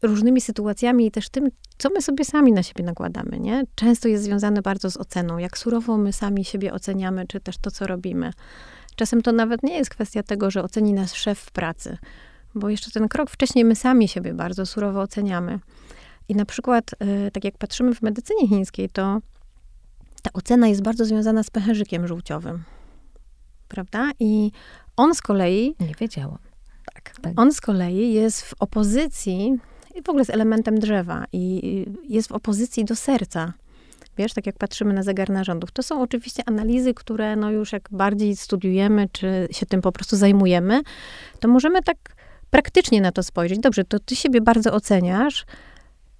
różnymi 0.01 0.41
sytuacjami 0.41 1.05
i 1.05 1.11
też 1.11 1.29
tym, 1.29 1.49
co 1.77 1.89
my 1.89 2.01
sobie 2.01 2.25
sami 2.25 2.51
na 2.51 2.63
siebie 2.63 2.83
nakładamy, 2.83 3.39
nie? 3.39 3.63
Często 3.75 4.07
jest 4.07 4.23
związane 4.23 4.61
bardzo 4.61 4.91
z 4.91 4.97
oceną, 4.97 5.37
jak 5.37 5.57
surowo 5.57 5.97
my 5.97 6.13
sami 6.13 6.45
siebie 6.45 6.73
oceniamy, 6.73 7.27
czy 7.27 7.39
też 7.39 7.57
to, 7.57 7.71
co 7.71 7.87
robimy. 7.87 8.31
Czasem 8.95 9.21
to 9.21 9.31
nawet 9.31 9.63
nie 9.63 9.77
jest 9.77 9.89
kwestia 9.89 10.23
tego, 10.23 10.51
że 10.51 10.63
oceni 10.63 10.93
nas 10.93 11.13
szef 11.13 11.39
w 11.39 11.51
pracy, 11.51 11.97
bo 12.55 12.69
jeszcze 12.69 12.91
ten 12.91 13.07
krok 13.07 13.29
wcześniej 13.29 13.65
my 13.65 13.75
sami 13.75 14.07
siebie 14.07 14.33
bardzo 14.33 14.65
surowo 14.65 15.01
oceniamy. 15.01 15.59
I 16.29 16.35
na 16.35 16.45
przykład, 16.45 16.93
y, 17.27 17.31
tak 17.31 17.43
jak 17.43 17.57
patrzymy 17.57 17.95
w 17.95 18.01
medycynie 18.01 18.47
chińskiej, 18.47 18.89
to 18.89 19.19
ta 20.21 20.29
ocena 20.33 20.67
jest 20.67 20.81
bardzo 20.81 21.05
związana 21.05 21.43
z 21.43 21.49
pęcherzykiem 21.49 22.07
żółciowym. 22.07 22.63
Prawda? 23.67 24.11
I 24.19 24.51
on 24.97 25.15
z 25.15 25.21
kolei. 25.21 25.75
Nie 25.79 25.95
wiedziałam. 25.99 26.37
Tak, 26.93 27.13
tak. 27.21 27.33
On 27.35 27.53
z 27.53 27.61
kolei 27.61 28.13
jest 28.13 28.41
w 28.41 28.53
opozycji, 28.59 29.59
w 30.05 30.09
ogóle 30.09 30.25
z 30.25 30.29
elementem 30.29 30.79
drzewa, 30.79 31.25
i 31.33 31.85
jest 32.09 32.27
w 32.27 32.31
opozycji 32.31 32.85
do 32.85 32.95
serca. 32.95 33.53
Wiesz, 34.17 34.33
tak 34.33 34.45
jak 34.45 34.57
patrzymy 34.57 34.93
na 34.93 35.03
zegar 35.03 35.29
narządów. 35.29 35.71
To 35.71 35.83
są 35.83 36.01
oczywiście 36.01 36.43
analizy, 36.45 36.93
które 36.93 37.35
no 37.35 37.51
już 37.51 37.71
jak 37.71 37.89
bardziej 37.91 38.35
studiujemy, 38.35 39.07
czy 39.11 39.47
się 39.51 39.65
tym 39.65 39.81
po 39.81 39.91
prostu 39.91 40.15
zajmujemy, 40.15 40.81
to 41.39 41.47
możemy 41.47 41.81
tak 41.81 41.97
praktycznie 42.49 43.01
na 43.01 43.11
to 43.11 43.23
spojrzeć. 43.23 43.59
Dobrze, 43.59 43.83
to 43.83 43.99
ty 43.99 44.15
siebie 44.15 44.41
bardzo 44.41 44.73
oceniasz, 44.73 45.45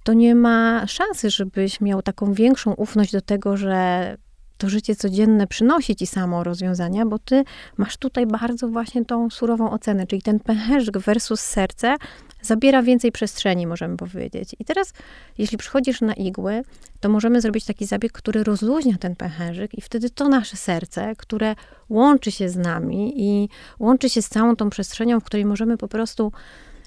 to 0.04 0.12
nie 0.12 0.34
ma 0.34 0.86
szansy, 0.86 1.30
żebyś 1.30 1.80
miał 1.80 2.02
taką 2.02 2.32
większą 2.32 2.72
ufność 2.72 3.12
do 3.12 3.20
tego, 3.20 3.56
że 3.56 4.16
to 4.58 4.68
życie 4.68 4.96
codzienne 4.96 5.46
przynosi 5.46 5.96
ci 5.96 6.06
samo 6.06 6.44
rozwiązania, 6.44 7.06
bo 7.06 7.18
ty 7.18 7.44
masz 7.76 7.96
tutaj 7.96 8.26
bardzo 8.26 8.68
właśnie 8.68 9.04
tą 9.04 9.30
surową 9.30 9.70
ocenę, 9.70 10.06
czyli 10.06 10.22
ten 10.22 10.40
pęcherzyk 10.40 10.98
versus 10.98 11.40
serce 11.40 11.96
zabiera 12.42 12.82
więcej 12.82 13.12
przestrzeni, 13.12 13.66
możemy 13.66 13.96
powiedzieć. 13.96 14.56
I 14.58 14.64
teraz, 14.64 14.92
jeśli 15.38 15.58
przychodzisz 15.58 16.00
na 16.00 16.14
igły, 16.14 16.62
to 17.00 17.08
możemy 17.08 17.40
zrobić 17.40 17.64
taki 17.64 17.86
zabieg, 17.86 18.12
który 18.12 18.44
rozluźnia 18.44 18.98
ten 19.00 19.16
pęcherzyk 19.16 19.74
i 19.78 19.80
wtedy 19.80 20.10
to 20.10 20.28
nasze 20.28 20.56
serce, 20.56 21.16
które 21.16 21.54
łączy 21.88 22.30
się 22.30 22.48
z 22.48 22.56
nami 22.56 23.12
i 23.16 23.48
łączy 23.78 24.10
się 24.10 24.22
z 24.22 24.28
całą 24.28 24.56
tą 24.56 24.70
przestrzenią, 24.70 25.20
w 25.20 25.24
której 25.24 25.44
możemy 25.44 25.76
po 25.76 25.88
prostu 25.88 26.32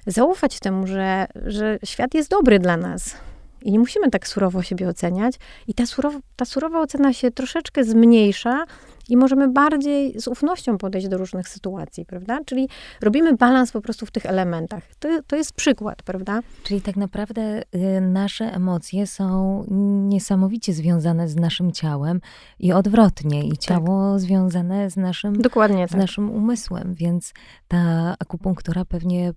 zaufać 0.05 0.59
temu, 0.59 0.87
że, 0.87 1.27
że 1.45 1.79
świat 1.83 2.13
jest 2.13 2.29
dobry 2.29 2.59
dla 2.59 2.77
nas. 2.77 3.15
I 3.61 3.71
nie 3.71 3.79
musimy 3.79 4.09
tak 4.09 4.27
surowo 4.27 4.63
siebie 4.63 4.89
oceniać. 4.89 5.35
I 5.67 5.73
ta, 5.73 5.85
surowa, 5.85 6.19
ta 6.35 6.45
surowa 6.45 6.81
ocena 6.81 7.13
się 7.13 7.31
troszeczkę 7.31 7.83
zmniejsza 7.83 8.65
i 9.09 9.17
możemy 9.17 9.47
bardziej 9.47 10.19
z 10.19 10.27
ufnością 10.27 10.77
podejść 10.77 11.07
do 11.07 11.17
różnych 11.17 11.49
sytuacji, 11.49 12.05
prawda? 12.05 12.39
Czyli 12.45 12.69
robimy 13.01 13.35
balans 13.35 13.71
po 13.71 13.81
prostu 13.81 14.05
w 14.05 14.11
tych 14.11 14.25
elementach. 14.25 14.83
To, 14.99 15.09
to 15.27 15.35
jest 15.35 15.53
przykład, 15.53 16.03
prawda? 16.03 16.39
Czyli 16.63 16.81
tak 16.81 16.95
naprawdę 16.95 17.61
y, 17.75 18.01
nasze 18.01 18.45
emocje 18.45 19.07
są 19.07 19.63
niesamowicie 20.07 20.73
związane 20.73 21.27
z 21.27 21.35
naszym 21.35 21.71
ciałem 21.71 22.21
i 22.59 22.73
odwrotnie. 22.73 23.43
I 23.43 23.49
tak. 23.49 23.59
ciało 23.59 24.11
tak. 24.13 24.21
związane 24.21 24.89
z 24.89 24.97
naszym, 24.97 25.41
Dokładnie 25.41 25.87
z 25.87 25.91
tak. 25.91 25.99
naszym 25.99 26.31
umysłem. 26.31 26.93
Więc 26.93 27.33
ta 27.67 28.15
akupunktura 28.19 28.85
pewnie 28.85 29.33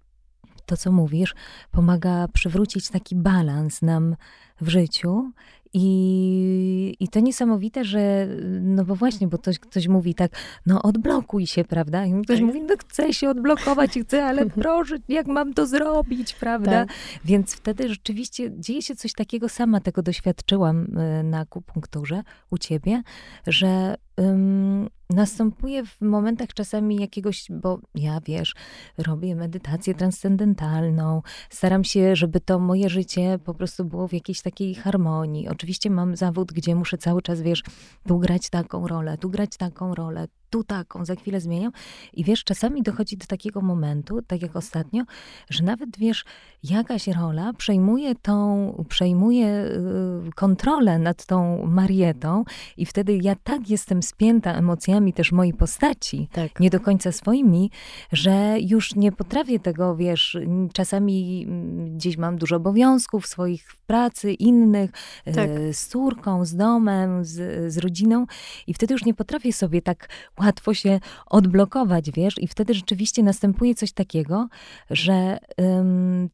to, 0.69 0.77
co 0.77 0.93
mówisz, 0.93 1.35
pomaga 1.71 2.29
przywrócić 2.29 2.89
taki 2.89 3.17
balans 3.17 3.83
nam 3.83 4.17
w 4.61 4.69
życiu. 4.69 5.33
I, 5.73 6.97
I 7.01 7.09
to 7.09 7.21
niesamowite, 7.21 7.85
że, 7.85 8.29
no 8.61 8.85
bo 8.85 8.95
właśnie, 8.95 9.29
bo 9.29 9.39
ktoś, 9.39 9.59
ktoś 9.59 9.89
mówi 9.89 10.15
tak, 10.15 10.33
no 10.67 10.83
odblokuj 10.83 11.47
się, 11.47 11.65
prawda? 11.65 12.07
I 12.07 12.23
ktoś 12.23 12.37
tak. 12.37 12.47
mówi, 12.47 12.63
no 12.63 12.75
chcę 12.79 13.13
się 13.13 13.31
odblokować 13.31 13.91
chcę, 13.91 14.25
ale 14.25 14.47
proszę, 14.63 14.97
jak 15.09 15.27
mam 15.27 15.55
to 15.55 15.67
zrobić, 15.67 16.35
prawda? 16.35 16.71
Tak. 16.87 16.97
Więc 17.25 17.55
wtedy 17.55 17.89
rzeczywiście 17.89 18.51
dzieje 18.59 18.83
się 18.83 18.97
coś 18.97 19.13
takiego, 19.13 19.49
sama 19.49 19.81
tego 19.81 20.03
doświadczyłam 20.03 20.99
y, 20.99 21.23
na 21.23 21.41
akupunkturze 21.41 22.23
u 22.51 22.59
ciebie, 22.59 23.03
że 23.47 23.95
um, 24.17 24.89
następuje 25.11 25.87
w 25.87 26.01
momentach 26.01 26.49
czasami 26.55 26.97
jakiegoś, 26.97 27.47
bo 27.51 27.79
ja 27.95 28.21
wiesz, 28.27 28.55
robię 28.99 29.35
medytację 29.35 29.95
transcendentalną, 29.95 31.23
staram 31.51 31.85
się, 31.85 32.17
żeby 32.17 32.41
to 32.41 32.59
moje 32.59 32.89
życie 32.89 33.39
po 33.45 33.55
prostu 33.55 33.85
było 33.85 34.09
w 34.09 34.13
jakiejś 34.13 34.43
takiej 34.43 34.75
harmonii. 34.75 35.49
Oczywiście 35.49 35.91
mam 35.91 36.17
zawód, 36.17 36.53
gdzie 36.53 36.75
muszę 36.75 36.99
cały 36.99 37.23
czas, 37.23 37.41
wiesz, 37.41 37.63
tu 38.07 38.19
grać 38.19 38.51
taką 38.51 38.89
rolę, 38.89 39.19
tu 39.19 39.31
grać 39.31 39.57
taką 39.57 39.95
rolę, 39.95 40.29
tu 40.51 40.65
taką, 40.65 41.05
za 41.05 41.15
chwilę 41.15 41.41
zmieniam. 41.41 41.73
I 42.13 42.25
wiesz, 42.25 42.45
czasami 42.45 42.83
dochodzi 42.83 43.17
do 43.17 43.27
takiego 43.27 43.61
momentu, 43.61 44.23
tak 44.23 44.43
jak 44.43 44.57
ostatnio, 44.57 45.05
że 45.51 45.65
nawet 45.65 45.99
wiesz, 45.99 46.25
jakaś 46.63 47.09
rola 47.09 47.53
przejmuje 47.53 48.15
tą, 48.15 48.85
przejmuje 48.89 49.47
y, 49.47 50.31
kontrolę 50.35 50.99
nad 50.99 51.27
tą 51.27 51.67
Marietą 51.67 52.45
i 52.77 52.87
wtedy 52.87 53.19
ja 53.23 53.37
tak 53.45 53.71
jestem 53.71 54.03
spięta 54.03 54.55
emocjami 54.55 55.13
też 55.13 55.33
mojej 55.33 55.55
postaci, 55.55 56.29
tak. 56.33 56.61
nie 56.61 56.71
do 56.71 56.81
końca 56.81 57.13
swoimi, 57.13 57.71
że 58.13 58.57
już 58.61 58.95
nie 58.95 59.13
potrafię 59.13 59.59
tego, 59.59 59.97
wiesz, 59.97 60.39
czasami 60.73 61.45
mm, 61.49 61.88
gdzieś 61.99 62.17
mam 62.17 62.37
dużo 62.37 62.57
obowiązków 62.57 63.27
swoich 63.27 63.73
w 63.73 63.81
pracy, 63.81 64.33
innych, 64.33 64.91
y, 65.29 65.33
tak. 65.33 65.51
z 65.73 65.87
córką, 65.87 66.45
z 66.45 66.57
domem, 66.57 67.25
z, 67.25 67.73
z 67.73 67.79
rodziną 67.79 68.27
i 68.67 68.75
wtedy 68.75 68.95
już 68.95 69.05
nie 69.05 69.15
potrafię 69.15 69.53
sobie 69.53 69.83
tak 69.83 70.09
łatwo 70.41 70.75
się 70.75 71.01
odblokować, 71.27 72.11
wiesz, 72.11 72.35
i 72.39 72.49
wtedy 72.49 72.75
rzeczywiście 72.75 73.23
następuje 73.23 73.75
coś 73.75 73.93
takiego, 73.93 74.49
że 74.91 75.39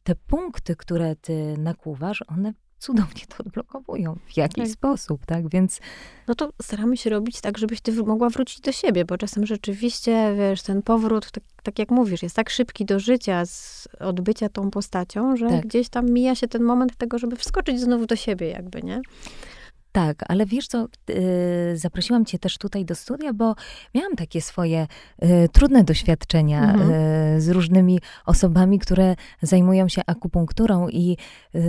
te 0.03 0.15
punkty, 0.15 0.75
które 0.75 1.15
ty 1.15 1.55
nakłuwasz, 1.57 2.23
one 2.27 2.53
cudownie 2.85 3.21
to 3.29 3.43
odblokowują 3.43 4.17
w 4.25 4.37
jakiś 4.37 4.63
tak. 4.63 4.73
sposób, 4.73 5.25
tak? 5.25 5.49
Więc. 5.49 5.79
No 6.27 6.35
to 6.35 6.49
staramy 6.61 6.97
się 6.97 7.09
robić 7.09 7.41
tak, 7.41 7.57
żebyś 7.57 7.81
ty 7.81 8.03
mogła 8.03 8.29
wrócić 8.29 8.59
do 8.59 8.71
siebie, 8.71 9.05
bo 9.05 9.17
czasem 9.17 9.45
rzeczywiście, 9.45 10.35
wiesz, 10.37 10.61
ten 10.61 10.81
powrót, 10.81 11.31
tak, 11.31 11.43
tak 11.63 11.79
jak 11.79 11.91
mówisz, 11.91 12.23
jest 12.23 12.35
tak 12.35 12.49
szybki 12.49 12.85
do 12.85 12.99
życia, 12.99 13.45
z 13.45 13.87
odbycia 13.99 14.49
tą 14.49 14.71
postacią, 14.71 15.37
że 15.37 15.49
tak. 15.49 15.65
gdzieś 15.65 15.89
tam 15.89 16.05
mija 16.09 16.35
się 16.35 16.47
ten 16.47 16.63
moment 16.63 16.95
tego, 16.95 17.19
żeby 17.19 17.35
wskoczyć 17.35 17.79
znów 17.79 18.07
do 18.07 18.15
siebie, 18.15 18.49
jakby, 18.49 18.81
nie? 18.81 19.01
Tak, 19.95 20.23
ale 20.27 20.45
wiesz 20.45 20.67
co, 20.67 20.87
yy, 21.07 21.77
zaprosiłam 21.77 22.25
cię 22.25 22.39
też 22.39 22.57
tutaj 22.57 22.85
do 22.85 22.95
studia, 22.95 23.33
bo 23.33 23.55
miałam 23.93 24.15
takie 24.15 24.41
swoje 24.41 24.87
yy, 25.21 25.49
trudne 25.49 25.83
doświadczenia 25.83 26.73
mhm. 26.73 26.91
yy, 27.33 27.41
z 27.41 27.49
różnymi 27.49 27.99
osobami, 28.25 28.79
które 28.79 29.15
zajmują 29.41 29.89
się 29.89 30.01
akupunkturą 30.05 30.89
i 30.89 31.17
y, 31.55 31.59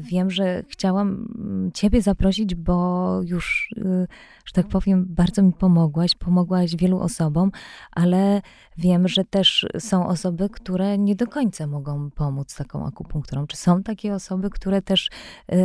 wiem, 0.00 0.30
że 0.30 0.62
chciałam 0.68 1.28
mm, 1.38 1.72
ciebie 1.72 2.02
zaprosić, 2.02 2.54
bo 2.54 3.20
już, 3.22 3.68
y, 3.76 4.06
że 4.44 4.52
tak 4.52 4.68
powiem, 4.68 5.06
bardzo 5.08 5.42
mi 5.42 5.52
pomogłaś, 5.52 6.14
pomogłaś 6.14 6.76
wielu 6.76 7.00
osobom, 7.00 7.50
ale 7.92 8.42
wiem, 8.76 9.08
że 9.08 9.24
też 9.24 9.66
są 9.78 10.06
osoby, 10.06 10.48
które 10.48 10.98
nie 10.98 11.14
do 11.14 11.26
końca 11.26 11.66
mogą 11.66 12.10
pomóc 12.10 12.56
taką 12.56 12.86
akupunkturą. 12.86 13.46
Czy 13.46 13.56
są 13.56 13.82
takie 13.82 14.14
osoby, 14.14 14.50
które 14.50 14.82
też, 14.82 15.10
y, 15.52 15.56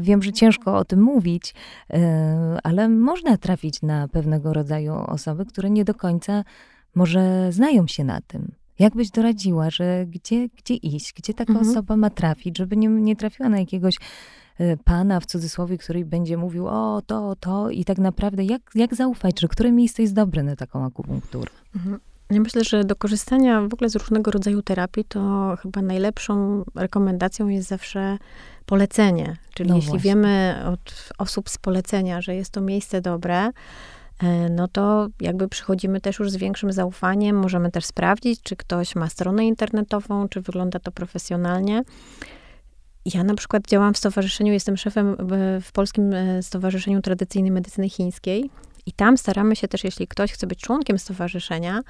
wiem, 0.00 0.22
że 0.22 0.32
ciężko 0.32 0.76
o 0.76 0.84
tym 0.84 1.02
mówić, 1.02 1.54
e, 1.90 2.58
ale 2.62 2.88
można 2.88 3.36
trafić 3.36 3.82
na 3.82 4.08
pewnego 4.08 4.52
rodzaju 4.52 4.94
osoby, 4.94 5.46
które 5.46 5.70
nie 5.70 5.84
do 5.84 5.94
końca 5.94 6.44
może 6.94 7.52
znają 7.52 7.86
się 7.86 8.04
na 8.04 8.20
tym. 8.20 8.52
Jak 8.78 8.94
byś 8.94 9.10
doradziła, 9.10 9.70
że 9.70 10.06
gdzie, 10.06 10.48
gdzie 10.48 10.74
iść, 10.74 11.14
gdzie 11.14 11.34
taka 11.34 11.52
mhm. 11.52 11.70
osoba 11.70 11.96
ma 11.96 12.10
trafić, 12.10 12.58
żeby 12.58 12.76
nie, 12.76 12.88
nie 12.88 13.16
trafiła 13.16 13.48
na 13.48 13.58
jakiegoś 13.58 13.96
e, 14.58 14.76
pana 14.76 15.20
w 15.20 15.26
cudzysłowie, 15.26 15.78
który 15.78 16.04
będzie 16.04 16.36
mówił 16.36 16.66
o 16.68 17.02
to, 17.06 17.36
to 17.40 17.70
i 17.70 17.84
tak 17.84 17.98
naprawdę 17.98 18.44
jak, 18.44 18.62
jak 18.74 18.94
zaufać, 18.94 19.40
że 19.40 19.48
które 19.48 19.72
miejsce 19.72 20.02
jest 20.02 20.14
dobre 20.14 20.42
na 20.42 20.56
taką 20.56 20.84
akupunkturę? 20.84 21.50
Mhm. 21.76 21.98
Ja 22.30 22.40
myślę, 22.40 22.64
że 22.64 22.84
do 22.84 22.96
korzystania 22.96 23.60
w 23.60 23.74
ogóle 23.74 23.90
z 23.90 23.96
różnego 23.96 24.30
rodzaju 24.30 24.62
terapii, 24.62 25.04
to 25.04 25.54
chyba 25.62 25.82
najlepszą 25.82 26.64
rekomendacją 26.74 27.48
jest 27.48 27.68
zawsze 27.68 28.18
polecenie. 28.66 29.36
Czyli 29.54 29.68
no 29.68 29.76
jeśli 29.76 29.90
właśnie. 29.90 30.10
wiemy 30.10 30.62
od 30.72 31.10
osób 31.18 31.48
z 31.48 31.58
polecenia, 31.58 32.20
że 32.20 32.34
jest 32.34 32.50
to 32.50 32.60
miejsce 32.60 33.00
dobre, 33.00 33.50
e, 34.22 34.48
no 34.50 34.68
to 34.68 35.08
jakby 35.20 35.48
przychodzimy 35.48 36.00
też 36.00 36.18
już 36.18 36.30
z 36.30 36.36
większym 36.36 36.72
zaufaniem. 36.72 37.36
Możemy 37.36 37.70
też 37.70 37.84
sprawdzić, 37.84 38.42
czy 38.42 38.56
ktoś 38.56 38.96
ma 38.96 39.08
stronę 39.08 39.46
internetową, 39.46 40.28
czy 40.28 40.40
wygląda 40.40 40.78
to 40.78 40.92
profesjonalnie. 40.92 41.82
Ja 43.14 43.24
na 43.24 43.34
przykład 43.34 43.66
działam 43.66 43.94
w 43.94 43.98
stowarzyszeniu, 43.98 44.52
jestem 44.52 44.76
szefem 44.76 45.16
w 45.62 45.72
Polskim 45.72 46.12
e, 46.12 46.42
Stowarzyszeniu 46.42 47.02
Tradycyjnej 47.02 47.50
Medycyny 47.50 47.88
Chińskiej 47.88 48.50
i 48.88 48.92
tam 48.92 49.18
staramy 49.18 49.56
się 49.56 49.68
też, 49.68 49.84
jeśli 49.84 50.08
ktoś 50.08 50.32
chce 50.32 50.46
być 50.46 50.60
członkiem 50.60 50.98
stowarzyszenia, 50.98 51.80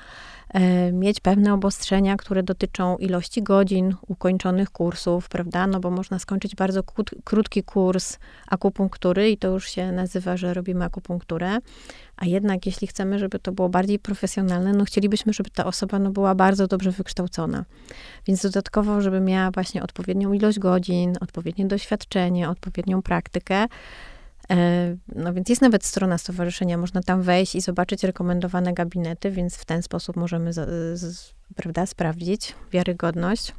e, 0.49 0.93
mieć 0.93 1.21
pewne 1.21 1.55
obostrzenia, 1.55 2.17
które 2.17 2.43
dotyczą 2.43 2.97
ilości 2.97 3.43
godzin 3.43 3.95
ukończonych 4.09 4.71
kursów, 4.71 5.29
prawda? 5.29 5.67
No 5.67 5.81
bo 5.81 5.91
można 5.91 6.19
skończyć 6.19 6.55
bardzo 6.55 6.83
krótki 7.25 7.63
kurs 7.63 8.19
akupunktury 8.47 9.31
i 9.31 9.37
to 9.37 9.49
już 9.49 9.69
się 9.71 9.93
nazywa, 9.93 10.37
że 10.37 10.55
robimy 10.55 10.85
akupunkturę. 10.85 11.59
A 12.17 12.27
jednak, 12.27 12.67
jeśli 12.67 12.87
chcemy, 12.87 13.19
żeby 13.19 13.39
to 13.39 13.53
było 13.53 13.69
bardziej 13.69 13.99
profesjonalne, 13.99 14.73
no 14.73 14.85
chcielibyśmy, 14.85 15.33
żeby 15.33 15.51
ta 15.51 15.65
osoba 15.65 15.99
no, 15.99 16.11
była 16.11 16.35
bardzo 16.35 16.67
dobrze 16.67 16.91
wykształcona. 16.91 17.65
Więc 18.27 18.43
dodatkowo, 18.43 19.01
żeby 19.01 19.21
miała 19.21 19.51
właśnie 19.51 19.83
odpowiednią 19.83 20.33
ilość 20.33 20.59
godzin, 20.59 21.15
odpowiednie 21.21 21.67
doświadczenie, 21.67 22.49
odpowiednią 22.49 23.03
praktykę. 23.03 23.67
E, 24.51 24.97
no 25.15 25.33
więc 25.33 25.49
jest 25.49 25.63
nawet 25.63 25.85
strona 25.85 26.19
stowarzyszenia, 26.19 26.79
można 26.79 27.03
tam 27.03 27.23
wejść 27.23 27.55
i 27.55 27.61
zobaczyć 27.61 28.05
rekomendowane 28.05 28.73
gabinety, 28.73 29.31
więc 29.31 29.57
w 29.57 29.65
ten 29.65 29.83
sposób 29.83 30.17
możemy 30.17 30.53
z, 30.53 30.99
z, 31.01 31.35
prawda, 31.57 31.87
sprawdzić 31.87 32.55
wiarygodność. 32.73 33.55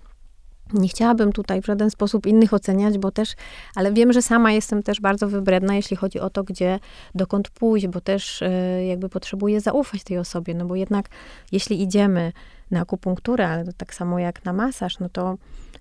Nie 0.73 0.87
chciałabym 0.87 1.31
tutaj 1.31 1.61
w 1.61 1.65
żaden 1.65 1.89
sposób 1.89 2.27
innych 2.27 2.53
oceniać, 2.53 2.97
bo 2.97 3.11
też, 3.11 3.35
ale 3.75 3.93
wiem, 3.93 4.13
że 4.13 4.21
sama 4.21 4.51
jestem 4.51 4.83
też 4.83 5.01
bardzo 5.01 5.27
wybredna, 5.27 5.75
jeśli 5.75 5.97
chodzi 5.97 6.19
o 6.19 6.29
to, 6.29 6.43
gdzie, 6.43 6.79
dokąd 7.15 7.49
pójść, 7.49 7.87
bo 7.87 8.01
też 8.01 8.41
y, 8.41 8.85
jakby 8.87 9.09
potrzebuję 9.09 9.61
zaufać 9.61 10.03
tej 10.03 10.17
osobie, 10.17 10.53
no 10.53 10.65
bo 10.65 10.75
jednak 10.75 11.09
jeśli 11.51 11.81
idziemy 11.81 12.31
na 12.72 12.82
akupunkturę, 12.82 13.47
ale 13.47 13.65
to 13.65 13.74
tak 13.74 13.93
samo 13.93 14.20
jak 14.20 14.45
na 14.45 14.53
masaż, 14.53 14.99
no 14.99 15.09
to 15.09 15.38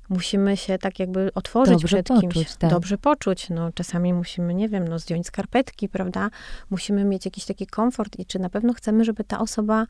musimy 0.09 0.57
się 0.57 0.79
tak 0.79 0.99
jakby 0.99 1.35
otworzyć 1.35 1.75
dobrze 1.75 1.97
przed 1.97 2.09
poczuć, 2.09 2.33
kimś. 2.35 2.57
tak. 2.57 2.71
Dobrze 2.71 2.99
poczuć. 2.99 3.51
No, 3.51 3.73
czasami 3.73 4.15
musimy, 4.15 4.55
nie 4.55 4.69
wiem, 4.69 4.89
no, 4.89 4.99
zdjąć 4.99 5.27
skarpetki, 5.27 5.89
prawda? 5.89 6.31
Musimy 6.71 7.05
mieć 7.05 7.25
jakiś 7.25 7.45
taki 7.45 7.67
komfort 7.67 8.19
i 8.19 8.27
czy 8.27 8.39
na 8.39 8.49
pewno 8.49 8.73
chcemy, 8.73 9.05
żeby 9.05 9.25
ta 9.25 9.39
osoba 9.39 9.87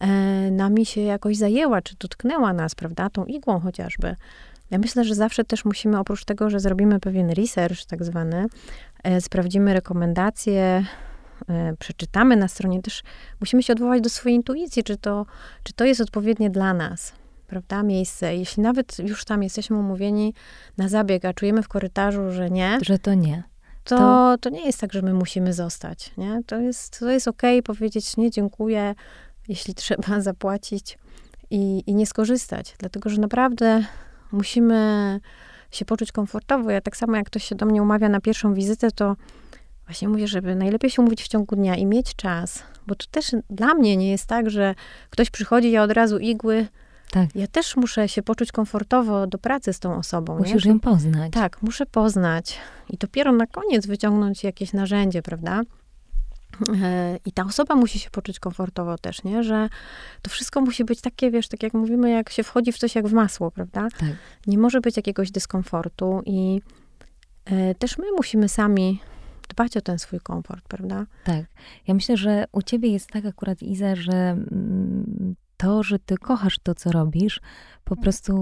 e, 0.00 0.06
nami 0.50 0.86
się 0.86 1.00
jakoś 1.00 1.36
zajęła, 1.36 1.82
czy 1.82 1.96
dotknęła 2.00 2.52
nas, 2.52 2.74
prawda? 2.74 3.10
Tą 3.10 3.24
igłą 3.24 3.60
chociażby. 3.60 4.16
Ja 4.70 4.78
myślę, 4.78 5.04
że 5.04 5.14
zawsze 5.14 5.44
też 5.44 5.64
musimy, 5.64 5.98
oprócz 5.98 6.24
tego, 6.24 6.50
że 6.50 6.60
zrobimy 6.60 7.00
pewien 7.00 7.30
research 7.30 7.84
tak 7.84 8.04
zwany, 8.04 8.46
e, 9.02 9.20
sprawdzimy 9.20 9.74
rekomendacje, 9.74 10.84
przeczytamy 11.78 12.36
na 12.36 12.48
stronie, 12.48 12.82
też 12.82 13.02
musimy 13.40 13.62
się 13.62 13.72
odwołać 13.72 14.00
do 14.02 14.08
swojej 14.10 14.36
intuicji, 14.36 14.84
czy 14.84 14.96
to, 14.96 15.26
czy 15.62 15.72
to 15.72 15.84
jest 15.84 16.00
odpowiednie 16.00 16.50
dla 16.50 16.74
nas 16.74 17.12
prawda, 17.46 17.82
miejsce. 17.82 18.36
Jeśli 18.36 18.62
nawet 18.62 18.98
już 18.98 19.24
tam 19.24 19.42
jesteśmy 19.42 19.76
umówieni 19.76 20.34
na 20.76 20.88
zabieg, 20.88 21.24
a 21.24 21.32
czujemy 21.32 21.62
w 21.62 21.68
korytarzu, 21.68 22.30
że 22.32 22.50
nie, 22.50 22.78
Że 22.82 22.98
to 22.98 23.14
nie. 23.14 23.42
to, 23.84 23.96
To- 23.98 24.36
to 24.40 24.50
nie 24.50 24.66
jest 24.66 24.80
tak, 24.80 24.92
że 24.92 25.02
my 25.02 25.14
musimy 25.14 25.52
zostać, 25.52 26.10
nie? 26.18 26.40
To 26.46 26.56
jest, 26.60 26.98
to 27.00 27.10
jest 27.10 27.28
okej 27.28 27.62
powiedzieć 27.62 28.16
nie, 28.16 28.30
dziękuję, 28.30 28.94
jeśli 29.48 29.74
trzeba 29.84 30.20
zapłacić 30.20 30.98
i, 31.50 31.82
i 31.86 31.94
nie 31.94 32.06
skorzystać, 32.06 32.74
dlatego, 32.78 33.10
że 33.10 33.20
naprawdę 33.20 33.84
musimy 34.32 35.20
się 35.70 35.84
poczuć 35.84 36.12
komfortowo. 36.12 36.70
Ja 36.70 36.80
tak 36.80 36.96
samo, 36.96 37.16
jak 37.16 37.26
ktoś 37.26 37.44
się 37.44 37.54
do 37.54 37.66
mnie 37.66 37.82
umawia 37.82 38.08
na 38.08 38.20
pierwszą 38.20 38.54
wizytę, 38.54 38.90
to 38.90 39.16
właśnie 39.86 40.08
mówię, 40.08 40.28
żeby 40.28 40.54
najlepiej 40.54 40.90
się 40.90 41.02
umówić 41.02 41.22
w 41.22 41.28
ciągu 41.28 41.56
dnia 41.56 41.76
i 41.76 41.86
mieć 41.86 42.16
czas, 42.16 42.62
bo 42.86 42.94
to 42.94 43.06
też 43.10 43.30
dla 43.50 43.74
mnie 43.74 43.96
nie 43.96 44.10
jest 44.10 44.26
tak, 44.26 44.50
że 44.50 44.74
ktoś 45.10 45.30
przychodzi, 45.30 45.70
ja 45.70 45.82
od 45.82 45.90
razu 45.90 46.18
igły, 46.18 46.66
Tak. 47.10 47.28
ja 47.34 47.46
też 47.46 47.76
muszę 47.76 48.08
się 48.08 48.22
poczuć 48.22 48.52
komfortowo 48.52 49.26
do 49.26 49.38
pracy 49.38 49.72
z 49.72 49.78
tą 49.80 49.96
osobą. 49.96 50.38
Musisz 50.38 50.64
nie? 50.64 50.70
ją 50.70 50.80
poznać. 50.80 51.32
Tak, 51.32 51.62
muszę 51.62 51.86
poznać 51.86 52.58
i 52.90 52.96
dopiero 52.96 53.32
na 53.32 53.46
koniec 53.46 53.86
wyciągnąć 53.86 54.44
jakieś 54.44 54.72
narzędzie, 54.72 55.22
prawda? 55.22 55.62
E, 56.82 57.18
I 57.24 57.32
ta 57.32 57.44
osoba 57.44 57.74
musi 57.74 57.98
się 57.98 58.10
poczuć 58.10 58.40
komfortowo 58.40 58.98
też, 58.98 59.24
nie? 59.24 59.42
Że 59.42 59.68
to 60.22 60.30
wszystko 60.30 60.60
musi 60.60 60.84
być 60.84 61.00
takie, 61.00 61.30
wiesz, 61.30 61.48
tak 61.48 61.62
jak 61.62 61.74
mówimy, 61.74 62.10
jak 62.10 62.30
się 62.30 62.42
wchodzi 62.42 62.72
w 62.72 62.78
coś 62.78 62.94
jak 62.94 63.08
w 63.08 63.12
masło, 63.12 63.50
prawda? 63.50 63.88
Tak. 63.98 64.08
Nie 64.46 64.58
może 64.58 64.80
być 64.80 64.96
jakiegoś 64.96 65.30
dyskomfortu 65.30 66.22
i 66.26 66.60
e, 67.44 67.74
też 67.74 67.98
my 67.98 68.04
musimy 68.16 68.48
sami 68.48 69.00
dbać 69.54 69.76
o 69.76 69.80
ten 69.80 69.98
swój 69.98 70.20
komfort, 70.20 70.68
prawda? 70.68 71.06
Tak. 71.24 71.44
Ja 71.86 71.94
myślę, 71.94 72.16
że 72.16 72.44
u 72.52 72.62
ciebie 72.62 72.88
jest 72.88 73.10
tak 73.10 73.26
akurat, 73.26 73.62
Iza, 73.62 73.96
że 73.96 74.12
mm, 74.12 75.34
to, 75.64 75.82
że 75.82 75.98
ty 75.98 76.16
kochasz 76.16 76.58
to, 76.58 76.74
co 76.74 76.92
robisz, 76.92 77.40
po 77.84 77.96
prostu 77.96 78.34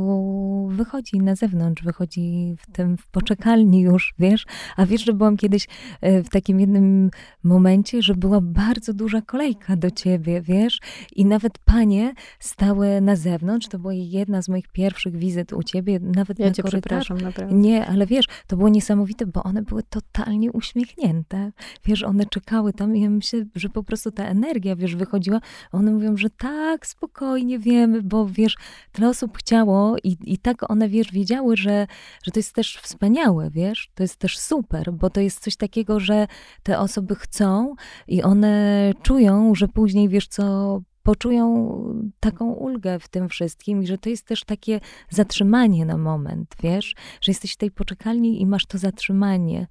wychodzi 0.73 1.19
na 1.19 1.35
zewnątrz, 1.35 1.83
wychodzi 1.83 2.57
w 2.59 2.73
tym 2.73 2.97
w 2.97 3.07
poczekalni 3.07 3.81
już, 3.81 4.15
wiesz? 4.19 4.47
A 4.77 4.87
wiesz, 4.87 5.05
że 5.05 5.13
byłam 5.13 5.37
kiedyś 5.37 5.69
e, 6.01 6.23
w 6.23 6.29
takim 6.29 6.61
jednym 6.61 7.11
momencie, 7.43 8.03
że 8.03 8.15
była 8.15 8.41
bardzo 8.41 8.95
duża 8.95 9.21
kolejka 9.23 9.77
do 9.77 9.91
ciebie, 9.91 10.41
wiesz? 10.41 10.81
I 11.17 11.25
nawet 11.25 11.59
panie 11.59 12.15
stały 12.39 13.01
na 13.01 13.17
zewnątrz, 13.17 13.69
to 13.69 13.79
była 13.79 13.93
jedna 13.95 14.43
z 14.43 14.49
moich 14.49 14.69
pierwszych 14.69 15.17
wizyt 15.17 15.53
u 15.53 15.63
ciebie, 15.63 16.01
nawet 16.01 16.39
Ja 16.39 16.47
na 16.47 16.53
cię 16.53 16.63
korytarzu. 16.63 17.05
przepraszam, 17.05 17.19
naprawdę. 17.27 17.55
Nie, 17.55 17.87
ale 17.87 18.07
wiesz, 18.07 18.25
to 18.47 18.57
było 18.57 18.69
niesamowite, 18.69 19.27
bo 19.27 19.43
one 19.43 19.63
były 19.63 19.83
totalnie 19.83 20.53
uśmiechnięte. 20.53 21.53
Wiesz, 21.85 22.03
one 22.03 22.27
czekały 22.27 22.73
tam 22.73 22.97
i 22.97 23.01
ja 23.01 23.11
myślę, 23.11 23.45
że 23.55 23.69
po 23.69 23.83
prostu 23.83 24.11
ta 24.11 24.25
energia, 24.25 24.77
wiesz, 24.77 24.97
wychodziła. 24.97 25.41
One 25.73 25.91
mówią, 25.91 26.17
że 26.17 26.31
tak, 26.31 26.87
spokojnie 26.87 27.12
wiemy, 27.59 28.03
bo 28.03 28.27
wiesz, 28.27 28.57
tyle 28.93 29.09
osób 29.09 29.39
chciało 29.39 29.97
i, 30.05 30.17
i 30.25 30.39
tak 30.39 30.71
one, 30.71 30.89
wiesz, 30.89 31.13
wiedziały, 31.13 31.57
że, 31.57 31.87
że 32.23 32.33
to 32.33 32.39
jest 32.39 32.55
też 32.55 32.77
wspaniałe, 32.77 33.51
wiesz, 33.51 33.91
to 33.95 34.03
jest 34.03 34.17
też 34.17 34.39
super, 34.39 34.93
bo 34.93 35.11
to 35.11 35.21
jest 35.21 35.41
coś 35.41 35.57
takiego, 35.57 36.01
że 36.01 36.27
te 36.63 36.79
osoby 36.79 37.15
chcą 37.15 37.75
i 38.09 38.23
one 38.23 38.93
czują, 39.03 39.55
że 39.55 39.69
później, 39.69 40.09
wiesz 40.09 40.29
co, 40.29 40.81
poczują 41.03 41.85
taką 42.21 42.53
ulgę 42.53 42.99
w 42.99 43.09
tym 43.09 43.29
wszystkim 43.29 43.83
i 43.83 43.87
że 43.87 43.99
to 43.99 44.11
jest 44.11 44.27
też 44.27 44.45
takie 44.45 44.81
zatrzymanie 45.11 45.87
na 45.87 45.99
moment, 45.99 46.55
wiesz, 46.63 46.95
że 47.21 47.33
jesteś 47.33 47.53
w 47.53 47.57
tej 47.57 47.71
poczekalni 47.71 48.41
i 48.41 48.47
masz 48.47 48.67
to 48.67 48.79
zatrzymanie 48.79 49.67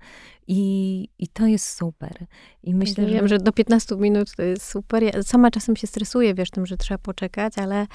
i, 0.48 1.08
i 1.20 1.28
to 1.28 1.46
jest 1.46 1.78
super. 1.78 2.26
I 2.64 2.76
myślę, 2.76 3.06
Wiem, 3.06 3.28
że... 3.28 3.28
że 3.28 3.38
do 3.38 3.52
15 3.52 3.96
minut 3.96 4.36
to 4.36 4.44
jest 4.44 4.70
super. 4.70 5.04
Ja 5.04 5.24
sama 5.24 5.52
czasem 5.52 5.76
się 5.76 5.88
stresuję, 5.88 6.34
wiesz, 6.34 6.52
tym, 6.52 6.66
że 6.66 6.78
trzeba 6.78 6.98
poczekać, 6.98 7.58
ale 7.58 7.88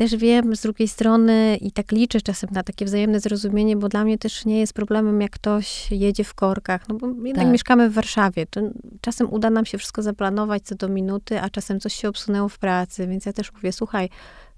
też 0.00 0.16
wiem 0.16 0.56
z 0.56 0.62
drugiej 0.62 0.88
strony 0.88 1.56
i 1.60 1.72
tak 1.72 1.92
liczę 1.92 2.20
czasem 2.20 2.50
na 2.52 2.62
takie 2.62 2.84
wzajemne 2.84 3.20
zrozumienie, 3.20 3.76
bo 3.76 3.88
dla 3.88 4.04
mnie 4.04 4.18
też 4.18 4.44
nie 4.44 4.60
jest 4.60 4.72
problemem, 4.72 5.20
jak 5.20 5.30
ktoś 5.30 5.90
jedzie 5.90 6.24
w 6.24 6.34
korkach, 6.34 6.88
no 6.88 6.94
bo 6.94 7.06
jednak 7.06 7.34
Tak. 7.44 7.52
mieszkamy 7.52 7.90
w 7.90 7.92
Warszawie. 7.92 8.46
To 8.46 8.60
czasem 9.00 9.32
uda 9.32 9.50
nam 9.50 9.66
się 9.66 9.78
wszystko 9.78 10.02
zaplanować 10.02 10.62
co 10.62 10.74
do 10.74 10.88
minuty, 10.88 11.40
a 11.40 11.50
czasem 11.50 11.80
coś 11.80 11.94
się 11.94 12.08
obsunęło 12.08 12.48
w 12.48 12.58
pracy, 12.58 13.06
więc 13.06 13.26
ja 13.26 13.32
też 13.32 13.52
mówię, 13.52 13.72
słuchaj, 13.72 14.08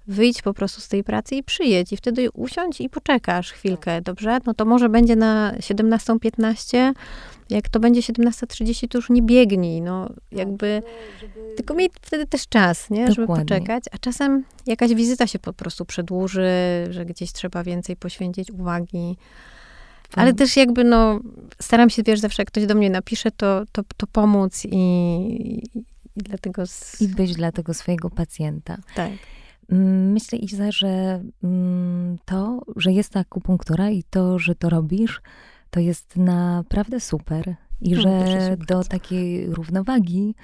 wyjdź 0.07 0.41
po 0.41 0.53
prostu 0.53 0.81
z 0.81 0.87
tej 0.87 1.03
pracy 1.03 1.35
i 1.35 1.43
przyjedź 1.43 1.93
i 1.93 1.97
wtedy 1.97 2.31
usiądź 2.31 2.81
i 2.81 2.89
poczekasz 2.89 3.51
chwilkę, 3.51 4.01
dobrze? 4.01 4.39
No 4.45 4.53
to 4.53 4.65
może 4.65 4.89
będzie 4.89 5.15
na 5.15 5.53
17.15, 5.59 6.93
jak 7.49 7.69
to 7.69 7.79
będzie 7.79 8.01
17.30, 8.01 8.87
to 8.87 8.97
już 8.97 9.09
nie 9.09 9.21
biegnij, 9.21 9.81
no 9.81 10.09
jakby, 10.31 10.81
tylko 11.55 11.73
miej 11.73 11.89
wtedy 12.01 12.27
też 12.27 12.47
czas, 12.47 12.89
nie, 12.89 13.07
żeby 13.07 13.21
Dokładnie. 13.21 13.45
poczekać, 13.45 13.83
a 13.91 13.97
czasem 13.97 14.43
jakaś 14.65 14.93
wizyta 14.93 15.27
się 15.27 15.39
po 15.39 15.53
prostu 15.53 15.85
przedłuży, 15.85 16.47
że 16.89 17.05
gdzieś 17.05 17.31
trzeba 17.31 17.63
więcej 17.63 17.95
poświęcić 17.95 18.51
uwagi, 18.51 19.17
ale 20.15 20.33
też 20.33 20.57
jakby, 20.57 20.83
no, 20.83 21.19
staram 21.61 21.89
się, 21.89 22.03
wiesz, 22.03 22.19
zawsze 22.19 22.41
jak 22.41 22.47
ktoś 22.47 22.65
do 22.65 22.75
mnie 22.75 22.89
napisze, 22.89 23.31
to, 23.31 23.63
to, 23.71 23.81
to 23.97 24.07
pomóc 24.07 24.65
i, 24.65 24.77
i 25.77 25.83
dlatego, 26.15 26.67
z, 26.67 27.01
I 27.01 27.07
być 27.07 27.35
dla 27.35 27.51
tego 27.51 27.73
swojego 27.73 28.09
pacjenta. 28.09 28.77
tak. 28.95 29.11
Myślę, 29.69 30.39
Iza, 30.39 30.71
że 30.71 31.23
mm, 31.43 32.17
to, 32.25 32.61
że 32.75 32.91
jest 32.91 33.09
ta 33.09 33.19
akupunktura 33.19 33.89
i 33.89 34.03
to, 34.03 34.39
że 34.39 34.55
to 34.55 34.69
robisz, 34.69 35.21
to 35.69 35.79
jest 35.79 36.17
naprawdę 36.17 36.99
super. 36.99 37.55
I 37.81 37.91
No, 37.91 38.01
że 38.01 38.57
do 38.67 38.83
takiej 38.83 39.53
równowagi, 39.53 40.35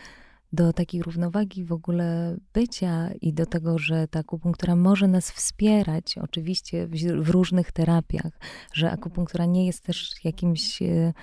do 0.53 0.73
takiej 0.73 1.03
równowagi 1.03 1.65
w 1.65 1.71
ogóle 1.71 2.37
bycia 2.53 3.09
i 3.21 3.33
do 3.33 3.45
tego, 3.45 3.77
że 3.77 4.07
ta 4.07 4.19
akupunktura 4.19 4.75
może 4.75 5.07
nas 5.07 5.31
wspierać, 5.31 6.17
oczywiście 6.17 6.87
w, 6.87 6.91
w 7.23 7.29
różnych 7.29 7.71
terapiach, 7.71 8.39
że 8.73 8.91
akupunktura 8.91 9.45
nie 9.45 9.65
jest 9.65 9.83
też 9.83 10.23
jakimś, 10.23 10.81
e, 10.81 11.13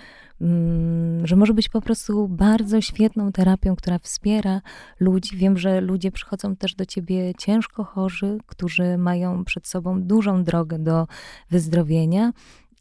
że 1.24 1.36
może 1.36 1.54
być 1.54 1.68
po 1.68 1.80
prostu 1.80 2.28
bardzo 2.28 2.80
świetną 2.80 3.32
terapią, 3.32 3.76
która 3.76 3.98
wspiera 3.98 4.60
ludzi. 5.00 5.36
Wiem, 5.36 5.58
że 5.58 5.80
ludzie 5.80 6.12
przychodzą 6.12 6.56
też 6.56 6.74
do 6.74 6.86
ciebie 6.86 7.34
ciężko 7.38 7.84
chorzy, 7.84 8.38
którzy 8.46 8.98
mają 8.98 9.44
przed 9.44 9.66
sobą 9.66 10.02
dużą 10.02 10.44
drogę 10.44 10.78
do 10.78 11.06
wyzdrowienia. 11.50 12.32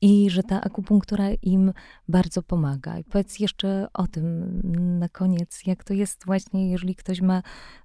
I 0.01 0.29
że 0.29 0.43
ta 0.43 0.61
akupunktura 0.61 1.31
im 1.31 1.73
bardzo 2.07 2.43
pomaga. 2.43 2.99
I 2.99 3.03
powiedz 3.03 3.39
jeszcze 3.39 3.87
o 3.93 4.07
tym 4.07 4.61
na 4.99 5.09
koniec, 5.09 5.61
jak 5.65 5.83
to 5.83 5.93
jest 5.93 6.25
właśnie, 6.25 6.71
jeżeli 6.71 6.95
ktoś 6.95 7.21
ma 7.21 7.41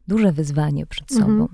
duże 0.08 0.32
wyzwanie 0.32 0.86
przed 0.86 1.12
Mhm. 1.12 1.48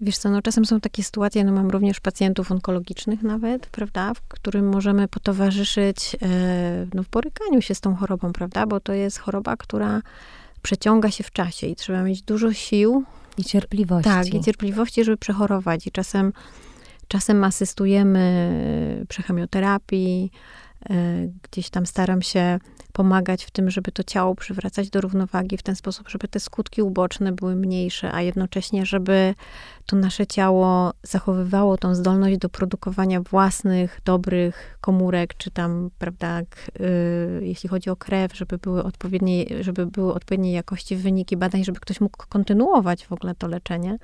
Wiesz 0.00 0.18
co, 0.18 0.30
no 0.30 0.42
czasem 0.42 0.64
są 0.64 0.80
takie 0.80 1.02
sytuacje, 1.02 1.44
no 1.44 1.52
mam 1.52 1.70
również 1.70 2.00
pacjentów 2.00 2.52
onkologicznych 2.52 3.22
nawet, 3.22 3.66
prawda, 3.66 4.14
w 4.14 4.20
którym 4.20 4.68
możemy 4.68 5.08
potowarzyszyć 5.08 6.16
e, 6.22 6.86
no, 6.94 7.02
w 7.02 7.08
borykaniu 7.08 7.62
się 7.62 7.74
z 7.74 7.80
tą 7.80 7.96
chorobą, 7.96 8.32
prawda, 8.32 8.66
bo 8.66 8.80
to 8.80 8.92
jest 8.92 9.18
choroba, 9.18 9.56
która 9.56 10.02
przeciąga 10.62 11.10
się 11.10 11.24
w 11.24 11.30
czasie 11.30 11.66
i 11.66 11.76
trzeba 11.76 12.02
mieć 12.02 12.22
dużo 12.22 12.52
sił, 12.52 13.04
I 13.38 13.44
cierpliwości. 13.44 14.10
tak, 14.10 14.34
i 14.34 14.40
cierpliwości, 14.40 15.04
żeby 15.04 15.16
przechorować 15.16 15.86
i 15.86 15.90
czasem, 15.90 16.32
czasem 17.08 17.44
asystujemy 17.44 19.04
przy 19.08 19.22
chemioterapii, 19.22 20.30
Gdzieś 21.42 21.70
tam 21.70 21.86
staram 21.86 22.22
się 22.22 22.58
pomagać 22.92 23.44
w 23.44 23.50
tym, 23.50 23.70
żeby 23.70 23.92
to 23.92 24.04
ciało 24.04 24.34
przywracać 24.34 24.90
do 24.90 25.00
równowagi 25.00 25.56
w 25.56 25.62
ten 25.62 25.76
sposób, 25.76 26.08
żeby 26.08 26.28
te 26.28 26.40
skutki 26.40 26.82
uboczne 26.82 27.32
były 27.32 27.56
mniejsze, 27.56 28.12
a 28.12 28.22
jednocześnie, 28.22 28.86
żeby 28.86 29.34
to 29.86 29.96
nasze 29.96 30.26
ciało 30.26 30.92
zachowywało 31.02 31.78
tą 31.78 31.94
zdolność 31.94 32.38
do 32.38 32.48
produkowania 32.48 33.20
własnych, 33.20 34.00
dobrych 34.04 34.78
komórek, 34.80 35.34
czy 35.36 35.50
tam, 35.50 35.90
prawda, 35.98 36.40
yy, 36.40 37.40
jeśli 37.42 37.68
chodzi 37.68 37.90
o 37.90 37.96
krew, 37.96 38.36
żeby 38.36 38.58
były 38.58 38.84
odpowiednie, 38.84 39.44
żeby 39.60 39.86
były 39.86 40.14
odpowiedniej 40.14 40.52
jakości 40.52 40.96
wyniki 40.96 41.36
badań, 41.36 41.64
żeby 41.64 41.80
ktoś 41.80 42.00
mógł 42.00 42.26
kontynuować 42.28 43.06
w 43.06 43.12
ogóle 43.12 43.34
to 43.34 43.48
leczenie. 43.48 43.98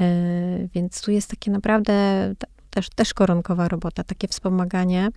Yy, 0.00 0.68
więc 0.74 1.02
tu 1.02 1.10
jest 1.10 1.30
takie 1.30 1.50
naprawdę 1.50 1.94
też, 2.70 2.88
też 2.90 3.14
koronkowa 3.14 3.68
robota, 3.68 4.04
takie 4.04 4.28
wspomaganie. 4.28 5.08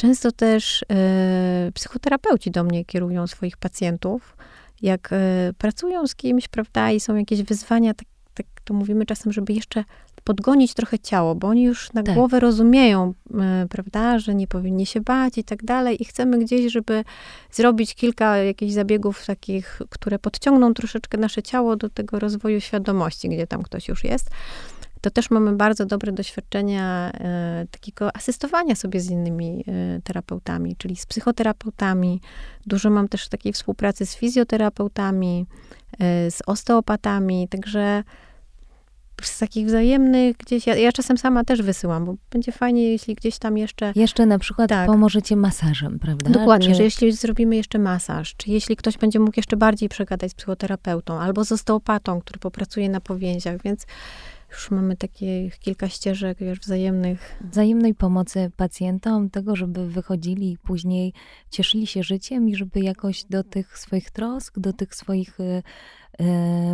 Często 0.00 0.32
też 0.32 0.82
y, 0.82 1.72
psychoterapeuci 1.72 2.50
do 2.50 2.64
mnie 2.64 2.84
kierują 2.84 3.26
swoich 3.26 3.56
pacjentów, 3.56 4.36
jak 4.82 5.12
y, 5.12 5.16
pracują 5.58 6.06
z 6.06 6.14
kimś, 6.14 6.48
prawda, 6.48 6.90
i 6.90 7.00
są 7.00 7.16
jakieś 7.16 7.42
wyzwania, 7.42 7.94
tak, 7.94 8.08
tak 8.34 8.46
to 8.64 8.74
mówimy 8.74 9.06
czasem, 9.06 9.32
żeby 9.32 9.52
jeszcze 9.52 9.84
podgonić 10.24 10.74
trochę 10.74 10.98
ciało, 10.98 11.34
bo 11.34 11.48
oni 11.48 11.62
już 11.62 11.92
na 11.92 12.02
tak. 12.02 12.14
głowę 12.14 12.40
rozumieją, 12.40 13.14
y, 13.64 13.68
prawda, 13.68 14.18
że 14.18 14.34
nie 14.34 14.46
powinni 14.46 14.86
się 14.86 15.00
bać 15.00 15.38
i 15.38 15.44
tak 15.44 15.64
dalej 15.64 16.02
i 16.02 16.04
chcemy 16.04 16.38
gdzieś, 16.38 16.72
żeby 16.72 17.04
zrobić 17.50 17.94
kilka 17.94 18.36
jakichś 18.36 18.72
zabiegów 18.72 19.26
takich, 19.26 19.82
które 19.90 20.18
podciągną 20.18 20.74
troszeczkę 20.74 21.18
nasze 21.18 21.42
ciało 21.42 21.76
do 21.76 21.88
tego 21.88 22.18
rozwoju 22.18 22.60
świadomości, 22.60 23.28
gdzie 23.28 23.46
tam 23.46 23.62
ktoś 23.62 23.88
już 23.88 24.04
jest 24.04 24.30
to 25.00 25.10
też 25.10 25.30
mamy 25.30 25.52
bardzo 25.56 25.86
dobre 25.86 26.12
doświadczenia 26.12 27.12
e, 27.14 27.66
takiego 27.70 28.16
asystowania 28.16 28.74
sobie 28.74 29.00
z 29.00 29.10
innymi 29.10 29.64
e, 29.68 30.00
terapeutami, 30.00 30.76
czyli 30.76 30.96
z 30.96 31.06
psychoterapeutami. 31.06 32.20
Dużo 32.66 32.90
mam 32.90 33.08
też 33.08 33.28
takiej 33.28 33.52
współpracy 33.52 34.06
z 34.06 34.16
fizjoterapeutami, 34.16 35.46
e, 36.00 36.30
z 36.30 36.42
osteopatami, 36.46 37.48
także 37.48 38.04
z 39.22 39.38
takich 39.38 39.66
wzajemnych 39.66 40.36
gdzieś, 40.36 40.66
ja, 40.66 40.76
ja, 40.76 40.92
czasem 40.92 41.18
sama 41.18 41.44
też 41.44 41.62
wysyłam, 41.62 42.04
bo 42.04 42.14
będzie 42.30 42.52
fajnie, 42.52 42.92
jeśli 42.92 43.14
gdzieś 43.14 43.38
tam 43.38 43.58
jeszcze... 43.58 43.92
Jeszcze 43.96 44.26
na 44.26 44.38
przykład 44.38 44.68
tak. 44.68 44.86
pomożecie 44.86 45.36
masażem, 45.36 45.98
prawda? 45.98 46.30
Dokładnie, 46.30 46.68
czy... 46.68 46.74
że 46.74 46.82
jeśli 46.82 47.12
zrobimy 47.12 47.56
jeszcze 47.56 47.78
masaż, 47.78 48.34
czy 48.36 48.50
jeśli 48.50 48.76
ktoś 48.76 48.98
będzie 48.98 49.20
mógł 49.20 49.32
jeszcze 49.36 49.56
bardziej 49.56 49.88
przegadać 49.88 50.30
z 50.30 50.34
psychoterapeutą, 50.34 51.18
albo 51.18 51.44
z 51.44 51.52
osteopatą, 51.52 52.20
który 52.20 52.38
popracuje 52.38 52.88
na 52.88 53.00
powięziach, 53.00 53.62
więc 53.62 53.86
już 54.50 54.70
mamy 54.70 54.96
takie 54.96 55.50
kilka 55.50 55.88
ścieżek 55.88 56.38
wiesz, 56.38 56.60
wzajemnych. 56.60 57.38
Wzajemnej 57.50 57.94
pomocy 57.94 58.50
pacjentom, 58.56 59.30
tego, 59.30 59.56
żeby 59.56 59.86
wychodzili 59.86 60.58
później 60.62 61.12
cieszyli 61.50 61.86
się 61.86 62.02
życiem 62.02 62.48
i 62.48 62.56
żeby 62.56 62.80
jakoś 62.80 63.24
do 63.24 63.44
tych 63.44 63.78
swoich 63.78 64.10
trosk, 64.10 64.58
do 64.58 64.72
tych 64.72 64.94
swoich 64.94 65.40
y, 65.40 65.42
y, 65.42 66.24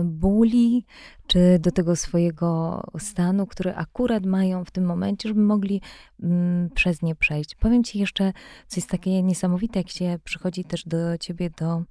bóli, 0.04 0.84
czy 1.26 1.58
do 1.58 1.70
tego 1.70 1.96
swojego 1.96 2.82
stanu, 2.98 3.46
który 3.46 3.74
akurat 3.74 4.26
mają 4.26 4.64
w 4.64 4.70
tym 4.70 4.84
momencie, 4.84 5.28
żeby 5.28 5.40
mogli 5.40 5.80
mm, 6.22 6.70
przez 6.70 7.02
nie 7.02 7.14
przejść. 7.14 7.54
Powiem 7.54 7.84
ci 7.84 7.98
jeszcze, 7.98 8.32
co 8.66 8.76
jest 8.76 8.90
takie 8.90 9.22
niesamowite, 9.22 9.78
jak 9.80 9.88
się 9.88 10.18
przychodzi 10.24 10.64
też 10.64 10.84
do 10.84 11.18
ciebie 11.18 11.50
do 11.50 11.82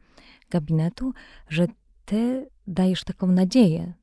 gabinetu, 0.50 1.14
że 1.50 1.68
ty 2.06 2.50
dajesz 2.68 3.04
taką 3.04 3.28
nadzieję 3.28 3.94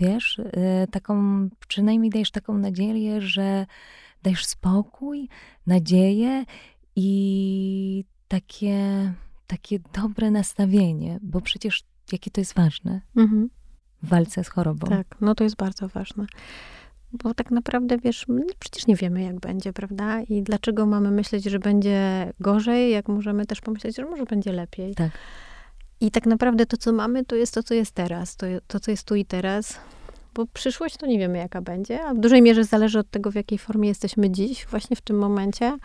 wiesz, 0.00 0.38
y, 0.38 0.86
taką, 0.90 1.48
przynajmniej 1.68 2.10
dajesz 2.10 2.30
taką 2.30 2.58
nadzieję, 2.58 3.20
że 3.20 3.66
dajesz 4.22 4.46
spokój, 4.46 5.28
nadzieję 5.66 6.44
i 6.96 8.04
takie, 8.28 9.12
takie 9.46 9.78
dobre 9.92 10.30
nastawienie, 10.30 11.18
bo 11.22 11.40
przecież 11.40 11.84
jakie 12.12 12.30
to 12.30 12.40
jest 12.40 12.54
ważne 12.54 13.00
mhm. 13.16 13.50
w 14.02 14.08
walce 14.08 14.44
z 14.44 14.48
chorobą. 14.48 14.86
Tak, 14.86 15.06
no 15.20 15.34
to 15.34 15.44
jest 15.44 15.56
bardzo 15.56 15.88
ważne. 15.88 16.26
Bo 17.12 17.34
tak 17.34 17.50
naprawdę, 17.50 17.98
wiesz, 17.98 18.26
przecież 18.58 18.86
nie 18.86 18.96
wiemy, 18.96 19.22
jak 19.22 19.40
będzie, 19.40 19.72
prawda? 19.72 20.22
I 20.22 20.42
dlaczego 20.42 20.86
mamy 20.86 21.10
myśleć, 21.10 21.44
że 21.44 21.58
będzie 21.58 22.32
gorzej, 22.40 22.92
jak 22.92 23.08
możemy 23.08 23.46
też 23.46 23.60
pomyśleć, 23.60 23.96
że 23.96 24.04
może 24.04 24.24
będzie 24.24 24.52
lepiej. 24.52 24.94
Tak. 24.94 25.10
I 26.00 26.10
tak 26.10 26.26
naprawdę 26.26 26.66
to, 26.66 26.76
co 26.76 26.92
mamy, 26.92 27.24
to 27.24 27.36
jest 27.36 27.54
to, 27.54 27.62
co 27.62 27.74
jest 27.74 27.92
teraz. 27.92 28.36
To, 28.36 28.46
to 28.66 28.80
co 28.80 28.90
jest 28.90 29.04
tu 29.04 29.14
i 29.14 29.24
teraz. 29.24 29.78
Bo 30.34 30.46
przyszłość 30.46 30.96
to 30.96 31.06
nie 31.06 31.18
wiemy, 31.18 31.38
jaka 31.38 31.62
będzie, 31.62 32.04
a 32.04 32.14
w 32.14 32.18
dużej 32.18 32.42
mierze 32.42 32.64
zależy 32.64 32.98
od 32.98 33.10
tego, 33.10 33.30
w 33.30 33.34
jakiej 33.34 33.58
formie 33.58 33.88
jesteśmy 33.88 34.30
dziś, 34.30 34.66
właśnie 34.66 34.96
w 34.96 35.00
tym 35.00 35.18
momencie. 35.18 35.78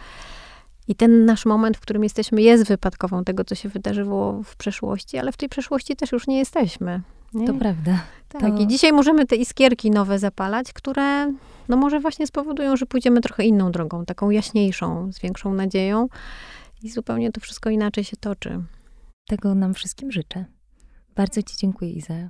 I 0.87 0.95
ten 0.95 1.25
nasz 1.25 1.45
moment, 1.45 1.77
w 1.77 1.79
którym 1.79 2.03
jesteśmy, 2.03 2.41
jest 2.41 2.67
wypadkową 2.67 3.23
tego, 3.23 3.43
co 3.43 3.55
się 3.55 3.69
wydarzyło 3.69 4.43
w 4.43 4.55
przeszłości, 4.55 5.17
ale 5.17 5.31
w 5.31 5.37
tej 5.37 5.49
przeszłości 5.49 5.95
też 5.95 6.11
już 6.11 6.27
nie 6.27 6.37
jesteśmy. 6.37 7.01
Nie? 7.33 7.47
To 7.47 7.53
prawda. 7.53 8.01
Tak, 8.29 8.41
to... 8.41 8.57
i 8.57 8.67
dzisiaj 8.67 8.93
możemy 8.93 9.25
te 9.25 9.35
iskierki 9.35 9.91
nowe 9.91 10.19
zapalać, 10.19 10.73
które 10.73 11.33
no 11.67 11.77
może 11.77 11.99
właśnie 11.99 12.27
spowodują, 12.27 12.75
że 12.75 12.85
pójdziemy 12.85 13.21
trochę 13.21 13.45
inną 13.45 13.71
drogą, 13.71 14.05
taką 14.05 14.29
jaśniejszą, 14.29 15.11
z 15.11 15.19
większą 15.19 15.53
nadzieją 15.53 16.07
i 16.83 16.89
zupełnie 16.89 17.31
to 17.31 17.41
wszystko 17.41 17.69
inaczej 17.69 18.03
się 18.03 18.17
toczy. 18.17 18.59
Tego 19.27 19.55
nam 19.55 19.73
wszystkim 19.73 20.11
życzę. 20.11 20.45
Bardzo 21.15 21.43
Ci 21.43 21.57
dziękuję, 21.57 21.91
Iza, 21.91 22.29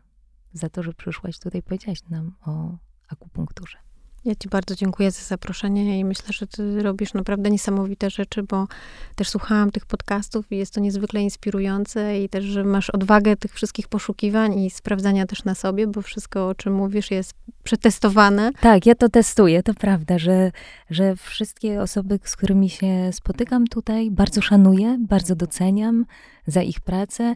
za 0.54 0.70
to, 0.70 0.84
że 0.84 0.94
przyszłaś 0.94 1.40
tutaj 1.40 1.64
powiedziałaś 1.64 2.04
nam 2.10 2.36
o 2.46 2.78
akupunkturze. 3.08 3.78
Ja 4.26 4.36
Ci 4.36 4.50
bardzo 4.50 4.76
dziękuję 4.76 5.12
za 5.12 5.22
zaproszenie 5.22 6.00
i 6.00 6.06
myślę, 6.06 6.26
że 6.30 6.48
Ty 6.48 6.84
robisz 6.84 7.14
naprawdę 7.14 7.50
niesamowite 7.50 8.10
rzeczy, 8.10 8.44
bo 8.44 8.68
też 9.16 9.30
słuchałam 9.30 9.72
tych 9.72 9.86
podcastów 9.86 10.52
i 10.52 10.58
jest 10.58 10.74
to 10.74 10.80
niezwykle 10.80 11.22
inspirujące 11.22 12.20
i 12.20 12.30
też, 12.30 12.44
że 12.46 12.64
masz 12.64 12.90
odwagę 12.90 13.36
tych 13.36 13.54
wszystkich 13.54 13.88
poszukiwań 13.88 14.60
i 14.60 14.70
sprawdzania 14.70 15.26
też 15.26 15.44
na 15.44 15.56
sobie, 15.56 15.88
bo 15.88 16.02
wszystko, 16.02 16.48
o 16.48 16.56
czym 16.56 16.74
mówisz, 16.74 17.12
jest 17.12 17.34
przetestowane. 17.64 18.52
Tak, 18.62 18.86
ja 18.86 18.96
to 18.96 19.10
testuję, 19.10 19.64
to 19.64 19.74
prawda, 19.74 20.20
że, 20.20 20.52
że 20.90 21.16
wszystkie 21.16 21.82
osoby, 21.82 22.20
z 22.24 22.36
którymi 22.36 22.70
się 22.70 23.10
spotykam 23.14 23.68
tutaj, 23.68 24.12
bardzo 24.12 24.42
szanuję, 24.42 24.98
bardzo 25.00 25.36
doceniam 25.36 26.06
za 26.48 26.62
ich 26.62 26.82
pracę 26.82 27.36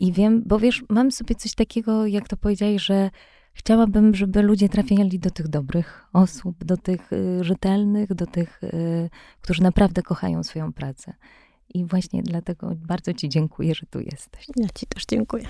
i 0.00 0.12
wiem, 0.12 0.42
bo 0.46 0.58
wiesz, 0.58 0.84
mam 0.88 1.12
sobie 1.12 1.34
coś 1.34 1.54
takiego, 1.54 2.06
jak 2.06 2.28
to 2.28 2.36
powiedziałeś, 2.36 2.82
że 2.82 3.10
chciałabym, 3.52 4.14
żeby 4.14 4.42
ludzie 4.42 4.68
trafiali 4.68 5.18
do 5.18 5.30
tych 5.30 5.48
dobrych 5.48 6.06
osób, 6.12 6.64
do 6.64 6.76
tych 6.76 7.12
y, 7.12 7.44
rzetelnych, 7.44 8.14
do 8.14 8.26
tych, 8.26 8.62
y, 8.62 9.10
którzy 9.40 9.62
naprawdę 9.62 10.02
kochają 10.02 10.42
swoją 10.42 10.72
pracę. 10.72 11.14
I 11.74 11.84
właśnie 11.84 12.22
dlatego 12.22 12.72
bardzo 12.76 13.14
Ci 13.14 13.28
dziękuję, 13.28 13.74
że 13.74 13.86
tu 13.86 14.00
jesteś. 14.00 14.46
Ja 14.56 14.68
Ci 14.74 14.86
też 14.86 15.06
dziękuję. 15.06 15.44